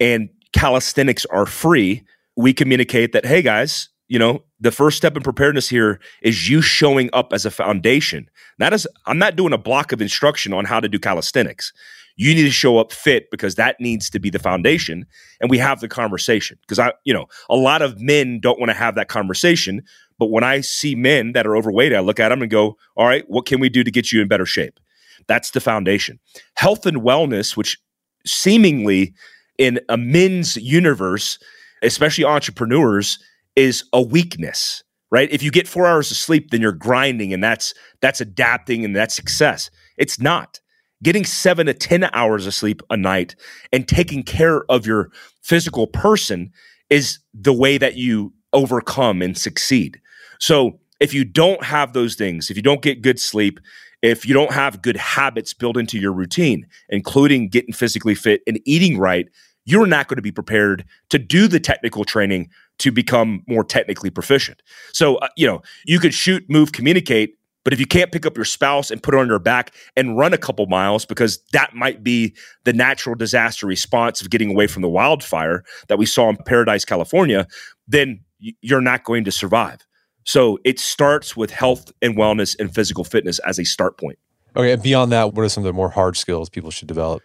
and 0.00 0.28
calisthenics 0.52 1.26
are 1.26 1.46
free, 1.46 2.04
we 2.36 2.52
communicate 2.52 3.12
that, 3.12 3.26
hey 3.26 3.42
guys, 3.42 3.88
you 4.08 4.18
know, 4.18 4.42
the 4.60 4.72
first 4.72 4.96
step 4.96 5.16
in 5.16 5.22
preparedness 5.22 5.68
here 5.68 6.00
is 6.22 6.48
you 6.48 6.62
showing 6.62 7.10
up 7.12 7.32
as 7.32 7.44
a 7.44 7.50
foundation. 7.50 8.28
That 8.58 8.72
is, 8.72 8.86
I'm 9.06 9.18
not 9.18 9.36
doing 9.36 9.52
a 9.52 9.58
block 9.58 9.92
of 9.92 10.00
instruction 10.00 10.52
on 10.52 10.64
how 10.64 10.80
to 10.80 10.88
do 10.88 10.98
calisthenics. 10.98 11.72
You 12.16 12.34
need 12.34 12.44
to 12.44 12.50
show 12.50 12.78
up 12.78 12.90
fit 12.90 13.30
because 13.30 13.54
that 13.54 13.78
needs 13.78 14.10
to 14.10 14.18
be 14.18 14.30
the 14.30 14.40
foundation. 14.40 15.06
And 15.40 15.50
we 15.50 15.58
have 15.58 15.80
the 15.80 15.88
conversation 15.88 16.58
because 16.62 16.78
I, 16.78 16.92
you 17.04 17.14
know, 17.14 17.26
a 17.48 17.54
lot 17.54 17.82
of 17.82 18.00
men 18.00 18.40
don't 18.40 18.58
want 18.58 18.70
to 18.70 18.74
have 18.74 18.96
that 18.96 19.08
conversation. 19.08 19.82
But 20.18 20.30
when 20.30 20.42
I 20.42 20.62
see 20.62 20.96
men 20.96 21.32
that 21.32 21.46
are 21.46 21.56
overweight, 21.56 21.94
I 21.94 22.00
look 22.00 22.18
at 22.18 22.30
them 22.30 22.42
and 22.42 22.50
go, 22.50 22.76
all 22.96 23.06
right, 23.06 23.24
what 23.28 23.46
can 23.46 23.60
we 23.60 23.68
do 23.68 23.84
to 23.84 23.90
get 23.90 24.10
you 24.10 24.20
in 24.20 24.26
better 24.26 24.46
shape? 24.46 24.80
That's 25.28 25.50
the 25.52 25.60
foundation. 25.60 26.18
Health 26.54 26.86
and 26.86 27.02
wellness, 27.02 27.56
which 27.56 27.78
seemingly 28.26 29.14
in 29.58 29.80
a 29.88 29.96
men's 29.96 30.56
universe, 30.56 31.38
especially 31.82 32.24
entrepreneurs, 32.24 33.18
is 33.54 33.84
a 33.92 34.02
weakness, 34.02 34.82
right? 35.10 35.30
If 35.30 35.42
you 35.42 35.50
get 35.50 35.68
four 35.68 35.86
hours 35.86 36.10
of 36.10 36.16
sleep, 36.16 36.50
then 36.50 36.60
you're 36.60 36.72
grinding 36.72 37.32
and 37.32 37.42
that's 37.42 37.74
that's 38.00 38.20
adapting 38.20 38.84
and 38.84 38.96
that's 38.96 39.14
success. 39.14 39.70
It's 39.96 40.20
not. 40.20 40.60
Getting 41.02 41.24
seven 41.24 41.66
to 41.66 41.74
10 41.74 42.10
hours 42.12 42.46
of 42.46 42.54
sleep 42.54 42.82
a 42.90 42.96
night 42.96 43.36
and 43.72 43.86
taking 43.86 44.24
care 44.24 44.64
of 44.70 44.84
your 44.84 45.10
physical 45.42 45.86
person 45.86 46.50
is 46.90 47.20
the 47.32 47.52
way 47.52 47.78
that 47.78 47.94
you 47.96 48.32
overcome 48.52 49.22
and 49.22 49.36
succeed. 49.38 50.00
So 50.40 50.80
if 50.98 51.14
you 51.14 51.24
don't 51.24 51.62
have 51.62 51.92
those 51.92 52.16
things, 52.16 52.50
if 52.50 52.56
you 52.56 52.62
don't 52.62 52.82
get 52.82 53.02
good 53.02 53.20
sleep, 53.20 53.60
if 54.02 54.26
you 54.26 54.34
don't 54.34 54.52
have 54.52 54.82
good 54.82 54.96
habits 54.96 55.52
built 55.54 55.76
into 55.76 55.98
your 55.98 56.12
routine, 56.12 56.66
including 56.88 57.48
getting 57.48 57.74
physically 57.74 58.14
fit 58.14 58.42
and 58.46 58.60
eating 58.64 58.98
right, 58.98 59.28
you're 59.64 59.86
not 59.86 60.08
going 60.08 60.16
to 60.16 60.22
be 60.22 60.32
prepared 60.32 60.84
to 61.10 61.18
do 61.18 61.46
the 61.46 61.60
technical 61.60 62.04
training 62.04 62.48
to 62.78 62.90
become 62.90 63.42
more 63.46 63.64
technically 63.64 64.08
proficient. 64.08 64.62
So, 64.92 65.16
uh, 65.16 65.28
you 65.36 65.46
know, 65.46 65.60
you 65.84 65.98
could 65.98 66.14
shoot, 66.14 66.48
move, 66.48 66.72
communicate, 66.72 67.34
but 67.64 67.74
if 67.74 67.80
you 67.80 67.86
can't 67.86 68.10
pick 68.10 68.24
up 68.24 68.36
your 68.36 68.46
spouse 68.46 68.90
and 68.90 69.02
put 69.02 69.12
her 69.12 69.20
on 69.20 69.26
your 69.26 69.38
back 69.38 69.74
and 69.94 70.16
run 70.16 70.32
a 70.32 70.38
couple 70.38 70.64
miles, 70.66 71.04
because 71.04 71.40
that 71.52 71.74
might 71.74 72.02
be 72.02 72.34
the 72.64 72.72
natural 72.72 73.14
disaster 73.14 73.66
response 73.66 74.22
of 74.22 74.30
getting 74.30 74.50
away 74.50 74.68
from 74.68 74.80
the 74.80 74.88
wildfire 74.88 75.64
that 75.88 75.98
we 75.98 76.06
saw 76.06 76.30
in 76.30 76.38
Paradise, 76.46 76.86
California, 76.86 77.46
then 77.86 78.20
you're 78.38 78.80
not 78.80 79.04
going 79.04 79.24
to 79.24 79.32
survive. 79.32 79.86
So 80.28 80.58
it 80.62 80.78
starts 80.78 81.38
with 81.38 81.50
health 81.50 81.90
and 82.02 82.14
wellness 82.14 82.54
and 82.60 82.72
physical 82.74 83.02
fitness 83.02 83.38
as 83.46 83.58
a 83.58 83.64
start 83.64 83.96
point. 83.96 84.18
Okay, 84.56 84.72
and 84.72 84.82
beyond 84.82 85.10
that, 85.10 85.32
what 85.32 85.42
are 85.42 85.48
some 85.48 85.62
of 85.62 85.66
the 85.66 85.72
more 85.72 85.88
hard 85.88 86.18
skills 86.18 86.50
people 86.50 86.70
should 86.70 86.86
develop? 86.86 87.22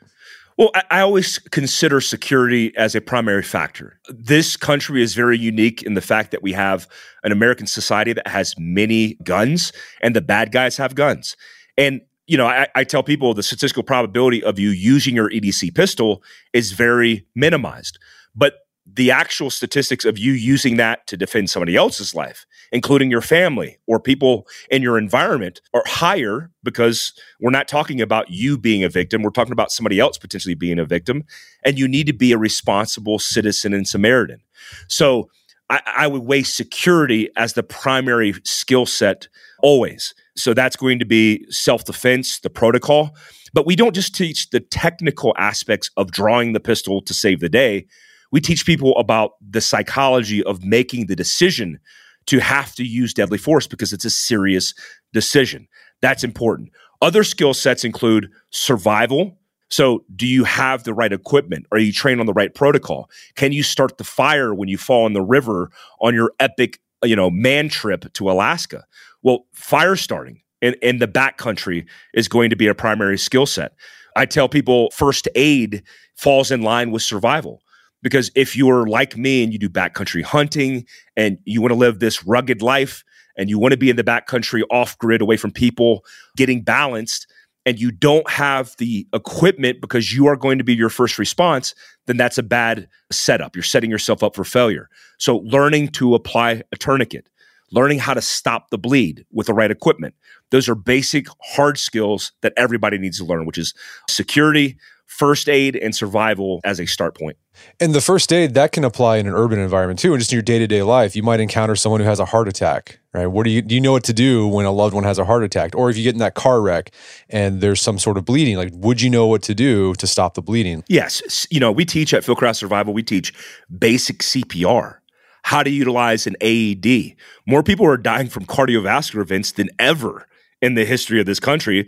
Well, 0.58 0.72
I, 0.74 0.84
I, 0.90 1.02
always 1.02 1.38
consider 1.38 2.00
security 2.00 2.72
as 2.78 2.96
a 2.96 3.02
primary 3.02 3.44
factor. 3.44 4.00
This 4.08 4.56
country 4.56 5.02
is 5.02 5.16
very 5.16 5.38
unique 5.38 5.84
in 5.84 5.96
the 5.96 6.02
fact 6.02 6.32
that 6.32 6.42
we 6.42 6.54
have 6.54 6.88
an 7.26 7.34
American 7.34 7.68
society 7.68 8.14
that 8.14 8.26
has 8.26 8.56
many 8.58 9.16
guns, 9.16 9.74
and 10.02 10.16
the 10.16 10.22
bad 10.22 10.54
guys 10.54 10.78
have 10.78 10.96
guns. 10.96 11.36
And 11.78 12.00
you 12.28 12.38
know, 12.38 12.48
I, 12.48 12.68
I 12.74 12.86
tell 12.86 13.04
people 13.04 13.34
the 13.34 13.44
statistical 13.44 13.84
probability 13.84 14.42
of 14.42 14.60
you 14.60 14.70
using 14.70 15.14
your 15.14 15.30
EDC 15.30 15.76
pistol 15.76 16.24
is 16.54 16.72
very 16.72 17.26
minimized. 17.36 18.00
But 18.34 18.63
the 18.86 19.12
actual 19.12 19.50
statistics 19.50 20.04
of 20.04 20.18
you 20.18 20.34
using 20.34 20.78
that 20.78 21.08
to 21.08 21.16
defend 21.16 21.50
somebody 21.50 21.76
else's 21.76 22.14
life, 22.14 22.46
including 22.72 23.10
your 23.10 23.22
family 23.22 23.78
or 23.88 24.00
people 24.00 24.46
in 24.70 24.82
your 24.82 24.98
environment, 24.98 25.62
are 25.74 25.84
higher 25.86 26.52
because 26.64 27.14
we're 27.40 27.52
not 27.52 27.68
talking 27.68 28.02
about 28.02 28.30
you 28.30 28.58
being 28.58 28.84
a 28.84 28.90
victim. 28.90 29.22
We're 29.22 29.30
talking 29.30 29.54
about 29.54 29.72
somebody 29.72 30.00
else 30.00 30.18
potentially 30.18 30.56
being 30.56 30.80
a 30.80 30.86
victim. 30.86 31.24
And 31.64 31.80
you 31.80 31.88
need 31.88 32.08
to 32.08 32.14
be 32.14 32.34
a 32.34 32.38
responsible 32.38 33.20
citizen 33.20 33.74
and 33.74 33.88
Samaritan. 33.88 34.42
So 34.90 35.30
I, 35.70 35.82
I 35.86 36.08
would 36.08 36.24
weigh 36.24 36.44
security 36.44 37.30
as 37.38 37.54
the 37.54 37.64
primary 37.64 38.34
skill 38.44 38.86
set 38.86 39.30
always. 39.62 40.14
So 40.36 40.54
that's 40.54 40.76
going 40.76 41.00
to 41.00 41.06
be 41.06 41.46
self 41.50 41.86
defense, 41.86 42.40
the 42.40 42.50
protocol. 42.50 43.16
But 43.54 43.66
we 43.66 43.76
don't 43.76 43.96
just 43.96 44.16
teach 44.16 44.50
the 44.50 44.60
technical 44.60 45.34
aspects 45.38 45.90
of 45.96 46.12
drawing 46.12 46.54
the 46.54 46.60
pistol 46.60 47.02
to 47.04 47.14
save 47.14 47.40
the 47.40 47.50
day 47.50 47.86
we 48.34 48.42
teach 48.42 48.66
people 48.66 48.98
about 48.98 49.34
the 49.48 49.62
psychology 49.62 50.44
of 50.44 50.66
making 50.66 51.06
the 51.06 51.16
decision 51.16 51.80
to 52.26 52.40
have 52.40 52.74
to 52.74 52.84
use 52.84 53.14
deadly 53.14 53.38
force 53.38 53.68
because 53.68 53.94
it's 53.94 54.06
a 54.06 54.10
serious 54.10 54.74
decision. 55.14 55.68
That's 56.02 56.24
important. 56.24 56.72
Other 57.00 57.24
skill 57.24 57.54
sets 57.54 57.84
include 57.84 58.32
survival. 58.50 59.38
So, 59.70 60.04
do 60.16 60.26
you 60.26 60.46
have 60.46 60.84
the 60.84 60.96
right 60.96 61.14
equipment? 61.14 61.68
Are 61.72 61.78
you 61.78 61.94
trained 61.94 62.20
on 62.20 62.26
the 62.26 62.34
right 62.34 62.54
protocol? 62.54 63.10
Can 63.36 63.52
you 63.52 63.62
start 63.62 63.98
the 64.00 64.04
fire 64.04 64.54
when 64.54 64.68
you 64.68 64.78
fall 64.78 65.06
in 65.06 65.14
the 65.14 65.22
river 65.22 65.70
on 66.02 66.16
your 66.16 66.34
epic, 66.40 66.80
you 67.04 67.16
know, 67.16 67.30
man 67.30 67.70
trip 67.70 68.12
to 68.14 68.32
Alaska? 68.32 68.84
Well, 69.22 69.46
fire 69.54 69.96
starting 69.96 70.42
in, 70.62 70.74
in 70.82 70.98
the 70.98 71.08
backcountry 71.08 71.86
is 72.16 72.28
going 72.28 72.50
to 72.50 72.56
be 72.56 72.68
a 72.68 72.76
primary 72.76 73.18
skill 73.20 73.46
set. 73.46 73.74
I 74.16 74.26
tell 74.26 74.50
people 74.50 74.90
first 74.92 75.28
aid 75.36 75.84
falls 76.16 76.52
in 76.52 76.62
line 76.62 76.92
with 76.92 77.02
survival. 77.02 77.63
Because 78.04 78.30
if 78.36 78.56
you're 78.56 78.86
like 78.86 79.18
me 79.18 79.44
and 79.44 79.52
you 79.52 79.58
do 79.58 79.70
backcountry 79.70 80.22
hunting 80.22 80.86
and 81.18 81.40
you 81.46 81.62
want 81.62 81.72
to 81.72 81.78
live 81.78 82.00
this 82.00 82.24
rugged 82.24 82.62
life 82.62 83.04
and 83.38 83.50
you 83.50 83.58
want 83.58 83.72
to 83.72 83.78
be 83.78 83.90
in 83.90 83.96
the 83.96 84.04
backcountry 84.04 84.62
off 84.70 84.98
grid 85.00 85.22
away 85.22 85.38
from 85.38 85.52
people, 85.52 86.06
getting 86.38 86.62
balanced, 86.62 87.26
and 87.66 87.80
you 87.80 87.92
don't 87.92 88.30
have 88.30 88.76
the 88.78 89.08
equipment 89.14 89.80
because 89.82 90.14
you 90.14 90.28
are 90.28 90.36
going 90.36 90.58
to 90.58 90.64
be 90.64 90.76
your 90.76 90.90
first 90.90 91.18
response, 91.18 91.74
then 92.08 92.18
that's 92.18 92.38
a 92.38 92.44
bad 92.44 92.88
setup. 93.12 93.56
You're 93.56 93.64
setting 93.64 93.90
yourself 93.90 94.24
up 94.24 94.36
for 94.36 94.44
failure. 94.44 94.90
So, 95.18 95.38
learning 95.38 95.90
to 95.90 96.16
apply 96.16 96.64
a 96.72 96.76
tourniquet, 96.76 97.30
learning 97.72 98.00
how 98.00 98.14
to 98.14 98.22
stop 98.22 98.70
the 98.70 98.78
bleed 98.78 99.26
with 99.32 99.48
the 99.48 99.54
right 99.54 99.72
equipment, 99.72 100.16
those 100.52 100.68
are 100.68 100.76
basic 100.76 101.28
hard 101.42 101.78
skills 101.78 102.34
that 102.42 102.54
everybody 102.58 102.98
needs 102.98 103.18
to 103.20 103.26
learn, 103.26 103.46
which 103.46 103.58
is 103.58 103.74
security, 104.10 104.78
first 105.14 105.48
aid 105.48 105.76
and 105.76 105.96
survival 105.96 106.60
as 106.64 106.80
a 106.80 106.88
start 106.88 107.16
point. 107.16 107.38
And 107.80 107.94
the 107.94 108.02
first 108.02 108.34
aid 108.34 108.56
that 108.56 108.72
can 108.72 108.84
apply 108.84 109.18
in 109.18 109.28
an 109.28 109.34
urban 109.34 109.60
environment 109.60 110.00
too, 110.00 110.14
and 110.14 110.20
just 110.20 110.32
in 110.32 110.38
your 110.38 110.42
day 110.42 110.58
to 110.58 110.66
day 110.66 110.82
life. 110.82 111.16
You 111.16 111.22
might 111.22 111.40
encounter 111.40 111.76
someone 111.76 112.02
who 112.02 112.08
has 112.08 112.20
a 112.20 112.26
heart 112.26 112.48
attack, 112.48 113.00
right? 113.14 113.28
What 113.28 113.44
do 113.44 113.52
you 113.52 113.62
do? 113.62 113.76
You 113.76 113.82
know 113.82 113.92
what 113.92 114.04
to 114.06 114.14
do 114.14 114.48
when 114.48 114.66
a 114.66 114.72
loved 114.72 114.96
one 114.96 115.04
has 115.04 115.20
a 115.20 115.26
heart 115.26 115.44
attack, 115.44 115.76
or 115.76 115.92
if 115.92 115.98
you 115.98 116.04
get 116.04 116.16
in 116.16 116.20
that 116.20 116.34
car 116.34 116.62
wreck 116.62 116.92
and 117.30 117.62
there's 117.62 117.80
some 117.80 118.00
sort 118.00 118.18
of 118.18 118.26
bleeding. 118.26 118.58
Like, 118.58 118.72
would 118.74 119.02
you 119.02 119.10
know 119.10 119.28
what 119.28 119.44
to 119.44 119.54
do 119.54 119.94
to 119.96 120.08
stop 120.08 120.34
the 120.34 120.42
bleeding? 120.42 120.84
Yes, 120.88 121.46
you 121.52 121.60
know 121.60 121.72
we 121.72 121.86
teach 121.86 122.14
at 122.14 122.24
Fieldcraft 122.24 122.56
Survival. 122.56 122.94
We 122.94 123.04
teach 123.04 123.34
basic 123.78 124.20
CPR, 124.20 124.98
how 125.44 125.62
to 125.62 125.70
utilize 125.70 126.26
an 126.26 126.36
AED. 126.42 127.16
More 127.46 127.62
people 127.62 127.86
are 127.86 127.98
dying 127.98 128.30
from 128.30 128.46
cardiovascular 128.46 129.22
events 129.22 129.52
than 129.52 129.70
ever 129.78 130.28
in 130.64 130.76
the 130.76 130.86
history 130.86 131.20
of 131.20 131.26
this 131.26 131.42
country, 131.42 131.86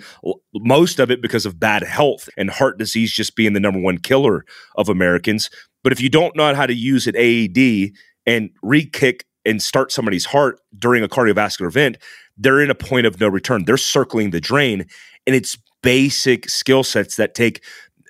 most 0.54 1.00
of 1.00 1.10
it 1.10 1.22
because 1.22 1.46
of 1.46 1.58
bad 1.58 1.82
health 1.82 2.28
and 2.38 2.50
heart 2.50 2.78
disease 2.78 3.10
just 3.10 3.38
being 3.38 3.54
the 3.54 3.60
number 3.62 3.80
one 3.80 3.98
killer 3.98 4.44
of 4.76 4.90
Americans. 4.90 5.50
But 5.82 5.94
if 5.94 6.02
you 6.02 6.10
don't 6.10 6.36
know 6.36 6.54
how 6.54 6.66
to 6.66 6.74
use 6.74 7.08
an 7.08 7.16
AED 7.16 7.94
and 8.26 8.50
re 8.62 8.86
kick 8.86 9.24
and 9.46 9.64
start 9.64 9.94
somebody's 9.94 10.26
heart 10.26 10.60
during 10.78 11.04
a 11.04 11.08
cardiovascular 11.08 11.68
event, 11.68 11.98
they're 12.38 12.60
in 12.60 12.70
a 12.70 12.76
point 12.76 13.08
of 13.08 13.18
no 13.18 13.30
return. 13.30 13.64
They're 13.64 13.78
circling 13.78 14.32
the 14.32 14.42
drain. 14.42 14.86
And 15.26 15.38
it's 15.38 15.58
basic 15.82 16.50
skill 16.50 16.84
sets 16.84 17.16
that 17.16 17.34
take 17.34 17.64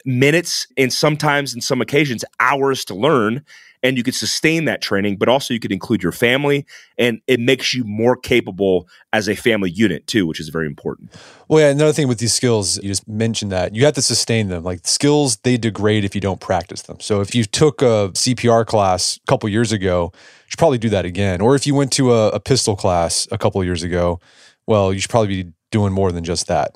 minutes 0.04 0.66
and 0.78 0.92
sometimes 0.92 1.54
in 1.54 1.62
some 1.62 1.80
occasions 1.80 2.26
hours 2.40 2.84
to 2.86 2.96
learn 2.96 3.46
and 3.86 3.98
you 3.98 4.04
could 4.04 4.16
sustain 4.16 4.66
that 4.66 4.82
training 4.82 5.16
but 5.16 5.30
also 5.30 5.54
you 5.54 5.60
could 5.60 5.72
include 5.72 6.02
your 6.02 6.12
family 6.12 6.66
and 6.98 7.22
it 7.28 7.40
makes 7.40 7.74
you 7.74 7.84
more 7.84 8.18
capable 8.18 8.88
as 9.14 9.30
a 9.30 9.36
family 9.36 9.70
unit 9.70 10.06
too 10.08 10.26
which 10.26 10.40
is 10.40 10.50
very 10.50 10.66
important. 10.66 11.12
Well 11.48 11.60
yeah 11.60 11.70
another 11.70 11.94
thing 11.94 12.08
with 12.08 12.18
these 12.18 12.34
skills 12.34 12.78
you 12.78 12.90
just 12.90 13.08
mentioned 13.08 13.52
that 13.52 13.76
you 13.76 13.86
have 13.86 13.94
to 13.94 14.02
sustain 14.02 14.50
them. 14.50 14.64
Like 14.64 14.86
skills 14.88 15.38
they 15.38 15.58
degrade 15.58 16.04
if 16.04 16.16
you 16.16 16.22
don't 16.22 16.40
practice 16.40 16.82
them. 16.82 17.00
So 17.00 17.22
if 17.22 17.36
you 17.36 17.44
took 17.44 17.82
a 17.82 18.10
cpr 18.14 18.66
class 18.66 19.20
a 19.24 19.28
couple 19.28 19.48
years 19.50 19.72
ago 19.72 20.12
you 20.14 20.50
should 20.50 20.60
probably 20.60 20.80
do 20.80 20.90
that 20.90 21.06
again. 21.06 21.42
Or 21.42 21.56
if 21.56 21.68
you 21.68 21.76
went 21.76 21.92
to 21.94 22.14
a, 22.14 22.30
a 22.30 22.40
pistol 22.40 22.76
class 22.76 23.28
a 23.32 23.38
couple 23.38 23.64
years 23.64 23.84
ago 23.84 24.20
well 24.66 24.92
you 24.92 25.00
should 25.00 25.12
probably 25.12 25.44
be 25.44 25.52
doing 25.72 25.94
more 25.94 26.12
than 26.12 26.24
just 26.24 26.48
that 26.48 26.74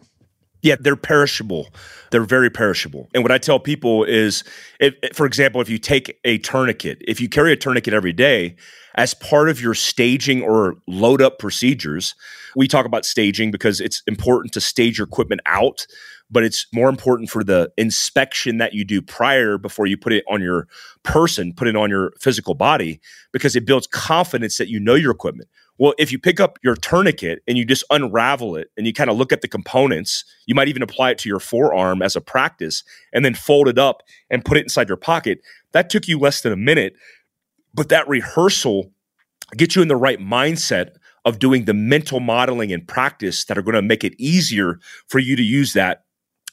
yeah, 0.61 0.75
they're 0.79 0.95
perishable. 0.95 1.69
They're 2.11 2.23
very 2.23 2.49
perishable. 2.49 3.07
And 3.13 3.23
what 3.23 3.31
I 3.31 3.37
tell 3.37 3.59
people 3.59 4.03
is, 4.03 4.43
if, 4.79 4.93
for 5.13 5.25
example, 5.25 5.61
if 5.61 5.69
you 5.69 5.77
take 5.77 6.19
a 6.25 6.37
tourniquet, 6.39 7.01
if 7.07 7.21
you 7.21 7.29
carry 7.29 7.53
a 7.53 7.55
tourniquet 7.55 7.93
every 7.93 8.13
day 8.13 8.55
as 8.95 9.13
part 9.13 9.49
of 9.49 9.61
your 9.61 9.73
staging 9.73 10.41
or 10.41 10.75
load 10.87 11.21
up 11.21 11.39
procedures, 11.39 12.15
we 12.55 12.67
talk 12.67 12.85
about 12.85 13.05
staging 13.05 13.51
because 13.51 13.79
it's 13.79 14.01
important 14.07 14.53
to 14.53 14.61
stage 14.61 14.97
your 14.97 15.07
equipment 15.07 15.41
out, 15.45 15.85
but 16.29 16.43
it's 16.43 16.65
more 16.73 16.89
important 16.89 17.29
for 17.29 17.43
the 17.43 17.71
inspection 17.77 18.57
that 18.57 18.73
you 18.73 18.83
do 18.83 19.01
prior 19.01 19.57
before 19.57 19.85
you 19.85 19.97
put 19.97 20.11
it 20.11 20.23
on 20.29 20.41
your 20.41 20.67
person, 21.03 21.53
put 21.53 21.67
it 21.67 21.75
on 21.75 21.89
your 21.89 22.11
physical 22.19 22.55
body, 22.55 22.99
because 23.31 23.55
it 23.55 23.65
builds 23.65 23.87
confidence 23.87 24.57
that 24.57 24.67
you 24.67 24.79
know 24.79 24.95
your 24.95 25.11
equipment. 25.11 25.47
Well, 25.79 25.93
if 25.97 26.11
you 26.11 26.19
pick 26.19 26.41
up 26.41 26.59
your 26.61 26.75
tourniquet 26.75 27.41
and 27.47 27.57
you 27.57 27.63
just 27.63 27.85
unravel 27.89 28.57
it 28.57 28.69
and 28.75 28.85
you 28.85 28.91
kind 28.91 29.09
of 29.09 29.15
look 29.15 29.31
at 29.31 29.41
the 29.41 29.47
components, 29.47 30.25
you 30.45 30.53
might 30.53 30.67
even 30.67 30.81
apply 30.81 31.11
it 31.11 31.17
to 31.19 31.29
your 31.29 31.39
forearm 31.39 32.01
as 32.01 32.17
a 32.17 32.21
practice 32.21 32.83
and 33.13 33.23
then 33.23 33.33
fold 33.33 33.69
it 33.69 33.79
up 33.79 34.03
and 34.29 34.43
put 34.43 34.57
it 34.57 34.63
inside 34.63 34.89
your 34.89 34.97
pocket. 34.97 35.39
That 35.71 35.89
took 35.89 36.07
you 36.07 36.19
less 36.19 36.41
than 36.41 36.51
a 36.51 36.57
minute. 36.57 36.95
But 37.73 37.87
that 37.89 38.09
rehearsal 38.09 38.91
gets 39.55 39.75
you 39.75 39.81
in 39.81 39.87
the 39.87 39.95
right 39.95 40.19
mindset 40.19 40.97
of 41.23 41.39
doing 41.39 41.63
the 41.63 41.73
mental 41.73 42.19
modeling 42.19 42.73
and 42.73 42.85
practice 42.85 43.45
that 43.45 43.57
are 43.57 43.61
going 43.61 43.75
to 43.75 43.81
make 43.81 44.03
it 44.03 44.13
easier 44.19 44.79
for 45.07 45.19
you 45.19 45.35
to 45.37 45.43
use 45.43 45.73
that 45.73 46.03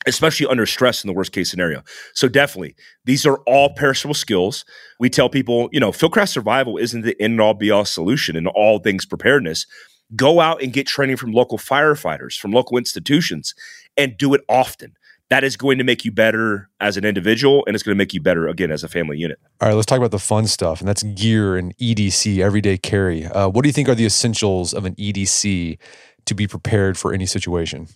especially 0.07 0.47
under 0.47 0.67
stress 0.67 1.03
in 1.03 1.09
the 1.09 1.15
worst 1.15 1.33
case 1.33 1.51
scenario. 1.51 1.83
So 2.15 2.29
definitely, 2.29 2.77
these 3.05 3.27
are 3.27 3.39
all 3.47 3.75
perishable 3.75 4.15
skills. 4.15 4.65
We 5.01 5.11
tell 5.11 5.29
people, 5.29 5.69
you 5.73 5.81
know, 5.81 5.91
Fieldcraft 5.91 6.29
survival 6.29 6.77
isn't 6.79 7.03
the 7.03 7.21
end 7.21 7.41
all 7.41 7.55
be 7.55 7.71
all 7.71 7.85
solution 7.85 8.37
in 8.37 8.47
all 8.47 8.79
things 8.79 9.05
preparedness. 9.05 9.67
Go 10.15 10.41
out 10.41 10.63
and 10.63 10.73
get 10.73 10.87
training 10.87 11.17
from 11.17 11.33
local 11.33 11.59
firefighters, 11.59 12.39
from 12.39 12.53
local 12.53 12.79
institutions, 12.79 13.55
and 13.97 14.17
do 14.17 14.35
it 14.35 14.43
often. 14.49 14.95
That 15.29 15.43
is 15.43 15.57
going 15.57 15.79
to 15.79 15.85
make 15.85 16.05
you 16.05 16.13
better 16.13 16.71
as 16.79 16.97
an 16.97 17.05
individual, 17.05 17.65
and 17.67 17.75
it's 17.75 17.83
going 17.83 17.97
to 17.97 17.99
make 17.99 18.15
you 18.15 18.21
better 18.21 18.47
again 18.47 18.71
as 18.71 18.85
a 18.85 18.89
family 18.89 19.19
unit. 19.19 19.41
All 19.61 19.69
right, 19.69 19.75
let's 19.75 19.87
talk 19.87 19.99
about 19.99 20.13
the 20.13 20.21
fun 20.21 20.47
stuff, 20.47 20.79
and 20.81 20.87
that's 20.87 21.03
gear 21.03 21.57
and 21.57 21.77
EDC, 21.79 22.39
everyday 22.39 22.79
carry. 22.79 23.27
Uh, 23.27 23.49
what 23.49 23.63
do 23.63 23.69
you 23.69 23.73
think 23.73 23.89
are 23.89 23.97
the 23.97 24.07
essentials 24.07 24.73
of 24.73 24.85
an 24.85 24.95
EDC 24.95 25.79
to 26.27 26.35
be 26.35 26.47
prepared 26.47 26.97
for 26.97 27.13
any 27.13 27.27
situation? 27.27 27.89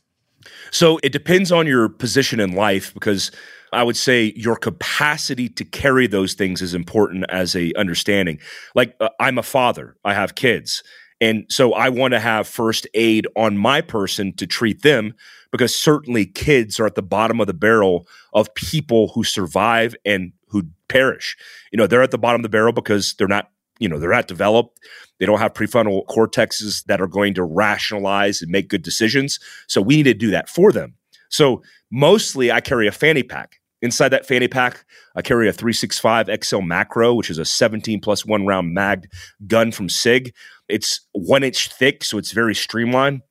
So 0.70 0.98
it 1.02 1.12
depends 1.12 1.50
on 1.52 1.66
your 1.66 1.88
position 1.88 2.40
in 2.40 2.54
life 2.54 2.94
because 2.94 3.30
I 3.72 3.82
would 3.82 3.96
say 3.96 4.32
your 4.36 4.56
capacity 4.56 5.48
to 5.48 5.64
carry 5.64 6.06
those 6.06 6.34
things 6.34 6.62
is 6.62 6.74
important 6.74 7.24
as 7.28 7.54
a 7.54 7.72
understanding. 7.74 8.40
Like 8.74 8.94
uh, 9.00 9.10
I'm 9.18 9.38
a 9.38 9.42
father, 9.42 9.96
I 10.04 10.14
have 10.14 10.34
kids. 10.34 10.82
And 11.20 11.44
so 11.48 11.74
I 11.74 11.90
want 11.90 12.14
to 12.14 12.20
have 12.20 12.48
first 12.48 12.86
aid 12.94 13.26
on 13.36 13.58
my 13.58 13.82
person 13.82 14.32
to 14.36 14.46
treat 14.46 14.82
them 14.82 15.14
because 15.52 15.76
certainly 15.76 16.24
kids 16.24 16.80
are 16.80 16.86
at 16.86 16.94
the 16.94 17.02
bottom 17.02 17.40
of 17.40 17.46
the 17.46 17.54
barrel 17.54 18.06
of 18.32 18.54
people 18.54 19.08
who 19.08 19.22
survive 19.22 19.94
and 20.04 20.32
who 20.48 20.64
perish. 20.88 21.36
You 21.72 21.76
know, 21.76 21.86
they're 21.86 22.02
at 22.02 22.10
the 22.10 22.18
bottom 22.18 22.40
of 22.40 22.42
the 22.42 22.48
barrel 22.48 22.72
because 22.72 23.14
they're 23.14 23.28
not, 23.28 23.50
you 23.80 23.88
know, 23.88 23.98
they're 23.98 24.10
not 24.10 24.28
developed. 24.28 24.78
They 25.18 25.26
don't 25.26 25.40
have 25.40 25.54
prefrontal 25.54 26.06
cortexes 26.06 26.84
that 26.84 27.00
are 27.00 27.08
going 27.08 27.34
to 27.34 27.42
rationalize 27.42 28.40
and 28.40 28.50
make 28.50 28.68
good 28.68 28.82
decisions. 28.82 29.40
So 29.66 29.82
we 29.82 29.96
need 29.96 30.04
to 30.04 30.14
do 30.14 30.30
that 30.30 30.48
for 30.48 30.70
them. 30.70 30.94
So 31.30 31.62
mostly 31.90 32.52
I 32.52 32.60
carry 32.60 32.86
a 32.86 32.92
fanny 32.92 33.22
pack. 33.22 33.56
Inside 33.82 34.10
that 34.10 34.26
fanny 34.26 34.46
pack, 34.46 34.84
I 35.16 35.22
carry 35.22 35.48
a 35.48 35.52
365 35.52 36.28
XL 36.44 36.60
macro, 36.60 37.14
which 37.14 37.30
is 37.30 37.38
a 37.38 37.46
17 37.46 38.00
plus 38.00 38.26
one 38.26 38.46
round 38.46 38.74
mag 38.74 39.08
gun 39.46 39.72
from 39.72 39.88
SIG. 39.88 40.34
It's 40.68 41.00
one 41.12 41.42
inch 41.42 41.72
thick, 41.72 42.04
so 42.04 42.18
it's 42.18 42.32
very 42.32 42.54
streamlined. 42.54 43.22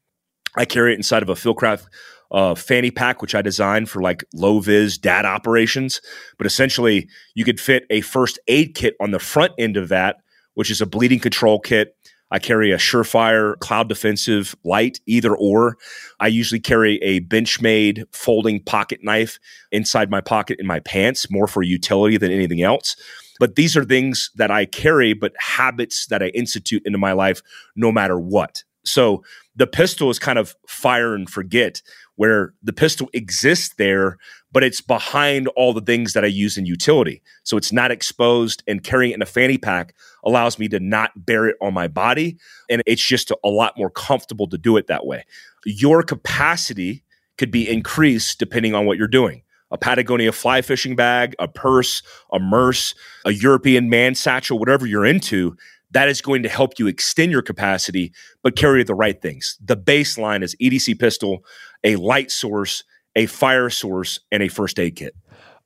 I 0.58 0.66
carry 0.66 0.94
it 0.94 0.98
inside 0.98 1.22
of 1.22 1.30
a 1.30 1.36
Fieldcraft 1.36 1.86
uh, 2.32 2.56
fanny 2.56 2.90
pack, 2.90 3.22
which 3.22 3.36
I 3.36 3.44
designed 3.44 3.90
for 3.90 4.02
like 4.02 4.24
low 4.34 4.60
vis 4.60 4.98
data 4.98 5.28
operations. 5.28 6.02
But 6.38 6.48
essentially, 6.48 7.08
you 7.36 7.46
could 7.46 7.60
fit 7.60 7.86
a 7.92 8.02
first 8.02 8.40
aid 8.48 8.74
kit 8.74 8.96
on 9.00 9.12
the 9.12 9.20
front 9.20 9.54
end 9.60 9.78
of 9.78 9.90
that 9.90 10.18
which 10.60 10.70
is 10.70 10.82
a 10.82 10.86
bleeding 10.86 11.22
control 11.22 11.58
kit. 11.58 11.96
I 12.32 12.38
carry 12.38 12.74
a 12.74 12.78
Surefire 12.78 13.58
Cloud 13.60 13.88
Defensive 13.88 14.58
Light, 14.66 15.00
either 15.06 15.34
or. 15.34 15.78
I 16.20 16.28
usually 16.28 16.60
carry 16.60 16.98
a 17.02 17.22
Benchmade 17.22 18.04
folding 18.12 18.62
pocket 18.62 19.00
knife 19.02 19.40
inside 19.72 20.12
my 20.12 20.20
pocket 20.20 20.60
in 20.60 20.68
my 20.68 20.82
pants, 20.82 21.32
more 21.32 21.48
for 21.48 21.64
utility 21.64 22.18
than 22.18 22.34
anything 22.34 22.62
else. 22.62 22.98
But 23.40 23.56
these 23.56 23.78
are 23.78 23.86
things 23.86 24.32
that 24.36 24.52
I 24.52 24.66
carry, 24.66 25.14
but 25.14 25.32
habits 25.40 26.08
that 26.08 26.22
I 26.22 26.28
institute 26.28 26.84
into 26.84 26.98
my 26.98 27.14
life 27.14 27.42
no 27.78 27.90
matter 27.90 28.20
what. 28.20 28.66
So 28.86 29.24
the 29.56 29.68
pistol 29.68 30.10
is 30.10 30.20
kind 30.20 30.40
of 30.40 30.56
fire 30.68 31.14
and 31.14 31.30
forget, 31.30 31.82
where 32.16 32.54
the 32.62 32.74
pistol 32.74 33.10
exists 33.14 33.76
there, 33.78 34.18
but 34.52 34.64
it's 34.64 34.82
behind 34.82 35.48
all 35.56 35.74
the 35.74 35.82
things 35.82 36.14
that 36.14 36.26
I 36.26 36.28
use 36.28 36.58
in 36.58 36.66
utility. 36.66 37.22
So 37.44 37.56
it's 37.56 37.72
not 37.72 37.92
exposed, 37.92 38.62
and 38.68 38.84
carrying 38.84 39.12
it 39.12 39.16
in 39.16 39.22
a 39.22 39.26
fanny 39.26 39.58
pack 39.58 39.96
allows 40.26 40.60
me 40.60 40.68
to 40.70 40.80
not 40.80 41.12
bear 41.16 41.46
it 41.46 41.56
on 41.62 41.74
my 41.74 41.88
body. 41.88 42.38
And 42.70 42.84
it's 42.86 43.06
just 43.06 43.32
a, 43.32 43.50
lot 43.50 43.78
more 43.78 43.90
comfortable 43.90 44.48
to 44.48 44.58
do 44.58 44.78
it 44.78 44.88
that 44.88 45.06
way. 45.06 45.26
Your 45.66 46.04
capacity 46.04 47.04
could 47.38 47.52
be 47.52 47.70
increased 47.70 48.38
depending 48.38 48.76
on 48.76 48.86
what 48.86 48.98
you're 48.98 49.08
doing 49.08 49.44
a 49.72 49.78
Patagonia 49.78 50.32
fly 50.32 50.62
fishing 50.62 50.96
bag, 50.96 51.36
a 51.40 51.48
purse, 51.48 52.02
a 52.34 52.40
Merce, 52.40 52.96
a 53.24 53.32
European 53.32 53.90
man 53.90 54.16
satchel, 54.16 54.58
whatever 54.58 54.86
you're 54.86 55.06
into, 55.06 55.56
that 55.92 56.08
is 56.08 56.22
going 56.22 56.44
to 56.44 56.50
help 56.50 56.78
you 56.78 56.88
extend 56.88 57.32
your 57.32 57.42
capacity, 57.42 58.12
but 58.44 58.56
carry 58.56 58.84
the 58.84 58.96
right 58.96 59.22
things. 59.22 59.58
The 59.64 59.78
baseline 59.78 60.44
is 60.44 60.56
EDC 60.62 61.00
pistol, 61.00 61.44
a 61.84 61.96
light 61.96 62.32
source, 62.32 62.84
a 63.16 63.26
fire 63.26 63.70
source, 63.70 64.20
and 64.32 64.44
a 64.44 64.48
first 64.48 64.80
aid 64.80 64.96
kit. 64.96 65.16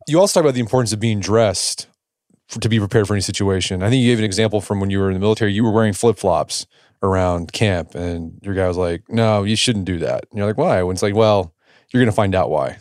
You 0.08 0.20
also 0.20 0.40
talk 0.40 0.46
about 0.46 0.54
the 0.54 0.60
importance 0.60 0.94
of 0.94 1.00
being 1.00 1.20
dressed 1.20 1.88
for, 2.48 2.60
to 2.60 2.70
be 2.70 2.80
prepared 2.80 3.08
for 3.08 3.14
any 3.14 3.22
situation. 3.22 3.84
I 3.84 3.90
think 3.90 4.02
you 4.02 4.12
gave 4.12 4.20
an 4.20 4.26
example 4.26 4.62
from 4.62 4.80
when 4.80 4.90
you 4.90 5.00
were 5.00 5.10
in 5.10 5.14
the 5.14 5.20
military. 5.20 5.54
You 5.54 5.64
were 5.64 5.72
wearing 5.72 5.94
flip 5.94 6.18
flops 6.18 6.66
around 7.02 7.52
camp, 7.52 7.96
and 7.96 8.40
your 8.42 8.54
guy 8.54 8.68
was 8.68 8.78
like, 8.78 9.04
"No, 9.10 9.44
you 9.44 9.56
shouldn't 9.56 9.86
do 9.86 10.00
that." 10.00 10.26
And 10.30 10.38
you're 10.38 10.48
like, 10.48 10.58
"Why?" 10.58 10.82
And 10.82 10.92
it's 10.92 11.02
like, 11.02 11.16
"Well, 11.16 11.54
you're 11.92 12.02
going 12.02 12.12
to 12.12 12.16
find 12.16 12.36
out 12.36 12.50
why." 12.50 12.78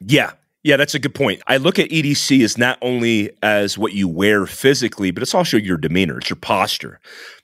Yeah, 0.00 0.32
yeah, 0.66 0.76
that's 0.76 0.96
a 0.96 0.98
good 0.98 1.14
point. 1.14 1.40
I 1.46 1.58
look 1.58 1.78
at 1.78 1.90
EDC 1.90 2.42
as 2.42 2.58
not 2.58 2.76
only 2.82 3.30
as 3.40 3.78
what 3.78 3.92
you 3.92 4.08
wear 4.08 4.46
physically, 4.46 5.12
but 5.12 5.22
it's 5.22 5.32
also 5.32 5.56
your 5.56 5.76
demeanor, 5.76 6.18
it's 6.18 6.28
your 6.28 6.36
posture. 6.36 6.98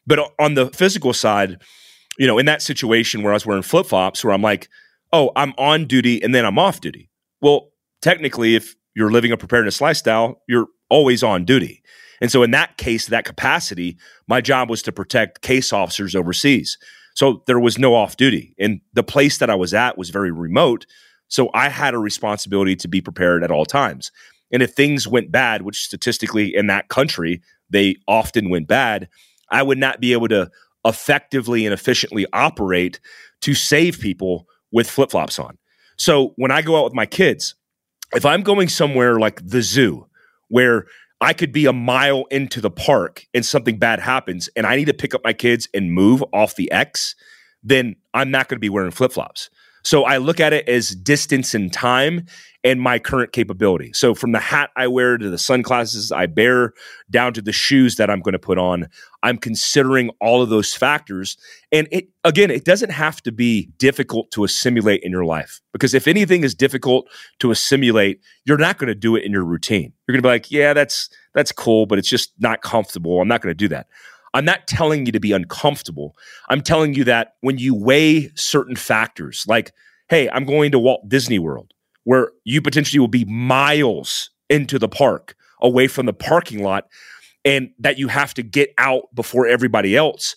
But 0.05 0.33
on 0.41 0.55
the 0.55 0.71
physical 0.71 1.13
side, 1.13 1.63
you 2.19 2.27
know, 2.27 2.37
in 2.39 2.47
that 2.47 2.63
situation 2.63 3.23
where 3.23 3.33
I 3.33 3.35
was 3.35 3.47
wearing 3.47 3.63
flip 3.63 3.87
flops, 3.87 4.25
where 4.25 4.35
I'm 4.35 4.43
like, 4.43 4.69
oh, 5.13 5.31
I'm 5.37 5.55
on 5.57 5.85
duty 5.85 6.21
and 6.21 6.35
then 6.35 6.45
I'm 6.45 6.59
off 6.59 6.81
duty. 6.81 7.11
Well, 7.41 7.69
technically, 8.01 8.57
if 8.57 8.75
you're 8.97 9.13
living 9.13 9.31
a 9.31 9.37
preparedness 9.37 9.81
lifestyle, 9.81 10.43
you're 10.49 10.67
always 10.91 11.23
on 11.23 11.45
duty. 11.45 11.81
And 12.21 12.29
so, 12.29 12.43
in 12.43 12.51
that 12.51 12.77
case, 12.77 13.07
that 13.07 13.25
capacity, 13.25 13.99
my 14.27 14.41
job 14.41 14.69
was 14.69 14.83
to 14.83 14.91
protect 14.91 15.43
case 15.43 15.73
officers 15.73 16.17
overseas. 16.17 16.77
So 17.15 17.45
there 17.47 17.61
was 17.61 17.79
no 17.79 17.95
off 17.95 18.17
duty. 18.17 18.57
And 18.59 18.81
the 18.95 19.05
place 19.05 19.39
that 19.39 19.51
I 19.51 19.55
was 19.55 19.75
at 19.75 19.97
was 19.97 20.11
very 20.11 20.33
remote. 20.33 20.87
So 21.33 21.49
I 21.55 21.71
had 21.71 21.95
a 21.95 21.99
responsibility 21.99 22.77
to 22.77 22.89
be 22.89 23.01
prepared 23.01 23.43
at 23.43 23.51
all 23.51 23.65
times. 23.65 24.13
And 24.53 24.63
if 24.63 24.73
things 24.75 25.09
went 25.09 25.33
bad, 25.33 25.63
which 25.63 25.83
statistically 25.83 26.55
in 26.55 26.67
that 26.67 26.89
country, 26.89 27.41
they 27.71 27.97
often 28.07 28.51
went 28.51 28.69
bad, 28.69 29.09
I 29.51 29.63
would 29.63 29.79
not 29.79 29.99
be 29.99 30.13
able 30.13 30.29
to 30.29 30.51
effectively 30.85 31.65
and 31.65 31.73
efficiently 31.73 32.27
operate 32.35 33.01
to 33.41 33.55
save 33.55 33.99
people 33.99 34.47
with 34.73 34.91
flip 34.91 35.11
flops 35.11 35.39
on. 35.39 35.57
So 35.97 36.35
when 36.37 36.51
I 36.51 36.61
go 36.61 36.77
out 36.77 36.85
with 36.85 36.93
my 36.93 37.07
kids, 37.07 37.55
if 38.13 38.27
I'm 38.27 38.43
going 38.43 38.69
somewhere 38.69 39.19
like 39.19 39.41
the 39.43 39.63
zoo, 39.63 40.07
where 40.49 40.85
I 41.23 41.33
could 41.33 41.51
be 41.51 41.65
a 41.65 41.73
mile 41.73 42.27
into 42.31 42.61
the 42.61 42.71
park 42.71 43.25
and 43.33 43.47
something 43.47 43.79
bad 43.79 44.01
happens 44.01 44.51
and 44.55 44.67
I 44.67 44.77
need 44.77 44.85
to 44.85 44.95
pick 44.95 45.15
up 45.15 45.25
my 45.25 45.33
kids 45.33 45.67
and 45.73 45.95
move 45.95 46.23
off 46.35 46.57
the 46.57 46.71
X, 46.71 47.15
then 47.63 47.97
I'm 48.13 48.31
not 48.31 48.49
going 48.49 48.57
to 48.57 48.61
be 48.61 48.69
wearing 48.69 48.91
flip 48.91 49.13
flops. 49.13 49.49
So 49.85 50.05
I 50.05 50.19
look 50.19 50.41
at 50.41 50.53
it 50.53 50.69
as 50.69 50.91
distance 50.91 51.55
and 51.55 51.73
time 51.73 52.27
and 52.65 52.81
my 52.81 52.99
current 52.99 53.33
capability. 53.33 53.93
So 53.93 54.15
from 54.15 54.33
the 54.33 54.39
hat 54.39 54.71
I 54.77 54.87
wear 54.87 55.19
to 55.19 55.29
the 55.29 55.39
sunglasses 55.39 56.13
I 56.13 56.27
bear 56.27 56.73
down 57.11 57.33
to 57.35 57.43
the 57.43 57.53
shoes 57.53 57.97
that 57.97 58.09
I'm 58.09 58.21
going 58.21 58.33
to 58.33 58.39
put 58.39 58.59
on, 58.59 58.89
I'm 59.23 59.37
considering 59.37 60.11
all 60.21 60.43
of 60.43 60.49
those 60.49 60.75
factors. 60.75 61.37
And 61.73 61.89
it 61.91 62.09
again, 62.25 62.51
it 62.51 62.65
doesn't 62.65 62.91
have 62.91 63.21
to 63.23 63.33
be 63.33 63.71
difficult 63.79 64.31
to 64.33 64.45
assimilate 64.45 65.03
in 65.03 65.11
your 65.11 65.25
life 65.25 65.61
because 65.73 65.95
if 65.95 66.07
anything 66.07 66.45
is 66.45 66.55
difficult 66.55 67.09
to 67.41 67.51
assimilate, 67.51 68.21
you're 68.45 68.59
not 68.59 68.79
going 68.79 68.89
to 68.89 68.95
do 68.95 69.17
it 69.17 69.25
in 69.25 69.33
your 69.33 69.45
routine. 69.45 69.93
You're 70.07 70.15
going 70.15 70.23
to 70.23 70.27
be 70.27 70.33
like, 70.33 70.51
"Yeah, 70.51 70.73
that's 70.73 71.09
that's 71.35 71.53
cool, 71.53 71.87
but 71.87 71.99
it's 71.99 72.09
just 72.09 72.33
not 72.39 72.63
comfortable. 72.63 73.21
I'm 73.21 73.29
not 73.29 73.41
going 73.41 73.51
to 73.51 73.57
do 73.57 73.69
that." 73.69 73.87
I'm 74.35 74.45
not 74.45 74.67
telling 74.67 75.07
you 75.07 75.13
to 75.13 75.21
be 75.21 75.33
uncomfortable. 75.33 76.17
I'm 76.49 76.63
telling 76.63 76.95
you 76.95 77.05
that 77.05 77.35
when 77.41 77.59
you 77.59 77.75
weigh 77.75 78.31
certain 78.35 78.77
factors, 78.77 79.45
like, 79.47 79.73
hey, 80.09 80.29
I'm 80.31 80.45
going 80.45 80.73
to 80.73 80.79
Walt 80.79 81.09
Disney 81.09 81.39
World, 81.39 81.73
where 82.05 82.33
you 82.45 82.63
potentially 82.63 82.99
will 82.99 83.09
be 83.09 83.25
miles 83.25 84.31
into 84.49 84.79
the 84.79 84.89
park 84.89 85.35
away 85.61 85.87
from 85.87 86.07
the 86.07 86.13
parking 86.13 86.63
lot, 86.63 86.85
and 87.45 87.71
that 87.79 87.99
you 87.99 88.09
have 88.09 88.35
to 88.35 88.43
get 88.43 88.71
out 88.79 89.03
before 89.15 89.47
everybody 89.47 89.97
else, 89.97 90.35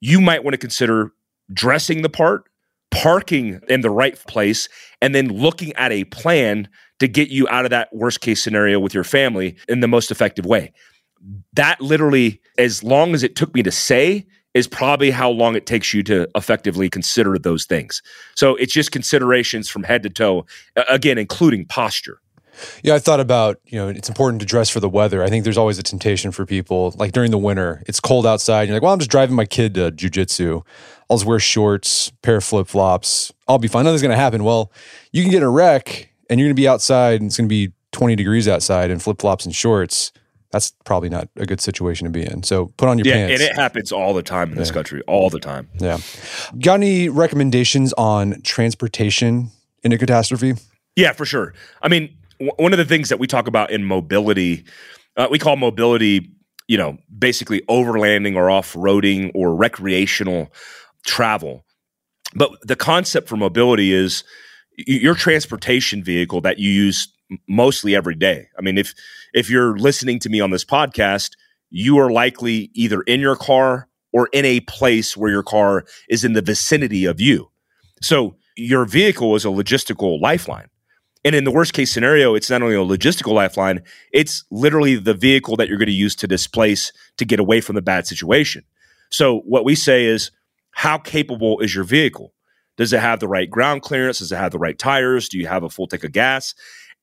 you 0.00 0.20
might 0.20 0.44
want 0.44 0.54
to 0.54 0.58
consider 0.58 1.12
dressing 1.52 2.02
the 2.02 2.08
part, 2.08 2.44
parking 2.90 3.60
in 3.68 3.80
the 3.80 3.90
right 3.90 4.18
place, 4.26 4.68
and 5.00 5.14
then 5.14 5.28
looking 5.28 5.72
at 5.74 5.92
a 5.92 6.04
plan 6.04 6.68
to 7.00 7.08
get 7.08 7.28
you 7.28 7.48
out 7.48 7.64
of 7.64 7.70
that 7.70 7.88
worst 7.92 8.20
case 8.20 8.42
scenario 8.42 8.78
with 8.78 8.94
your 8.94 9.04
family 9.04 9.56
in 9.68 9.80
the 9.80 9.88
most 9.88 10.10
effective 10.10 10.46
way 10.46 10.72
that 11.54 11.80
literally, 11.80 12.40
as 12.58 12.82
long 12.82 13.14
as 13.14 13.22
it 13.22 13.36
took 13.36 13.54
me 13.54 13.62
to 13.62 13.70
say, 13.70 14.26
is 14.54 14.68
probably 14.68 15.10
how 15.10 15.28
long 15.28 15.56
it 15.56 15.66
takes 15.66 15.92
you 15.92 16.02
to 16.04 16.28
effectively 16.36 16.88
consider 16.88 17.38
those 17.38 17.66
things. 17.66 18.02
So 18.36 18.54
it's 18.56 18.72
just 18.72 18.92
considerations 18.92 19.68
from 19.68 19.82
head 19.82 20.02
to 20.04 20.10
toe, 20.10 20.46
again, 20.88 21.18
including 21.18 21.66
posture. 21.66 22.20
Yeah, 22.84 22.94
I 22.94 23.00
thought 23.00 23.18
about, 23.18 23.58
you 23.64 23.76
know, 23.76 23.88
it's 23.88 24.08
important 24.08 24.38
to 24.40 24.46
dress 24.46 24.70
for 24.70 24.78
the 24.78 24.88
weather. 24.88 25.24
I 25.24 25.28
think 25.28 25.42
there's 25.42 25.58
always 25.58 25.76
a 25.78 25.82
temptation 25.82 26.30
for 26.30 26.46
people, 26.46 26.94
like 26.96 27.10
during 27.10 27.32
the 27.32 27.38
winter, 27.38 27.82
it's 27.88 27.98
cold 27.98 28.26
outside. 28.26 28.68
You're 28.68 28.76
like, 28.76 28.82
well, 28.82 28.92
I'm 28.92 29.00
just 29.00 29.10
driving 29.10 29.34
my 29.34 29.44
kid 29.44 29.74
to 29.74 29.90
jujitsu. 29.90 30.64
I'll 31.10 31.16
just 31.16 31.26
wear 31.26 31.40
shorts, 31.40 32.12
pair 32.22 32.36
of 32.36 32.44
flip 32.44 32.68
flops. 32.68 33.32
I'll 33.48 33.58
be 33.58 33.66
fine. 33.66 33.84
Nothing's 33.84 34.02
going 34.02 34.12
to 34.12 34.16
happen. 34.16 34.44
Well, 34.44 34.70
you 35.10 35.22
can 35.22 35.32
get 35.32 35.42
a 35.42 35.48
wreck 35.48 36.10
and 36.30 36.38
you're 36.38 36.46
going 36.46 36.56
to 36.56 36.60
be 36.60 36.68
outside 36.68 37.20
and 37.20 37.26
it's 37.26 37.36
going 37.36 37.48
to 37.48 37.52
be 37.52 37.72
20 37.90 38.14
degrees 38.14 38.46
outside 38.46 38.90
in 38.92 39.00
flip 39.00 39.20
flops 39.20 39.44
and 39.44 39.54
shorts 39.54 40.12
that's 40.54 40.70
probably 40.84 41.08
not 41.08 41.28
a 41.34 41.46
good 41.46 41.60
situation 41.60 42.04
to 42.04 42.12
be 42.12 42.24
in. 42.24 42.44
So 42.44 42.66
put 42.76 42.88
on 42.88 42.96
your 42.96 43.08
yeah, 43.08 43.26
pants. 43.26 43.42
And 43.42 43.50
it 43.50 43.56
happens 43.56 43.90
all 43.90 44.14
the 44.14 44.22
time 44.22 44.50
in 44.50 44.54
yeah. 44.54 44.60
this 44.60 44.70
country, 44.70 45.02
all 45.08 45.28
the 45.28 45.40
time. 45.40 45.68
Yeah. 45.80 45.98
Got 46.60 46.74
any 46.74 47.08
recommendations 47.08 47.92
on 47.94 48.40
transportation 48.42 49.50
in 49.82 49.90
a 49.90 49.98
catastrophe? 49.98 50.54
Yeah, 50.94 51.10
for 51.10 51.26
sure. 51.26 51.54
I 51.82 51.88
mean, 51.88 52.16
w- 52.38 52.52
one 52.56 52.72
of 52.72 52.78
the 52.78 52.84
things 52.84 53.08
that 53.08 53.18
we 53.18 53.26
talk 53.26 53.48
about 53.48 53.72
in 53.72 53.82
mobility, 53.82 54.64
uh, 55.16 55.26
we 55.28 55.40
call 55.40 55.56
mobility, 55.56 56.30
you 56.68 56.78
know, 56.78 56.98
basically 57.18 57.62
overlanding 57.62 58.36
or 58.36 58.48
off 58.48 58.74
roading 58.74 59.32
or 59.34 59.56
recreational 59.56 60.52
travel. 61.04 61.64
But 62.36 62.52
the 62.62 62.76
concept 62.76 63.28
for 63.28 63.36
mobility 63.36 63.92
is 63.92 64.22
your 64.76 65.16
transportation 65.16 66.04
vehicle 66.04 66.40
that 66.42 66.60
you 66.60 66.70
use 66.70 67.08
mostly 67.48 67.96
every 67.96 68.14
day. 68.14 68.46
I 68.56 68.62
mean, 68.62 68.78
if 68.78 68.94
if 69.34 69.50
you're 69.50 69.76
listening 69.76 70.18
to 70.20 70.30
me 70.30 70.40
on 70.40 70.50
this 70.50 70.64
podcast, 70.64 71.32
you 71.68 71.98
are 71.98 72.10
likely 72.10 72.70
either 72.72 73.02
in 73.02 73.20
your 73.20 73.36
car 73.36 73.88
or 74.12 74.28
in 74.32 74.44
a 74.44 74.60
place 74.60 75.16
where 75.16 75.30
your 75.30 75.42
car 75.42 75.84
is 76.08 76.24
in 76.24 76.32
the 76.32 76.40
vicinity 76.40 77.04
of 77.04 77.20
you. 77.20 77.50
So 78.00 78.36
your 78.56 78.84
vehicle 78.84 79.34
is 79.34 79.44
a 79.44 79.48
logistical 79.48 80.20
lifeline. 80.20 80.68
And 81.24 81.34
in 81.34 81.44
the 81.44 81.50
worst 81.50 81.72
case 81.72 81.90
scenario, 81.90 82.34
it's 82.34 82.48
not 82.48 82.62
only 82.62 82.76
a 82.76 82.78
logistical 82.78 83.32
lifeline, 83.32 83.82
it's 84.12 84.44
literally 84.50 84.94
the 84.96 85.14
vehicle 85.14 85.56
that 85.56 85.68
you're 85.68 85.78
going 85.78 85.86
to 85.86 85.92
use 85.92 86.14
to 86.16 86.28
displace 86.28 86.92
to 87.16 87.24
get 87.24 87.40
away 87.40 87.60
from 87.60 87.74
the 87.74 87.82
bad 87.82 88.06
situation. 88.06 88.62
So 89.10 89.40
what 89.40 89.64
we 89.64 89.74
say 89.74 90.04
is, 90.04 90.30
how 90.72 90.98
capable 90.98 91.60
is 91.60 91.74
your 91.74 91.84
vehicle? 91.84 92.34
Does 92.76 92.92
it 92.92 93.00
have 93.00 93.20
the 93.20 93.28
right 93.28 93.48
ground 93.48 93.82
clearance? 93.82 94.18
Does 94.18 94.32
it 94.32 94.36
have 94.36 94.52
the 94.52 94.58
right 94.58 94.78
tires? 94.78 95.28
Do 95.28 95.38
you 95.38 95.46
have 95.46 95.62
a 95.62 95.70
full 95.70 95.86
tank 95.86 96.04
of 96.04 96.12
gas? 96.12 96.54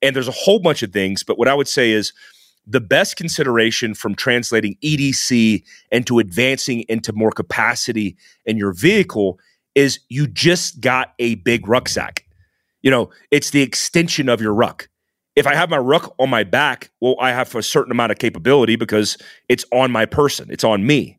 And 0.02 0.16
there's 0.16 0.28
a 0.28 0.32
whole 0.32 0.60
bunch 0.60 0.84
of 0.84 0.92
things, 0.92 1.24
but 1.24 1.38
what 1.38 1.48
I 1.48 1.54
would 1.54 1.68
say 1.68 1.92
is 1.92 2.14
the 2.66 2.82
best 2.82 3.16
consideration 3.16 3.94
from 3.94 4.16
translating 4.16 4.78
EDC 4.84 5.64
into 5.92 6.20
advancing 6.20 6.82
into 6.82 7.12
more 7.14 7.32
capacity 7.32 8.16
in 8.46 8.58
your 8.58 8.74
vehicle 8.74 9.40
is 9.76 10.00
you 10.10 10.28
just 10.28 10.82
got 10.82 11.14
a 11.20 11.36
big 11.36 11.68
rucksack. 11.68 12.26
You 12.82 12.92
know, 12.92 13.10
it's 13.30 13.52
the 13.52 13.62
extension 13.62 14.30
of 14.30 14.42
your 14.42 14.54
ruck. 14.54 14.90
If 15.36 15.48
I 15.48 15.56
have 15.56 15.70
my 15.70 15.78
ruck 15.78 16.14
on 16.20 16.30
my 16.30 16.44
back, 16.44 16.92
well, 17.00 17.16
I 17.20 17.32
have 17.32 17.56
a 17.56 17.64
certain 17.64 17.92
amount 17.92 18.12
of 18.12 18.18
capability 18.18 18.76
because 18.76 19.18
it's 19.48 19.66
on 19.72 19.92
my 19.92 20.06
person, 20.06 20.50
it's 20.52 20.64
on 20.64 20.86
me. 20.86 21.18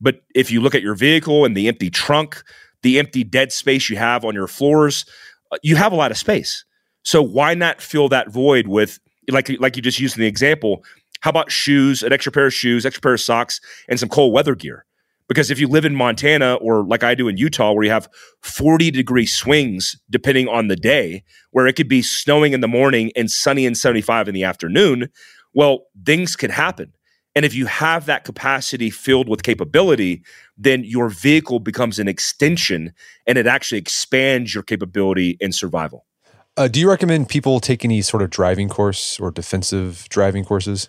But 0.00 0.22
if 0.34 0.50
you 0.50 0.60
look 0.60 0.74
at 0.74 0.82
your 0.82 0.94
vehicle 0.94 1.44
and 1.44 1.56
the 1.56 1.66
empty 1.66 1.88
trunk, 1.88 2.42
the 2.82 2.98
empty 2.98 3.24
dead 3.24 3.52
space 3.52 3.88
you 3.88 3.96
have 3.96 4.24
on 4.24 4.34
your 4.34 4.46
floors, 4.46 5.06
uh, 5.50 5.56
you 5.62 5.76
have 5.76 5.92
a 5.92 5.96
lot 5.96 6.10
of 6.10 6.18
space. 6.18 6.64
So 7.04 7.22
why 7.22 7.54
not 7.54 7.80
fill 7.80 8.08
that 8.08 8.30
void 8.30 8.66
with 8.66 8.98
like 9.30 9.48
like 9.60 9.76
you 9.76 9.82
just 9.82 10.00
used 10.00 10.16
in 10.16 10.22
the 10.22 10.26
example? 10.26 10.84
How 11.20 11.30
about 11.30 11.50
shoes, 11.50 12.02
an 12.02 12.12
extra 12.12 12.32
pair 12.32 12.46
of 12.46 12.54
shoes, 12.54 12.84
extra 12.84 13.00
pair 13.00 13.14
of 13.14 13.20
socks, 13.20 13.60
and 13.88 13.98
some 14.00 14.08
cold 14.08 14.32
weather 14.32 14.54
gear? 14.54 14.84
Because 15.26 15.50
if 15.50 15.58
you 15.58 15.68
live 15.68 15.86
in 15.86 15.94
Montana 15.94 16.56
or 16.56 16.84
like 16.84 17.02
I 17.02 17.14
do 17.14 17.28
in 17.28 17.38
Utah, 17.38 17.72
where 17.72 17.84
you 17.84 17.90
have 17.90 18.08
40 18.42 18.90
degree 18.90 19.24
swings 19.24 19.96
depending 20.10 20.48
on 20.48 20.68
the 20.68 20.76
day, 20.76 21.24
where 21.50 21.66
it 21.66 21.76
could 21.76 21.88
be 21.88 22.02
snowing 22.02 22.52
in 22.52 22.60
the 22.60 22.68
morning 22.68 23.10
and 23.16 23.30
sunny 23.30 23.64
and 23.64 23.76
75 23.76 24.28
in 24.28 24.34
the 24.34 24.44
afternoon, 24.44 25.08
well, 25.54 25.86
things 26.04 26.36
could 26.36 26.50
happen. 26.50 26.92
And 27.34 27.44
if 27.44 27.54
you 27.54 27.66
have 27.66 28.06
that 28.06 28.24
capacity 28.24 28.90
filled 28.90 29.28
with 29.28 29.42
capability, 29.42 30.22
then 30.56 30.84
your 30.84 31.08
vehicle 31.08 31.58
becomes 31.58 31.98
an 31.98 32.06
extension 32.06 32.92
and 33.26 33.38
it 33.38 33.46
actually 33.46 33.78
expands 33.78 34.54
your 34.54 34.62
capability 34.62 35.36
in 35.40 35.52
survival. 35.52 36.04
Uh, 36.56 36.68
do 36.68 36.78
you 36.78 36.88
recommend 36.88 37.28
people 37.28 37.58
take 37.58 37.84
any 37.84 38.00
sort 38.00 38.22
of 38.22 38.30
driving 38.30 38.68
course 38.68 39.18
or 39.18 39.30
defensive 39.30 40.06
driving 40.08 40.44
courses? 40.44 40.88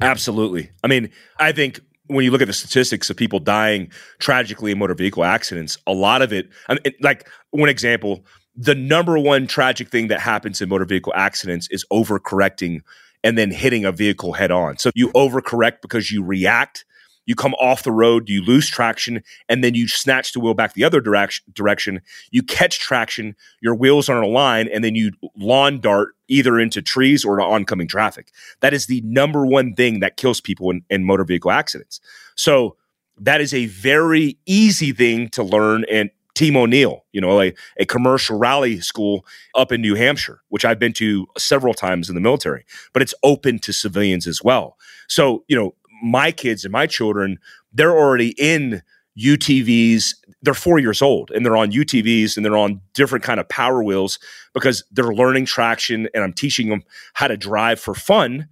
Absolutely. 0.00 0.70
I 0.82 0.86
mean, 0.86 1.10
I 1.38 1.52
think 1.52 1.80
when 2.06 2.24
you 2.24 2.30
look 2.30 2.40
at 2.40 2.46
the 2.46 2.54
statistics 2.54 3.10
of 3.10 3.16
people 3.16 3.38
dying 3.38 3.90
tragically 4.18 4.72
in 4.72 4.78
motor 4.78 4.94
vehicle 4.94 5.24
accidents, 5.24 5.76
a 5.86 5.92
lot 5.92 6.22
of 6.22 6.32
it, 6.32 6.48
I 6.68 6.74
mean, 6.74 6.94
like 7.00 7.28
one 7.50 7.68
example, 7.68 8.24
the 8.54 8.74
number 8.74 9.18
one 9.18 9.46
tragic 9.46 9.90
thing 9.90 10.08
that 10.08 10.20
happens 10.20 10.62
in 10.62 10.68
motor 10.68 10.86
vehicle 10.86 11.12
accidents 11.14 11.68
is 11.70 11.84
overcorrecting 11.92 12.80
and 13.22 13.36
then 13.36 13.50
hitting 13.50 13.84
a 13.84 13.92
vehicle 13.92 14.32
head 14.32 14.50
on. 14.50 14.78
So 14.78 14.90
you 14.94 15.08
overcorrect 15.08 15.82
because 15.82 16.10
you 16.10 16.24
react 16.24 16.84
you 17.26 17.34
come 17.34 17.54
off 17.54 17.82
the 17.82 17.92
road, 17.92 18.28
you 18.28 18.42
lose 18.42 18.68
traction, 18.68 19.22
and 19.48 19.62
then 19.62 19.74
you 19.74 19.88
snatch 19.88 20.32
the 20.32 20.40
wheel 20.40 20.54
back 20.54 20.72
the 20.72 20.84
other 20.84 21.00
direction. 21.00 21.44
Direction, 21.52 22.00
you 22.30 22.42
catch 22.42 22.78
traction, 22.78 23.36
your 23.60 23.74
wheels 23.74 24.08
aren't 24.08 24.24
aligned, 24.24 24.68
and 24.70 24.82
then 24.82 24.94
you 24.94 25.12
lawn 25.36 25.80
dart 25.80 26.14
either 26.28 26.58
into 26.58 26.80
trees 26.80 27.24
or 27.24 27.36
to 27.36 27.42
oncoming 27.42 27.88
traffic. 27.88 28.30
That 28.60 28.72
is 28.72 28.86
the 28.86 29.00
number 29.02 29.44
one 29.44 29.74
thing 29.74 30.00
that 30.00 30.16
kills 30.16 30.40
people 30.40 30.70
in, 30.70 30.82
in 30.88 31.04
motor 31.04 31.24
vehicle 31.24 31.50
accidents. 31.50 32.00
So 32.34 32.76
that 33.18 33.40
is 33.40 33.52
a 33.52 33.66
very 33.66 34.38
easy 34.46 34.92
thing 34.92 35.28
to 35.30 35.42
learn 35.42 35.84
and 35.90 36.10
Team 36.36 36.54
O'Neil, 36.54 37.02
you 37.12 37.20
know, 37.20 37.40
a, 37.40 37.54
a 37.78 37.86
commercial 37.86 38.38
rally 38.38 38.78
school 38.80 39.24
up 39.54 39.72
in 39.72 39.80
New 39.80 39.94
Hampshire, 39.94 40.42
which 40.50 40.66
I've 40.66 40.78
been 40.78 40.92
to 40.92 41.26
several 41.38 41.72
times 41.72 42.10
in 42.10 42.14
the 42.14 42.20
military, 42.20 42.66
but 42.92 43.00
it's 43.00 43.14
open 43.22 43.58
to 43.60 43.72
civilians 43.72 44.26
as 44.26 44.44
well. 44.44 44.76
So, 45.08 45.44
you 45.48 45.56
know, 45.56 45.74
my 46.06 46.32
kids 46.32 46.64
and 46.64 46.72
my 46.72 46.86
children, 46.86 47.38
they're 47.72 47.96
already 47.96 48.34
in 48.38 48.82
UTVs. 49.18 50.14
They're 50.42 50.54
four 50.54 50.78
years 50.78 51.02
old 51.02 51.30
and 51.30 51.44
they're 51.44 51.56
on 51.56 51.72
UTVs 51.72 52.36
and 52.36 52.44
they're 52.44 52.56
on 52.56 52.80
different 52.94 53.24
kind 53.24 53.40
of 53.40 53.48
power 53.48 53.82
wheels 53.82 54.18
because 54.54 54.84
they're 54.90 55.12
learning 55.12 55.46
traction 55.46 56.08
and 56.14 56.22
I'm 56.22 56.32
teaching 56.32 56.68
them 56.68 56.82
how 57.14 57.28
to 57.28 57.36
drive 57.36 57.80
for 57.80 57.94
fun. 57.94 58.48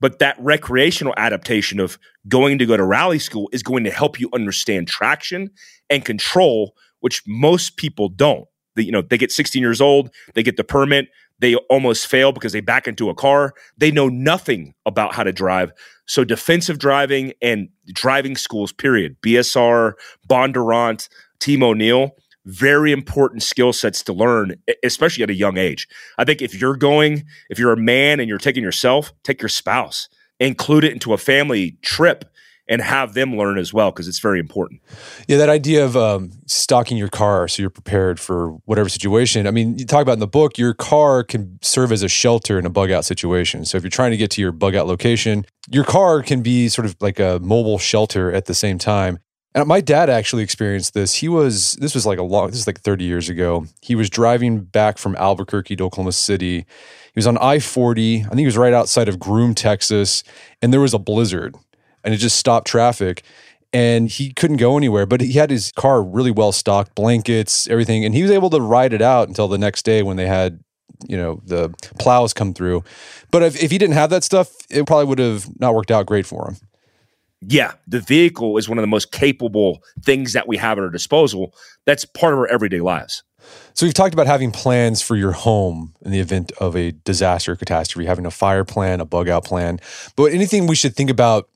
But 0.00 0.18
that 0.18 0.36
recreational 0.40 1.14
adaptation 1.16 1.78
of 1.78 1.98
going 2.26 2.58
to 2.58 2.66
go 2.66 2.76
to 2.76 2.84
rally 2.84 3.18
school 3.18 3.50
is 3.52 3.62
going 3.62 3.84
to 3.84 3.90
help 3.90 4.18
you 4.18 4.30
understand 4.32 4.88
traction 4.88 5.50
and 5.90 6.04
control, 6.04 6.74
which 7.00 7.22
most 7.26 7.76
people 7.76 8.08
don't. 8.08 8.46
You 8.76 8.92
know, 8.92 9.02
they 9.02 9.18
get 9.18 9.30
16 9.30 9.60
years 9.60 9.80
old, 9.80 10.10
they 10.34 10.42
get 10.42 10.56
the 10.56 10.64
permit, 10.64 11.08
they 11.40 11.54
almost 11.54 12.06
fail 12.06 12.32
because 12.32 12.52
they 12.52 12.60
back 12.60 12.86
into 12.86 13.08
a 13.08 13.14
car. 13.14 13.54
They 13.78 13.90
know 13.90 14.08
nothing 14.08 14.74
about 14.86 15.14
how 15.14 15.24
to 15.24 15.32
drive. 15.32 15.72
So 16.10 16.24
defensive 16.24 16.80
driving 16.80 17.34
and 17.40 17.68
driving 17.86 18.36
schools, 18.36 18.72
period. 18.72 19.16
BSR, 19.22 19.92
Bondurant, 20.28 21.08
Team 21.38 21.62
O'Neil, 21.62 22.16
very 22.46 22.90
important 22.90 23.44
skill 23.44 23.72
sets 23.72 24.02
to 24.02 24.12
learn, 24.12 24.56
especially 24.82 25.22
at 25.22 25.30
a 25.30 25.34
young 25.34 25.56
age. 25.56 25.86
I 26.18 26.24
think 26.24 26.42
if 26.42 26.60
you're 26.60 26.76
going, 26.76 27.22
if 27.48 27.60
you're 27.60 27.72
a 27.72 27.76
man 27.76 28.18
and 28.18 28.28
you're 28.28 28.38
taking 28.38 28.64
yourself, 28.64 29.12
take 29.22 29.40
your 29.40 29.48
spouse, 29.48 30.08
include 30.40 30.82
it 30.82 30.90
into 30.92 31.12
a 31.12 31.16
family 31.16 31.78
trip 31.80 32.24
and 32.70 32.80
have 32.80 33.14
them 33.14 33.36
learn 33.36 33.58
as 33.58 33.74
well 33.74 33.90
because 33.90 34.06
it's 34.06 34.20
very 34.20 34.38
important. 34.38 34.80
Yeah, 35.26 35.36
that 35.38 35.48
idea 35.48 35.84
of 35.84 35.96
um, 35.96 36.30
stocking 36.46 36.96
your 36.96 37.08
car 37.08 37.48
so 37.48 37.60
you're 37.60 37.68
prepared 37.68 38.20
for 38.20 38.52
whatever 38.64 38.88
situation. 38.88 39.48
I 39.48 39.50
mean, 39.50 39.76
you 39.76 39.84
talk 39.84 40.02
about 40.02 40.14
in 40.14 40.20
the 40.20 40.28
book, 40.28 40.56
your 40.56 40.72
car 40.72 41.24
can 41.24 41.58
serve 41.62 41.90
as 41.90 42.04
a 42.04 42.08
shelter 42.08 42.58
in 42.58 42.64
a 42.64 42.70
bug 42.70 42.92
out 42.92 43.04
situation. 43.04 43.64
So 43.64 43.76
if 43.76 43.82
you're 43.82 43.90
trying 43.90 44.12
to 44.12 44.16
get 44.16 44.30
to 44.32 44.40
your 44.40 44.52
bug 44.52 44.76
out 44.76 44.86
location, 44.86 45.44
your 45.68 45.84
car 45.84 46.22
can 46.22 46.42
be 46.42 46.68
sort 46.68 46.86
of 46.86 46.96
like 47.00 47.18
a 47.18 47.40
mobile 47.42 47.78
shelter 47.78 48.32
at 48.32 48.46
the 48.46 48.54
same 48.54 48.78
time. 48.78 49.18
And 49.52 49.66
my 49.66 49.80
dad 49.80 50.08
actually 50.08 50.44
experienced 50.44 50.94
this. 50.94 51.16
He 51.16 51.28
was 51.28 51.72
this 51.80 51.92
was 51.92 52.06
like 52.06 52.20
a 52.20 52.22
long 52.22 52.50
this 52.50 52.60
is 52.60 52.66
like 52.68 52.80
30 52.80 53.04
years 53.04 53.28
ago. 53.28 53.66
He 53.82 53.96
was 53.96 54.08
driving 54.08 54.60
back 54.60 54.96
from 54.96 55.16
Albuquerque 55.16 55.74
to 55.74 55.84
Oklahoma 55.84 56.12
City. 56.12 56.58
He 56.58 57.16
was 57.16 57.26
on 57.26 57.36
I-40. 57.38 58.26
I 58.26 58.28
think 58.28 58.38
he 58.38 58.46
was 58.46 58.56
right 58.56 58.72
outside 58.72 59.08
of 59.08 59.18
Groom, 59.18 59.56
Texas, 59.56 60.22
and 60.62 60.72
there 60.72 60.80
was 60.80 60.94
a 60.94 61.00
blizzard 61.00 61.56
and 62.04 62.14
it 62.14 62.18
just 62.18 62.36
stopped 62.36 62.66
traffic. 62.66 63.22
And 63.72 64.08
he 64.08 64.32
couldn't 64.32 64.56
go 64.56 64.76
anywhere 64.76 65.06
but 65.06 65.20
he 65.20 65.34
had 65.34 65.50
his 65.50 65.70
car 65.72 66.02
really 66.02 66.32
well 66.32 66.50
stocked 66.50 66.94
blankets 66.96 67.68
everything. 67.68 68.04
And 68.04 68.14
he 68.14 68.22
was 68.22 68.30
able 68.30 68.50
to 68.50 68.60
ride 68.60 68.92
it 68.92 69.02
out 69.02 69.28
until 69.28 69.46
the 69.46 69.58
next 69.58 69.84
day 69.84 70.02
when 70.02 70.16
they 70.16 70.26
had 70.26 70.60
you 71.06 71.16
know 71.16 71.40
the 71.44 71.70
plows 71.98 72.32
come 72.34 72.52
through. 72.52 72.82
But 73.30 73.42
if, 73.42 73.62
if 73.62 73.70
he 73.70 73.78
didn't 73.78 73.94
have 73.94 74.10
that 74.10 74.24
stuff 74.24 74.52
it 74.70 74.86
probably 74.86 75.06
would 75.06 75.18
have 75.20 75.60
not 75.60 75.74
worked 75.74 75.90
out 75.90 76.06
great 76.06 76.26
for 76.26 76.48
him. 76.48 76.56
Yeah 77.40 77.74
the 77.86 78.00
vehicle 78.00 78.58
is 78.58 78.68
one 78.68 78.76
of 78.76 78.82
the 78.82 78.88
most 78.88 79.12
capable 79.12 79.84
things 80.02 80.32
that 80.32 80.48
we 80.48 80.56
have 80.56 80.78
at 80.78 80.82
our 80.82 80.90
disposal. 80.90 81.54
That's 81.86 82.04
part 82.04 82.32
of 82.32 82.40
our 82.40 82.48
everyday 82.48 82.80
lives. 82.80 83.22
So 83.74 83.86
we've 83.86 83.94
talked 83.94 84.14
about 84.14 84.26
having 84.26 84.50
plans 84.50 85.02
for 85.02 85.16
your 85.16 85.32
home 85.32 85.94
in 86.02 86.10
the 86.10 86.20
event 86.20 86.52
of 86.60 86.76
a 86.76 86.92
disaster 86.92 87.52
or 87.52 87.56
catastrophe 87.56 88.06
having 88.06 88.26
a 88.26 88.30
fire 88.30 88.64
plan 88.64 89.00
a 89.00 89.04
bug 89.04 89.28
out 89.28 89.44
plan. 89.44 89.80
But 90.16 90.32
anything 90.32 90.66
we 90.66 90.74
should 90.74 90.94
think 90.94 91.10
about 91.10 91.48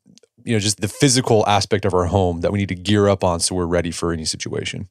you 0.45 0.53
know 0.53 0.61
just 0.61 0.80
the 0.80 0.88
physical 0.88 1.47
aspect 1.47 1.84
of 1.84 1.95
our 1.95 2.07
home 2.07 2.40
that 2.40 2.53
we 2.53 2.59
need 2.59 2.68
to 2.68 2.74
gear 2.74 3.09
up 3.09 3.24
on 3.24 3.40
so 3.40 3.55
we're 3.55 3.66
ready 3.66 3.90
for 3.90 4.12
any 4.12 4.24
situation. 4.24 4.88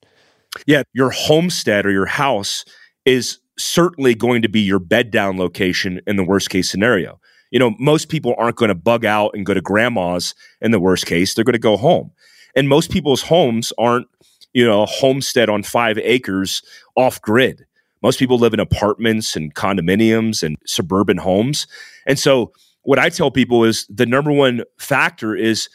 Yeah 0.65 0.83
your 0.93 1.11
homestead 1.11 1.85
or 1.85 1.91
your 1.91 2.05
house 2.05 2.65
is 3.05 3.39
certainly 3.57 4.15
going 4.15 4.41
to 4.41 4.49
be 4.49 4.61
your 4.61 4.79
bed 4.79 5.11
down 5.11 5.37
location 5.37 6.01
in 6.07 6.15
the 6.15 6.23
worst 6.23 6.49
case 6.49 6.69
scenario. 6.69 7.19
You 7.51 7.59
know 7.59 7.75
most 7.79 8.09
people 8.09 8.35
aren't 8.37 8.57
going 8.57 8.69
to 8.69 8.75
bug 8.75 9.05
out 9.05 9.31
and 9.33 9.45
go 9.45 9.53
to 9.53 9.61
grandma's 9.61 10.35
in 10.61 10.71
the 10.71 10.79
worst 10.79 11.05
case 11.05 11.33
they're 11.33 11.45
going 11.45 11.53
to 11.53 11.59
go 11.59 11.77
home. 11.77 12.11
And 12.55 12.69
most 12.69 12.91
people's 12.91 13.23
homes 13.23 13.71
aren't 13.77 14.07
you 14.53 14.65
know 14.65 14.83
a 14.83 14.87
homestead 14.87 15.49
on 15.49 15.63
five 15.63 15.97
acres 15.99 16.61
off 16.95 17.21
grid. 17.21 17.65
Most 18.01 18.19
people 18.19 18.37
live 18.37 18.53
in 18.53 18.59
apartments 18.59 19.35
and 19.35 19.55
condominiums 19.55 20.43
and 20.43 20.57
suburban 20.65 21.17
homes. 21.17 21.67
And 22.05 22.19
so 22.19 22.51
what 22.83 22.99
I 22.99 23.09
tell 23.09 23.31
people 23.31 23.63
is 23.63 23.87
the 23.87 24.05
number 24.05 24.31
one 24.31 24.63
factor 24.77 25.35
is 25.35 25.69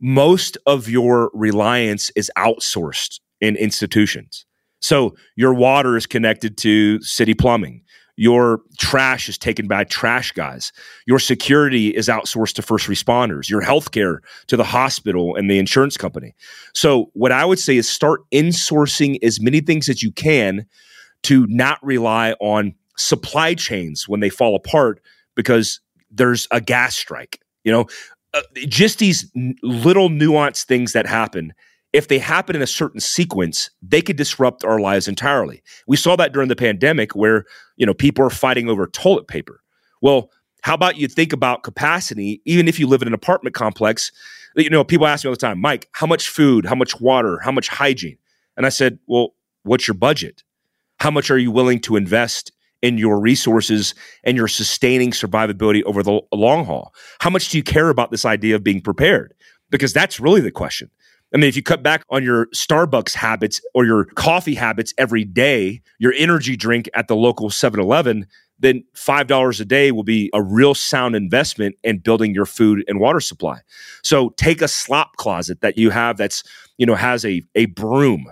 most 0.00 0.56
of 0.66 0.88
your 0.88 1.30
reliance 1.34 2.10
is 2.16 2.30
outsourced 2.38 3.20
in 3.40 3.56
institutions. 3.56 4.46
So 4.80 5.14
your 5.36 5.52
water 5.52 5.96
is 5.96 6.06
connected 6.06 6.56
to 6.58 7.02
city 7.02 7.34
plumbing. 7.34 7.82
Your 8.16 8.60
trash 8.78 9.28
is 9.28 9.38
taken 9.38 9.66
by 9.66 9.84
trash 9.84 10.32
guys. 10.32 10.72
Your 11.06 11.18
security 11.18 11.88
is 11.88 12.08
outsourced 12.08 12.54
to 12.54 12.62
first 12.62 12.86
responders. 12.86 13.48
Your 13.48 13.62
healthcare 13.62 14.18
to 14.48 14.56
the 14.56 14.64
hospital 14.64 15.36
and 15.36 15.50
the 15.50 15.58
insurance 15.58 15.96
company. 15.96 16.34
So, 16.74 17.10
what 17.14 17.32
I 17.32 17.46
would 17.46 17.58
say 17.58 17.78
is 17.78 17.88
start 17.88 18.20
insourcing 18.30 19.18
as 19.22 19.40
many 19.40 19.60
things 19.60 19.88
as 19.88 20.02
you 20.02 20.12
can 20.12 20.66
to 21.22 21.46
not 21.48 21.78
rely 21.82 22.32
on 22.40 22.74
supply 22.98 23.54
chains 23.54 24.06
when 24.06 24.20
they 24.20 24.28
fall 24.28 24.54
apart 24.54 25.00
because 25.34 25.80
there's 26.10 26.46
a 26.50 26.60
gas 26.60 26.96
strike. 26.96 27.40
You 27.64 27.72
know, 27.72 27.86
uh, 28.34 28.42
just 28.68 28.98
these 28.98 29.30
n- 29.36 29.56
little 29.62 30.08
nuanced 30.08 30.64
things 30.64 30.92
that 30.92 31.06
happen. 31.06 31.52
If 31.92 32.06
they 32.06 32.18
happen 32.18 32.54
in 32.54 32.62
a 32.62 32.68
certain 32.68 33.00
sequence, 33.00 33.70
they 33.82 34.00
could 34.00 34.16
disrupt 34.16 34.64
our 34.64 34.78
lives 34.80 35.08
entirely. 35.08 35.62
We 35.88 35.96
saw 35.96 36.14
that 36.16 36.32
during 36.32 36.48
the 36.48 36.56
pandemic 36.56 37.16
where, 37.16 37.44
you 37.76 37.84
know, 37.84 37.94
people 37.94 38.24
are 38.24 38.30
fighting 38.30 38.68
over 38.68 38.86
toilet 38.86 39.26
paper. 39.26 39.60
Well, 40.00 40.30
how 40.62 40.74
about 40.74 40.98
you 40.98 41.08
think 41.08 41.32
about 41.32 41.64
capacity, 41.64 42.42
even 42.44 42.68
if 42.68 42.78
you 42.78 42.86
live 42.86 43.02
in 43.02 43.08
an 43.08 43.14
apartment 43.14 43.54
complex? 43.54 44.12
You 44.56 44.70
know, 44.70 44.84
people 44.84 45.06
ask 45.06 45.24
me 45.24 45.28
all 45.28 45.34
the 45.34 45.38
time, 45.38 45.60
Mike, 45.60 45.88
how 45.92 46.06
much 46.06 46.28
food, 46.28 46.64
how 46.64 46.74
much 46.74 47.00
water, 47.00 47.40
how 47.42 47.50
much 47.50 47.68
hygiene? 47.68 48.18
And 48.56 48.66
I 48.66 48.68
said, 48.68 48.98
well, 49.06 49.34
what's 49.62 49.88
your 49.88 49.94
budget? 49.94 50.44
How 50.98 51.10
much 51.10 51.30
are 51.30 51.38
you 51.38 51.50
willing 51.50 51.80
to 51.80 51.96
invest 51.96 52.52
in 52.82 52.98
your 52.98 53.20
resources 53.20 53.94
and 54.24 54.36
your 54.36 54.48
sustaining 54.48 55.10
survivability 55.10 55.82
over 55.84 56.02
the 56.02 56.20
long 56.32 56.64
haul? 56.64 56.94
How 57.20 57.30
much 57.30 57.48
do 57.48 57.56
you 57.56 57.62
care 57.62 57.88
about 57.88 58.10
this 58.10 58.24
idea 58.24 58.56
of 58.56 58.64
being 58.64 58.80
prepared? 58.80 59.34
Because 59.70 59.92
that's 59.92 60.20
really 60.20 60.40
the 60.40 60.50
question. 60.50 60.90
I 61.32 61.38
mean, 61.38 61.48
if 61.48 61.54
you 61.54 61.62
cut 61.62 61.82
back 61.82 62.04
on 62.10 62.24
your 62.24 62.46
Starbucks 62.46 63.14
habits 63.14 63.60
or 63.72 63.84
your 63.84 64.04
coffee 64.04 64.56
habits 64.56 64.92
every 64.98 65.24
day, 65.24 65.80
your 65.98 66.12
energy 66.16 66.56
drink 66.56 66.88
at 66.94 67.06
the 67.06 67.14
local 67.14 67.50
7 67.50 67.78
Eleven, 67.78 68.26
then 68.58 68.84
$5 68.94 69.60
a 69.60 69.64
day 69.64 69.90
will 69.90 70.02
be 70.04 70.28
a 70.34 70.42
real 70.42 70.74
sound 70.74 71.16
investment 71.16 71.76
in 71.82 71.98
building 71.98 72.34
your 72.34 72.46
food 72.46 72.84
and 72.88 73.00
water 73.00 73.20
supply. 73.20 73.60
So 74.02 74.30
take 74.30 74.60
a 74.60 74.68
slop 74.68 75.16
closet 75.16 75.60
that 75.62 75.78
you 75.78 75.90
have 75.90 76.16
that's, 76.16 76.42
you 76.76 76.84
know, 76.84 76.94
has 76.94 77.24
a, 77.24 77.42
a 77.54 77.66
broom 77.66 78.30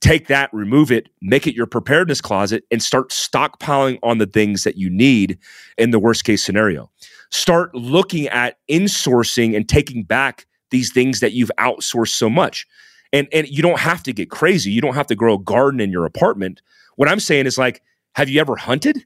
take 0.00 0.28
that, 0.28 0.52
remove 0.52 0.92
it, 0.92 1.08
make 1.20 1.46
it 1.46 1.54
your 1.54 1.66
preparedness 1.66 2.20
closet, 2.20 2.64
and 2.70 2.82
start 2.82 3.10
stockpiling 3.10 3.98
on 4.02 4.18
the 4.18 4.26
things 4.26 4.64
that 4.64 4.76
you 4.76 4.90
need 4.90 5.38
in 5.78 5.90
the 5.90 5.98
worst 5.98 6.24
case 6.24 6.44
scenario. 6.44 6.90
Start 7.30 7.74
looking 7.74 8.28
at 8.28 8.58
insourcing 8.70 9.56
and 9.56 9.68
taking 9.68 10.04
back 10.04 10.46
these 10.70 10.92
things 10.92 11.20
that 11.20 11.32
you've 11.32 11.50
outsourced 11.58 12.14
so 12.14 12.28
much. 12.28 12.66
And, 13.12 13.28
and 13.32 13.48
you 13.48 13.62
don't 13.62 13.80
have 13.80 14.02
to 14.04 14.12
get 14.12 14.30
crazy. 14.30 14.70
You 14.70 14.80
don't 14.80 14.94
have 14.94 15.06
to 15.06 15.14
grow 15.14 15.34
a 15.34 15.38
garden 15.38 15.80
in 15.80 15.90
your 15.90 16.04
apartment. 16.04 16.60
What 16.96 17.08
I'm 17.08 17.20
saying 17.20 17.46
is 17.46 17.56
like, 17.56 17.82
have 18.14 18.28
you 18.28 18.40
ever 18.40 18.56
hunted? 18.56 19.04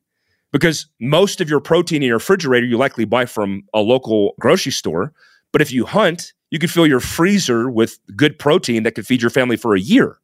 Because 0.53 0.86
most 1.01 1.41
of 1.41 1.49
your 1.49 1.61
protein 1.61 2.03
in 2.03 2.09
your 2.09 2.16
refrigerator 2.16 2.66
you 2.66 2.76
likely 2.76 3.05
buy 3.05 3.26
from 3.26 3.62
a 3.72 3.80
local 3.80 4.34
grocery 4.41 4.72
store. 4.72 5.12
But 5.53 5.62
if 5.62 5.72
you 5.72 5.86
hunt, 5.86 6.32
you 6.51 6.59
can 6.59 6.68
fill 6.68 6.86
your 6.86 7.01
freezer 7.01 7.70
with 7.70 7.99
good 8.16 8.38
protein 8.38 8.82
that 8.82 8.93
could 8.93 9.07
feed 9.07 9.22
your 9.22 9.30
family 9.30 9.57
for 9.57 9.74
a 9.74 9.80
year 9.80 10.20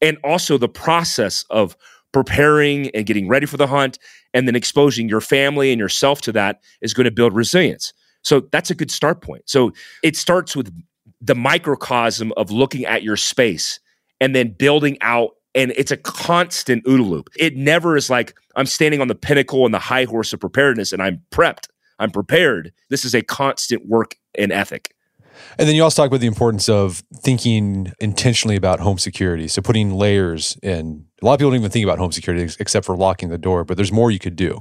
and 0.00 0.18
also 0.24 0.58
the 0.58 0.68
process 0.68 1.44
of 1.50 1.76
preparing 2.12 2.88
and 2.90 3.04
getting 3.06 3.28
ready 3.28 3.46
for 3.46 3.56
the 3.56 3.66
hunt 3.66 3.98
and 4.32 4.48
then 4.48 4.56
exposing 4.56 5.08
your 5.08 5.20
family 5.20 5.70
and 5.70 5.78
yourself 5.78 6.20
to 6.22 6.32
that 6.32 6.60
is 6.80 6.94
going 6.94 7.04
to 7.04 7.10
build 7.10 7.34
resilience. 7.34 7.92
So 8.22 8.40
that's 8.52 8.70
a 8.70 8.74
good 8.74 8.90
start 8.90 9.20
point. 9.20 9.42
So 9.46 9.72
it 10.02 10.16
starts 10.16 10.56
with 10.56 10.74
the 11.20 11.34
microcosm 11.34 12.32
of 12.36 12.50
looking 12.50 12.84
at 12.84 13.02
your 13.02 13.16
space 13.16 13.78
and 14.20 14.34
then 14.34 14.54
building 14.58 14.98
out 15.00 15.32
and 15.54 15.72
it's 15.76 15.90
a 15.90 15.96
constant 15.96 16.84
OODA 16.84 17.08
loop. 17.08 17.30
It 17.38 17.56
never 17.56 17.96
is 17.96 18.10
like 18.10 18.36
I'm 18.56 18.66
standing 18.66 19.00
on 19.00 19.08
the 19.08 19.14
pinnacle 19.14 19.64
and 19.64 19.72
the 19.72 19.78
high 19.78 20.04
horse 20.04 20.32
of 20.32 20.40
preparedness 20.40 20.92
and 20.92 21.02
I'm 21.02 21.22
prepped. 21.30 21.68
I'm 21.98 22.10
prepared. 22.10 22.72
This 22.90 23.04
is 23.04 23.14
a 23.14 23.22
constant 23.22 23.86
work 23.86 24.16
and 24.36 24.52
ethic. 24.52 24.95
And 25.58 25.68
then 25.68 25.74
you 25.74 25.82
also 25.82 26.02
talk 26.02 26.08
about 26.08 26.20
the 26.20 26.26
importance 26.26 26.68
of 26.68 27.02
thinking 27.16 27.92
intentionally 28.00 28.56
about 28.56 28.80
home 28.80 28.98
security. 28.98 29.48
So 29.48 29.62
putting 29.62 29.92
layers 29.92 30.56
in. 30.62 31.06
A 31.22 31.24
lot 31.24 31.34
of 31.34 31.38
people 31.38 31.50
don't 31.50 31.60
even 31.60 31.70
think 31.70 31.84
about 31.84 31.98
home 31.98 32.12
security 32.12 32.52
except 32.60 32.84
for 32.84 32.96
locking 32.96 33.30
the 33.30 33.38
door, 33.38 33.64
but 33.64 33.76
there's 33.76 33.92
more 33.92 34.10
you 34.10 34.18
could 34.18 34.36
do. 34.36 34.60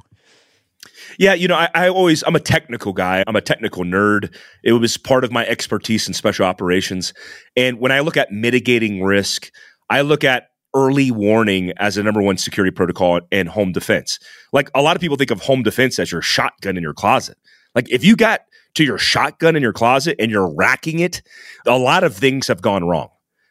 Yeah, 1.17 1.33
you 1.33 1.47
know, 1.47 1.55
I, 1.55 1.69
I, 1.73 1.89
always 1.89 2.23
I'm 2.23 2.35
a 2.35 2.39
technical 2.39 2.93
guy. 2.93 3.23
I'm 3.27 3.35
a 3.35 3.41
technical 3.41 3.83
nerd. 3.83 4.33
It 4.63 4.73
was 4.73 4.97
part 4.97 5.23
of 5.23 5.31
my 5.31 5.45
expertise 5.45 6.07
in 6.07 6.13
special 6.13 6.45
operations. 6.45 7.13
And 7.55 7.79
when 7.79 7.91
I 7.91 7.99
look 7.99 8.17
at 8.17 8.31
mitigating 8.31 9.01
risk, 9.03 9.51
I 9.89 10.01
look 10.01 10.23
at 10.23 10.49
early 10.75 11.09
warning 11.09 11.71
as 11.77 11.97
a 11.97 12.03
number 12.03 12.21
one 12.21 12.37
security 12.37 12.71
protocol 12.71 13.21
in 13.31 13.47
home 13.47 13.71
defense. 13.71 14.19
Like 14.51 14.69
a 14.75 14.81
lot 14.81 14.95
of 14.95 15.01
people 15.01 15.15
think 15.15 15.31
of 15.31 15.41
home 15.41 15.63
defense 15.63 15.99
as 15.99 16.11
your 16.11 16.21
shotgun 16.21 16.75
in 16.75 16.83
your 16.83 16.93
closet. 16.93 17.37
Like 17.73 17.89
if 17.89 18.03
you 18.03 18.15
got 18.15 18.41
to 18.75 18.83
your 18.83 18.97
shotgun 18.97 19.55
in 19.55 19.61
your 19.61 19.73
closet 19.73 20.15
and 20.19 20.31
you're 20.31 20.53
racking 20.53 20.99
it, 20.99 21.21
a 21.65 21.77
lot 21.77 22.03
of 22.03 22.15
things 22.15 22.47
have 22.47 22.61
gone 22.61 22.83
wrong. 22.83 23.09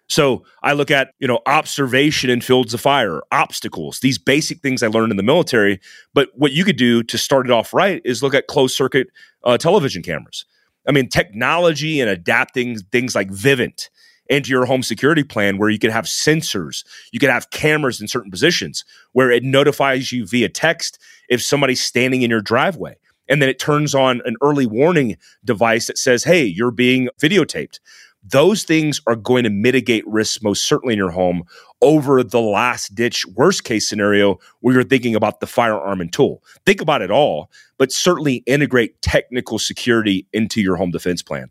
So 0.08 0.44
I 0.62 0.74
look 0.74 0.90
at, 0.90 1.12
you 1.18 1.26
know, 1.26 1.40
observation 1.46 2.28
in 2.28 2.40
fields 2.40 2.74
of 2.74 2.80
fire, 2.80 3.22
obstacles, 3.32 4.00
these 4.00 4.18
basic 4.18 4.60
things 4.60 4.82
I 4.82 4.88
learned 4.88 5.10
in 5.10 5.16
the 5.16 5.22
military. 5.22 5.80
But 6.12 6.28
what 6.34 6.52
you 6.52 6.64
could 6.64 6.76
do 6.76 7.02
to 7.04 7.18
start 7.18 7.46
it 7.46 7.52
off 7.52 7.72
right 7.72 8.02
is 8.04 8.22
look 8.22 8.34
at 8.34 8.46
closed 8.46 8.76
circuit 8.76 9.08
uh, 9.44 9.56
television 9.56 10.02
cameras. 10.02 10.44
I 10.86 10.92
mean, 10.92 11.08
technology 11.08 12.00
and 12.00 12.10
adapting 12.10 12.78
things 12.92 13.14
like 13.14 13.30
Vivint 13.30 13.88
into 14.28 14.50
your 14.50 14.66
home 14.66 14.82
security 14.82 15.22
plan 15.22 15.56
where 15.56 15.70
you 15.70 15.78
could 15.78 15.90
have 15.90 16.04
sensors, 16.04 16.84
you 17.12 17.18
could 17.18 17.30
have 17.30 17.50
cameras 17.50 18.00
in 18.00 18.08
certain 18.08 18.30
positions 18.30 18.84
where 19.12 19.30
it 19.30 19.42
notifies 19.42 20.12
you 20.12 20.26
via 20.26 20.48
text 20.48 20.98
if 21.28 21.42
somebody's 21.42 21.82
standing 21.82 22.22
in 22.22 22.30
your 22.30 22.42
driveway 22.42 22.96
and 23.28 23.40
then 23.40 23.48
it 23.48 23.58
turns 23.58 23.94
on 23.94 24.20
an 24.24 24.36
early 24.42 24.66
warning 24.66 25.16
device 25.44 25.86
that 25.86 25.98
says, 25.98 26.24
hey, 26.24 26.44
you're 26.44 26.70
being 26.70 27.08
videotaped. 27.20 27.80
Those 28.26 28.62
things 28.62 29.00
are 29.06 29.16
going 29.16 29.44
to 29.44 29.50
mitigate 29.50 30.06
risks 30.06 30.42
most 30.42 30.64
certainly 30.64 30.94
in 30.94 30.98
your 30.98 31.10
home 31.10 31.44
over 31.82 32.22
the 32.22 32.40
last 32.40 32.94
ditch 32.94 33.26
worst 33.34 33.64
case 33.64 33.86
scenario 33.86 34.38
where 34.60 34.74
you're 34.74 34.84
thinking 34.84 35.14
about 35.14 35.40
the 35.40 35.46
firearm 35.46 36.00
and 36.00 36.10
tool. 36.10 36.42
Think 36.64 36.80
about 36.80 37.02
it 37.02 37.10
all, 37.10 37.50
but 37.76 37.92
certainly 37.92 38.36
integrate 38.46 39.02
technical 39.02 39.58
security 39.58 40.26
into 40.32 40.62
your 40.62 40.76
home 40.76 40.90
defense 40.90 41.22
plan. 41.22 41.50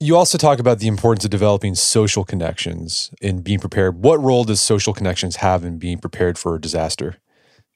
You 0.00 0.16
also 0.16 0.36
talk 0.36 0.58
about 0.58 0.80
the 0.80 0.88
importance 0.88 1.24
of 1.24 1.30
developing 1.30 1.74
social 1.74 2.24
connections 2.24 3.10
in 3.22 3.40
being 3.40 3.60
prepared. 3.60 4.02
What 4.02 4.20
role 4.20 4.44
does 4.44 4.60
social 4.60 4.92
connections 4.92 5.36
have 5.36 5.64
in 5.64 5.78
being 5.78 5.98
prepared 5.98 6.36
for 6.36 6.56
a 6.56 6.60
disaster? 6.60 7.16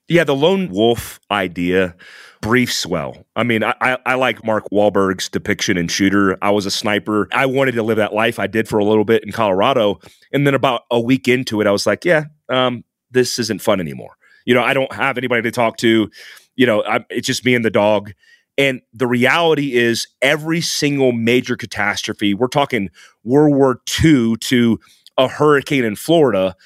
Yeah, 0.06 0.24
the 0.24 0.34
lone 0.34 0.68
wolf 0.68 1.20
idea 1.30 1.94
briefs 2.40 2.86
well. 2.86 3.26
I 3.36 3.42
mean, 3.42 3.62
I, 3.62 3.74
I, 3.80 3.98
I, 4.06 4.14
like 4.14 4.44
Mark 4.44 4.64
Wahlberg's 4.72 5.28
depiction 5.28 5.76
in 5.76 5.88
Shooter. 5.88 6.38
I 6.42 6.50
was 6.50 6.66
a 6.66 6.70
sniper. 6.70 7.28
I 7.32 7.46
wanted 7.46 7.72
to 7.72 7.82
live 7.82 7.98
that 7.98 8.14
life. 8.14 8.38
I 8.38 8.46
did 8.46 8.68
for 8.68 8.78
a 8.78 8.84
little 8.84 9.04
bit 9.04 9.24
in 9.24 9.32
Colorado. 9.32 10.00
And 10.32 10.46
then 10.46 10.54
about 10.54 10.82
a 10.90 11.00
week 11.00 11.28
into 11.28 11.60
it, 11.60 11.66
I 11.66 11.70
was 11.70 11.86
like, 11.86 12.04
yeah, 12.04 12.24
um, 12.48 12.84
this 13.10 13.38
isn't 13.38 13.60
fun 13.60 13.80
anymore. 13.80 14.16
You 14.46 14.54
know, 14.54 14.62
I 14.62 14.72
don't 14.72 14.92
have 14.92 15.18
anybody 15.18 15.42
to 15.42 15.50
talk 15.50 15.76
to. 15.78 16.10
You 16.56 16.66
know, 16.66 16.82
I, 16.84 17.04
it's 17.10 17.26
just 17.26 17.44
me 17.44 17.54
and 17.54 17.64
the 17.64 17.70
dog. 17.70 18.12
And 18.56 18.80
the 18.92 19.06
reality 19.06 19.74
is, 19.74 20.06
every 20.20 20.60
single 20.60 21.12
major 21.12 21.56
catastrophe, 21.56 22.34
we're 22.34 22.48
talking 22.48 22.90
World 23.22 23.54
War 23.54 23.80
II 24.02 24.36
to 24.36 24.78
a 25.16 25.28
hurricane 25.28 25.84
in 25.84 25.96
Florida, 25.96 26.56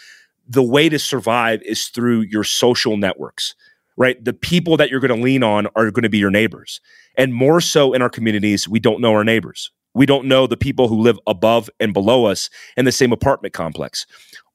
the 0.46 0.62
way 0.62 0.88
to 0.88 0.98
survive 0.98 1.62
is 1.62 1.86
through 1.86 2.20
your 2.22 2.44
social 2.44 2.96
networks 2.96 3.54
right? 3.96 4.22
The 4.22 4.32
people 4.32 4.76
that 4.76 4.90
you're 4.90 5.00
going 5.00 5.16
to 5.16 5.22
lean 5.22 5.42
on 5.42 5.66
are 5.76 5.90
going 5.90 6.02
to 6.02 6.08
be 6.08 6.18
your 6.18 6.30
neighbors. 6.30 6.80
And 7.16 7.32
more 7.32 7.60
so 7.60 7.92
in 7.92 8.02
our 8.02 8.10
communities, 8.10 8.68
we 8.68 8.80
don't 8.80 9.00
know 9.00 9.12
our 9.12 9.24
neighbors. 9.24 9.70
We 9.94 10.06
don't 10.06 10.26
know 10.26 10.46
the 10.46 10.56
people 10.56 10.88
who 10.88 11.00
live 11.00 11.18
above 11.26 11.70
and 11.78 11.92
below 11.92 12.24
us 12.24 12.50
in 12.76 12.84
the 12.84 12.92
same 12.92 13.12
apartment 13.12 13.54
complex. 13.54 14.06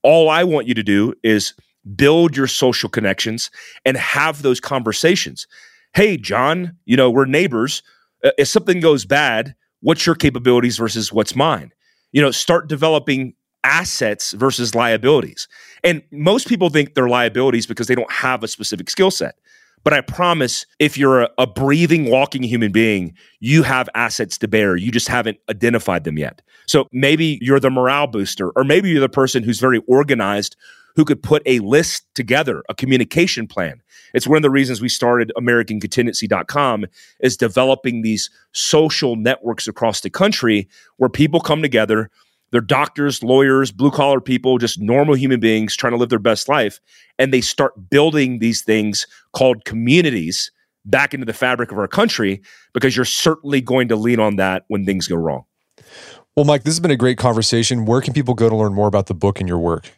All 0.03 0.29
I 0.29 0.43
want 0.43 0.67
you 0.67 0.73
to 0.73 0.83
do 0.83 1.13
is 1.23 1.53
build 1.95 2.35
your 2.35 2.47
social 2.47 2.89
connections 2.89 3.49
and 3.85 3.95
have 3.95 4.41
those 4.41 4.59
conversations. 4.59 5.47
Hey, 5.93 6.17
John, 6.17 6.77
you 6.85 6.97
know, 6.97 7.09
we're 7.09 7.25
neighbors. 7.25 7.81
Uh, 8.23 8.31
if 8.37 8.49
something 8.49 8.81
goes 8.81 9.05
bad, 9.05 9.55
what's 9.81 10.05
your 10.05 10.15
capabilities 10.15 10.77
versus 10.77 11.11
what's 11.13 11.35
mine? 11.35 11.71
You 12.11 12.21
know, 12.21 12.31
start 12.31 12.67
developing 12.67 13.33
assets 13.63 14.31
versus 14.31 14.75
liabilities. 14.75 15.47
And 15.83 16.01
most 16.11 16.47
people 16.47 16.69
think 16.69 16.95
they're 16.95 17.09
liabilities 17.09 17.65
because 17.65 17.87
they 17.87 17.95
don't 17.95 18.11
have 18.11 18.43
a 18.43 18.47
specific 18.47 18.89
skill 18.89 19.11
set. 19.11 19.35
But 19.83 19.93
I 19.93 20.01
promise 20.01 20.65
if 20.77 20.97
you're 20.97 21.21
a, 21.21 21.29
a, 21.37 21.47
breathing, 21.47 22.09
walking 22.09 22.43
human 22.43 22.71
being, 22.71 23.13
you 23.39 23.63
have 23.63 23.87
assets 23.95 24.37
to 24.39 24.47
bear. 24.47 24.75
You 24.75 24.91
just 24.91 25.07
haven't 25.07 25.37
identified 25.49 26.03
them 26.03 26.17
yet. 26.17 26.41
So 26.67 26.87
maybe 26.91 27.39
you're 27.41 27.61
the 27.61 27.69
morale 27.69 28.07
booster, 28.07 28.49
or 28.51 28.63
maybe 28.63 28.89
you're 28.89 28.99
the 28.99 29.09
person 29.09 29.41
who's 29.41 29.59
very 29.59 29.81
organized 29.87 30.57
who 30.95 31.05
could 31.05 31.23
put 31.23 31.41
a 31.45 31.59
list 31.59 32.05
together, 32.13 32.61
a 32.67 32.75
communication 32.75 33.47
plan. 33.47 33.81
It's 34.13 34.27
one 34.27 34.37
of 34.37 34.41
the 34.41 34.49
reasons 34.49 34.81
we 34.81 34.89
started 34.89 35.31
AmericanContingency.com 35.37 36.85
is 37.21 37.37
developing 37.37 38.01
these 38.01 38.29
social 38.51 39.15
networks 39.15 39.67
across 39.67 40.01
the 40.01 40.09
country 40.09 40.67
where 40.97 41.09
people 41.09 41.39
come 41.39 41.61
together 41.61 42.09
they're 42.51 42.61
doctors, 42.61 43.23
lawyers, 43.23 43.71
blue 43.71 43.91
collar 43.91 44.21
people, 44.21 44.57
just 44.57 44.79
normal 44.79 45.15
human 45.15 45.39
beings 45.39 45.75
trying 45.75 45.91
to 45.91 45.97
live 45.97 46.09
their 46.09 46.19
best 46.19 46.49
life. 46.49 46.79
And 47.17 47.33
they 47.33 47.41
start 47.41 47.89
building 47.89 48.39
these 48.39 48.61
things 48.61 49.05
called 49.33 49.65
communities 49.65 50.51
back 50.85 51.13
into 51.13 51.25
the 51.25 51.33
fabric 51.33 51.71
of 51.71 51.77
our 51.77 51.87
country 51.87 52.41
because 52.73 52.95
you're 52.95 53.05
certainly 53.05 53.61
going 53.61 53.87
to 53.89 53.95
lean 53.95 54.19
on 54.19 54.37
that 54.37 54.65
when 54.67 54.85
things 54.85 55.07
go 55.07 55.15
wrong. 55.15 55.43
Well, 56.35 56.45
Mike, 56.45 56.63
this 56.63 56.73
has 56.73 56.79
been 56.79 56.91
a 56.91 56.95
great 56.95 57.17
conversation. 57.17 57.85
Where 57.85 58.01
can 58.01 58.13
people 58.13 58.33
go 58.33 58.49
to 58.49 58.55
learn 58.55 58.73
more 58.73 58.87
about 58.87 59.07
the 59.07 59.13
book 59.13 59.39
and 59.39 59.49
your 59.49 59.59
work? 59.59 59.91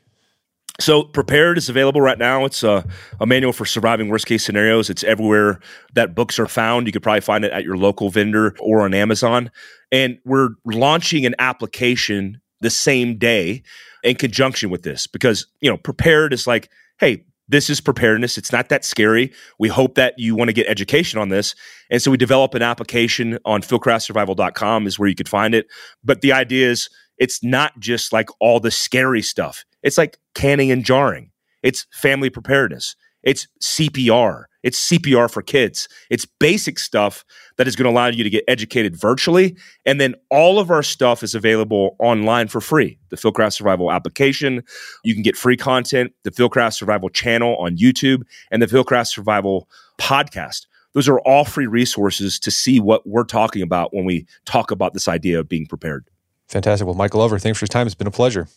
So, 0.80 1.04
Prepared 1.04 1.60
is 1.60 1.70
available 1.70 2.02
right 2.02 2.18
now. 2.18 2.43
It's 2.45 2.64
a, 2.64 2.84
a, 3.20 3.28
manual 3.28 3.54
for 3.54 3.66
surviving 3.66 4.10
worst 4.10 4.26
case 4.26 4.43
scenarios. 4.43 4.89
It's 4.89 5.04
everywhere 5.04 5.60
that 5.93 6.16
books 6.16 6.39
are 6.39 6.47
found. 6.47 6.88
You 6.88 6.93
could 6.93 7.04
probably 7.04 7.22
find 7.22 7.45
it 7.45 7.52
at 7.52 7.64
your 7.64 7.78
local 7.78 8.10
vendor 8.10 8.56
or 8.60 8.82
on 8.82 8.95
Amazon. 8.95 9.52
And 9.91 10.18
we're 10.26 10.49
launching 10.66 11.26
an 11.26 11.36
application 11.38 12.41
the 12.62 12.70
same 12.70 13.18
day 13.18 13.64
in 14.03 14.16
conjunction 14.16 14.70
with 14.70 14.84
this 14.84 15.07
because, 15.07 15.45
you 15.59 15.70
know, 15.70 15.78
Prepared 15.78 16.34
is 16.34 16.47
like, 16.47 16.70
hey, 16.99 17.26
this 17.51 17.70
is 17.70 17.82
preparedness. 17.82 18.38
It's 18.38 18.51
not 18.51 18.70
that 18.70 18.86
scary. 18.86 19.34
We 19.59 19.68
hope 19.68 19.95
that 19.95 20.18
you 20.18 20.36
want 20.36 20.47
to 20.47 20.53
get 20.53 20.68
education 20.68 21.20
on 21.20 21.30
this. 21.30 21.53
And 21.89 22.01
so 22.01 22.09
we 22.09 22.16
develop 22.16 22.53
an 22.53 22.62
application 22.62 23.38
on 23.43 23.62
fieldcraftsurvival.com 23.62 24.88
is 24.88 24.97
where 24.97 25.09
you 25.09 25.16
could 25.16 25.28
find 25.28 25.53
it. 25.53 25.68
But 26.03 26.22
the 26.22 26.32
idea 26.32 26.70
is 26.70 26.88
it's 27.18 27.43
not 27.43 27.78
just 27.78 28.14
like 28.14 28.30
all 28.39 28.62
the 28.62 28.72
scary 28.72 29.22
stuff. 29.22 29.66
It's 29.84 29.97
like 29.97 30.18
canning 30.34 30.72
and 30.72 30.86
jarring. 30.86 31.32
It's 31.62 31.86
family 31.91 32.30
preparedness. 32.30 32.95
It's 33.24 33.47
CPR. 33.61 34.45
It's 34.63 34.89
CPR 34.89 35.32
for 35.32 35.41
kids. 35.41 35.88
It's 36.09 36.26
basic 36.26 36.78
stuff 36.78 37.26
that 37.57 37.67
is 37.67 37.76
going 37.76 37.86
to 37.86 37.89
allow 37.89 38.07
you 38.07 38.24
to 38.24 38.30
get 38.30 38.43
educated 38.47 38.95
virtually. 38.95 39.55
And 39.86 39.99
then 39.99 40.15
all 40.30 40.59
of 40.59 40.69
our 40.69 40.84
stuff 40.84 41.24
is 41.24 41.34
available 41.34 41.95
online 41.99 42.47
for 42.47 42.61
free. 42.61 42.99
The 43.09 43.17
Fieldcraft 43.17 43.53
Survival 43.53 43.91
application. 43.91 44.63
You 45.03 45.13
can 45.13 45.24
get 45.24 45.36
free 45.36 45.57
content, 45.57 46.13
the 46.24 46.32
Fieldcraft 46.32 46.74
Survival 46.74 47.09
channel 47.09 47.55
on 47.57 47.76
YouTube, 47.78 48.24
and 48.51 48.61
the 48.61 48.67
Fieldcraft 48.67 49.07
Survival 49.07 49.67
podcast. 49.99 50.67
Those 50.93 51.07
are 51.07 51.19
all 51.22 51.45
free 51.45 51.67
resources 51.67 52.38
to 52.39 52.51
see 52.51 52.80
what 52.80 53.07
we're 53.07 53.24
talking 53.24 53.61
about 53.61 53.93
when 53.93 54.05
we 54.05 54.26
talk 54.45 54.72
about 54.72 54.93
this 54.93 55.07
idea 55.07 55.39
of 55.39 55.47
being 55.47 55.65
prepared. 55.65 56.05
Fantastic. 56.49 56.86
Well, 56.86 56.95
Michael 56.95 57.19
Glover, 57.19 57.39
thanks 57.39 57.57
for 57.57 57.63
your 57.63 57.69
time. 57.69 57.88
It's 57.88 57.95
been 57.95 58.07
a 58.07 58.11
pleasure. 58.11 58.47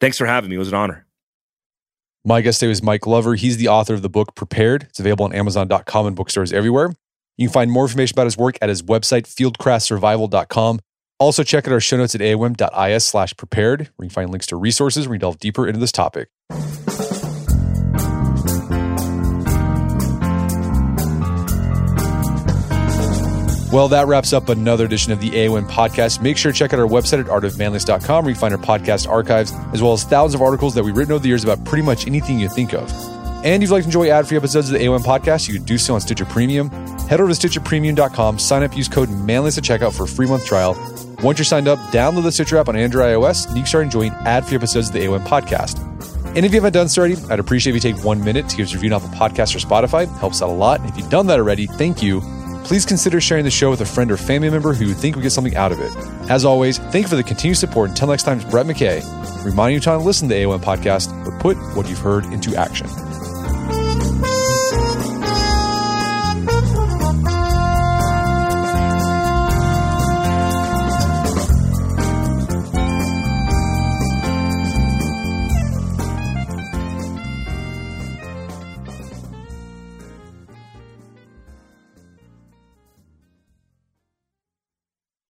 Thanks 0.00 0.16
for 0.16 0.26
having 0.26 0.48
me. 0.48 0.56
It 0.56 0.60
was 0.60 0.68
an 0.68 0.74
honor. 0.74 1.04
My 2.24 2.40
guest 2.40 2.60
today 2.60 2.68
was 2.68 2.82
Mike 2.82 3.02
Glover. 3.02 3.36
He's 3.36 3.56
the 3.56 3.68
author 3.68 3.94
of 3.94 4.02
the 4.02 4.08
book 4.08 4.34
Prepared. 4.34 4.84
It's 4.84 5.00
available 5.00 5.24
on 5.24 5.32
Amazon.com 5.32 6.06
and 6.06 6.16
bookstores 6.16 6.52
everywhere. 6.52 6.92
You 7.36 7.46
can 7.46 7.52
find 7.52 7.70
more 7.70 7.84
information 7.84 8.14
about 8.14 8.26
his 8.26 8.36
work 8.36 8.58
at 8.60 8.68
his 8.68 8.82
website, 8.82 9.22
fieldcraftsurvival.com. 9.22 10.80
Also, 11.20 11.42
check 11.42 11.66
out 11.66 11.72
our 11.72 11.80
show 11.80 11.96
notes 11.96 12.14
at 12.14 12.20
aom.is 12.20 13.04
slash 13.04 13.36
prepared, 13.36 13.90
where 13.96 14.04
you 14.04 14.08
can 14.08 14.14
find 14.14 14.30
links 14.30 14.46
to 14.46 14.56
resources 14.56 15.06
where 15.06 15.12
we 15.12 15.18
delve 15.18 15.38
deeper 15.38 15.66
into 15.66 15.80
this 15.80 15.92
topic. 15.92 16.28
Well, 23.70 23.88
that 23.88 24.06
wraps 24.06 24.32
up 24.32 24.48
another 24.48 24.86
edition 24.86 25.12
of 25.12 25.20
the 25.20 25.28
AOM 25.30 25.68
podcast. 25.68 26.22
Make 26.22 26.38
sure 26.38 26.52
to 26.52 26.58
check 26.58 26.72
out 26.72 26.80
our 26.80 26.86
website 26.86 27.20
at 27.20 27.26
artofmanliness.com 27.26 28.24
where 28.24 28.32
you 28.32 28.38
find 28.38 28.54
our 28.54 28.60
podcast 28.60 29.06
archives, 29.06 29.52
as 29.74 29.82
well 29.82 29.92
as 29.92 30.04
thousands 30.04 30.36
of 30.36 30.40
articles 30.40 30.74
that 30.74 30.82
we've 30.82 30.96
written 30.96 31.12
over 31.12 31.22
the 31.22 31.28
years 31.28 31.44
about 31.44 31.62
pretty 31.66 31.82
much 31.82 32.06
anything 32.06 32.38
you 32.38 32.48
think 32.48 32.72
of. 32.72 32.90
And 33.44 33.62
if 33.62 33.68
you'd 33.68 33.74
like 33.74 33.82
to 33.82 33.88
enjoy 33.88 34.08
ad-free 34.08 34.38
episodes 34.38 34.70
of 34.70 34.78
the 34.78 34.84
AOM 34.86 35.00
podcast, 35.00 35.48
you 35.48 35.54
can 35.54 35.64
do 35.64 35.76
so 35.76 35.94
on 35.94 36.00
Stitcher 36.00 36.24
Premium. 36.24 36.70
Head 37.08 37.20
over 37.20 37.32
to 37.32 37.48
stitcherpremium.com, 37.48 38.38
sign 38.38 38.62
up, 38.62 38.74
use 38.74 38.88
code 38.88 39.10
manliness 39.10 39.58
at 39.58 39.64
checkout 39.64 39.94
for 39.94 40.04
a 40.04 40.08
free 40.08 40.26
month 40.26 40.46
trial. 40.46 40.74
Once 41.22 41.38
you're 41.38 41.44
signed 41.44 41.68
up, 41.68 41.78
download 41.90 42.22
the 42.22 42.32
Stitcher 42.32 42.56
app 42.56 42.68
on 42.68 42.76
Android 42.76 43.04
iOS, 43.04 43.46
and 43.48 43.56
you 43.56 43.62
can 43.62 43.68
start 43.68 43.84
enjoying 43.84 44.12
ad-free 44.24 44.56
episodes 44.56 44.88
of 44.88 44.94
the 44.94 45.00
AOM 45.00 45.26
podcast. 45.26 45.78
And 46.34 46.46
if 46.46 46.52
you 46.52 46.56
haven't 46.56 46.72
done 46.72 46.88
so 46.88 47.02
already, 47.02 47.16
I'd 47.28 47.38
appreciate 47.38 47.76
if 47.76 47.84
you 47.84 47.92
take 47.92 48.02
one 48.02 48.24
minute 48.24 48.48
to 48.48 48.56
give 48.56 48.66
us 48.66 48.72
a 48.72 48.76
review 48.76 48.94
on 48.94 49.02
Apple 49.02 49.14
Podcast 49.16 49.54
or 49.54 49.58
Spotify. 49.58 50.04
It 50.04 50.18
helps 50.20 50.40
out 50.40 50.48
a 50.48 50.52
lot. 50.52 50.80
And 50.80 50.88
if 50.88 50.96
you've 50.96 51.10
done 51.10 51.26
that 51.26 51.38
already, 51.38 51.66
thank 51.66 52.02
you 52.02 52.22
please 52.64 52.84
consider 52.84 53.20
sharing 53.20 53.44
the 53.44 53.50
show 53.50 53.70
with 53.70 53.80
a 53.80 53.86
friend 53.86 54.10
or 54.10 54.16
family 54.16 54.50
member 54.50 54.74
who 54.74 54.86
you 54.86 54.94
think 54.94 55.16
would 55.16 55.22
get 55.22 55.32
something 55.32 55.56
out 55.56 55.72
of 55.72 55.80
it. 55.80 55.92
As 56.30 56.44
always, 56.44 56.78
thank 56.78 57.02
you 57.02 57.08
for 57.08 57.16
the 57.16 57.22
continued 57.22 57.56
support. 57.56 57.90
Until 57.90 58.08
next 58.08 58.24
time, 58.24 58.38
it's 58.38 58.50
Brett 58.50 58.66
McKay, 58.66 59.02
reminding 59.44 59.74
you 59.74 59.80
to 59.80 59.98
listen 59.98 60.28
to 60.28 60.34
the 60.34 60.42
AOM 60.42 60.60
podcast, 60.60 61.12
but 61.24 61.38
put 61.40 61.56
what 61.76 61.88
you've 61.88 61.98
heard 61.98 62.24
into 62.26 62.54
action. 62.54 62.86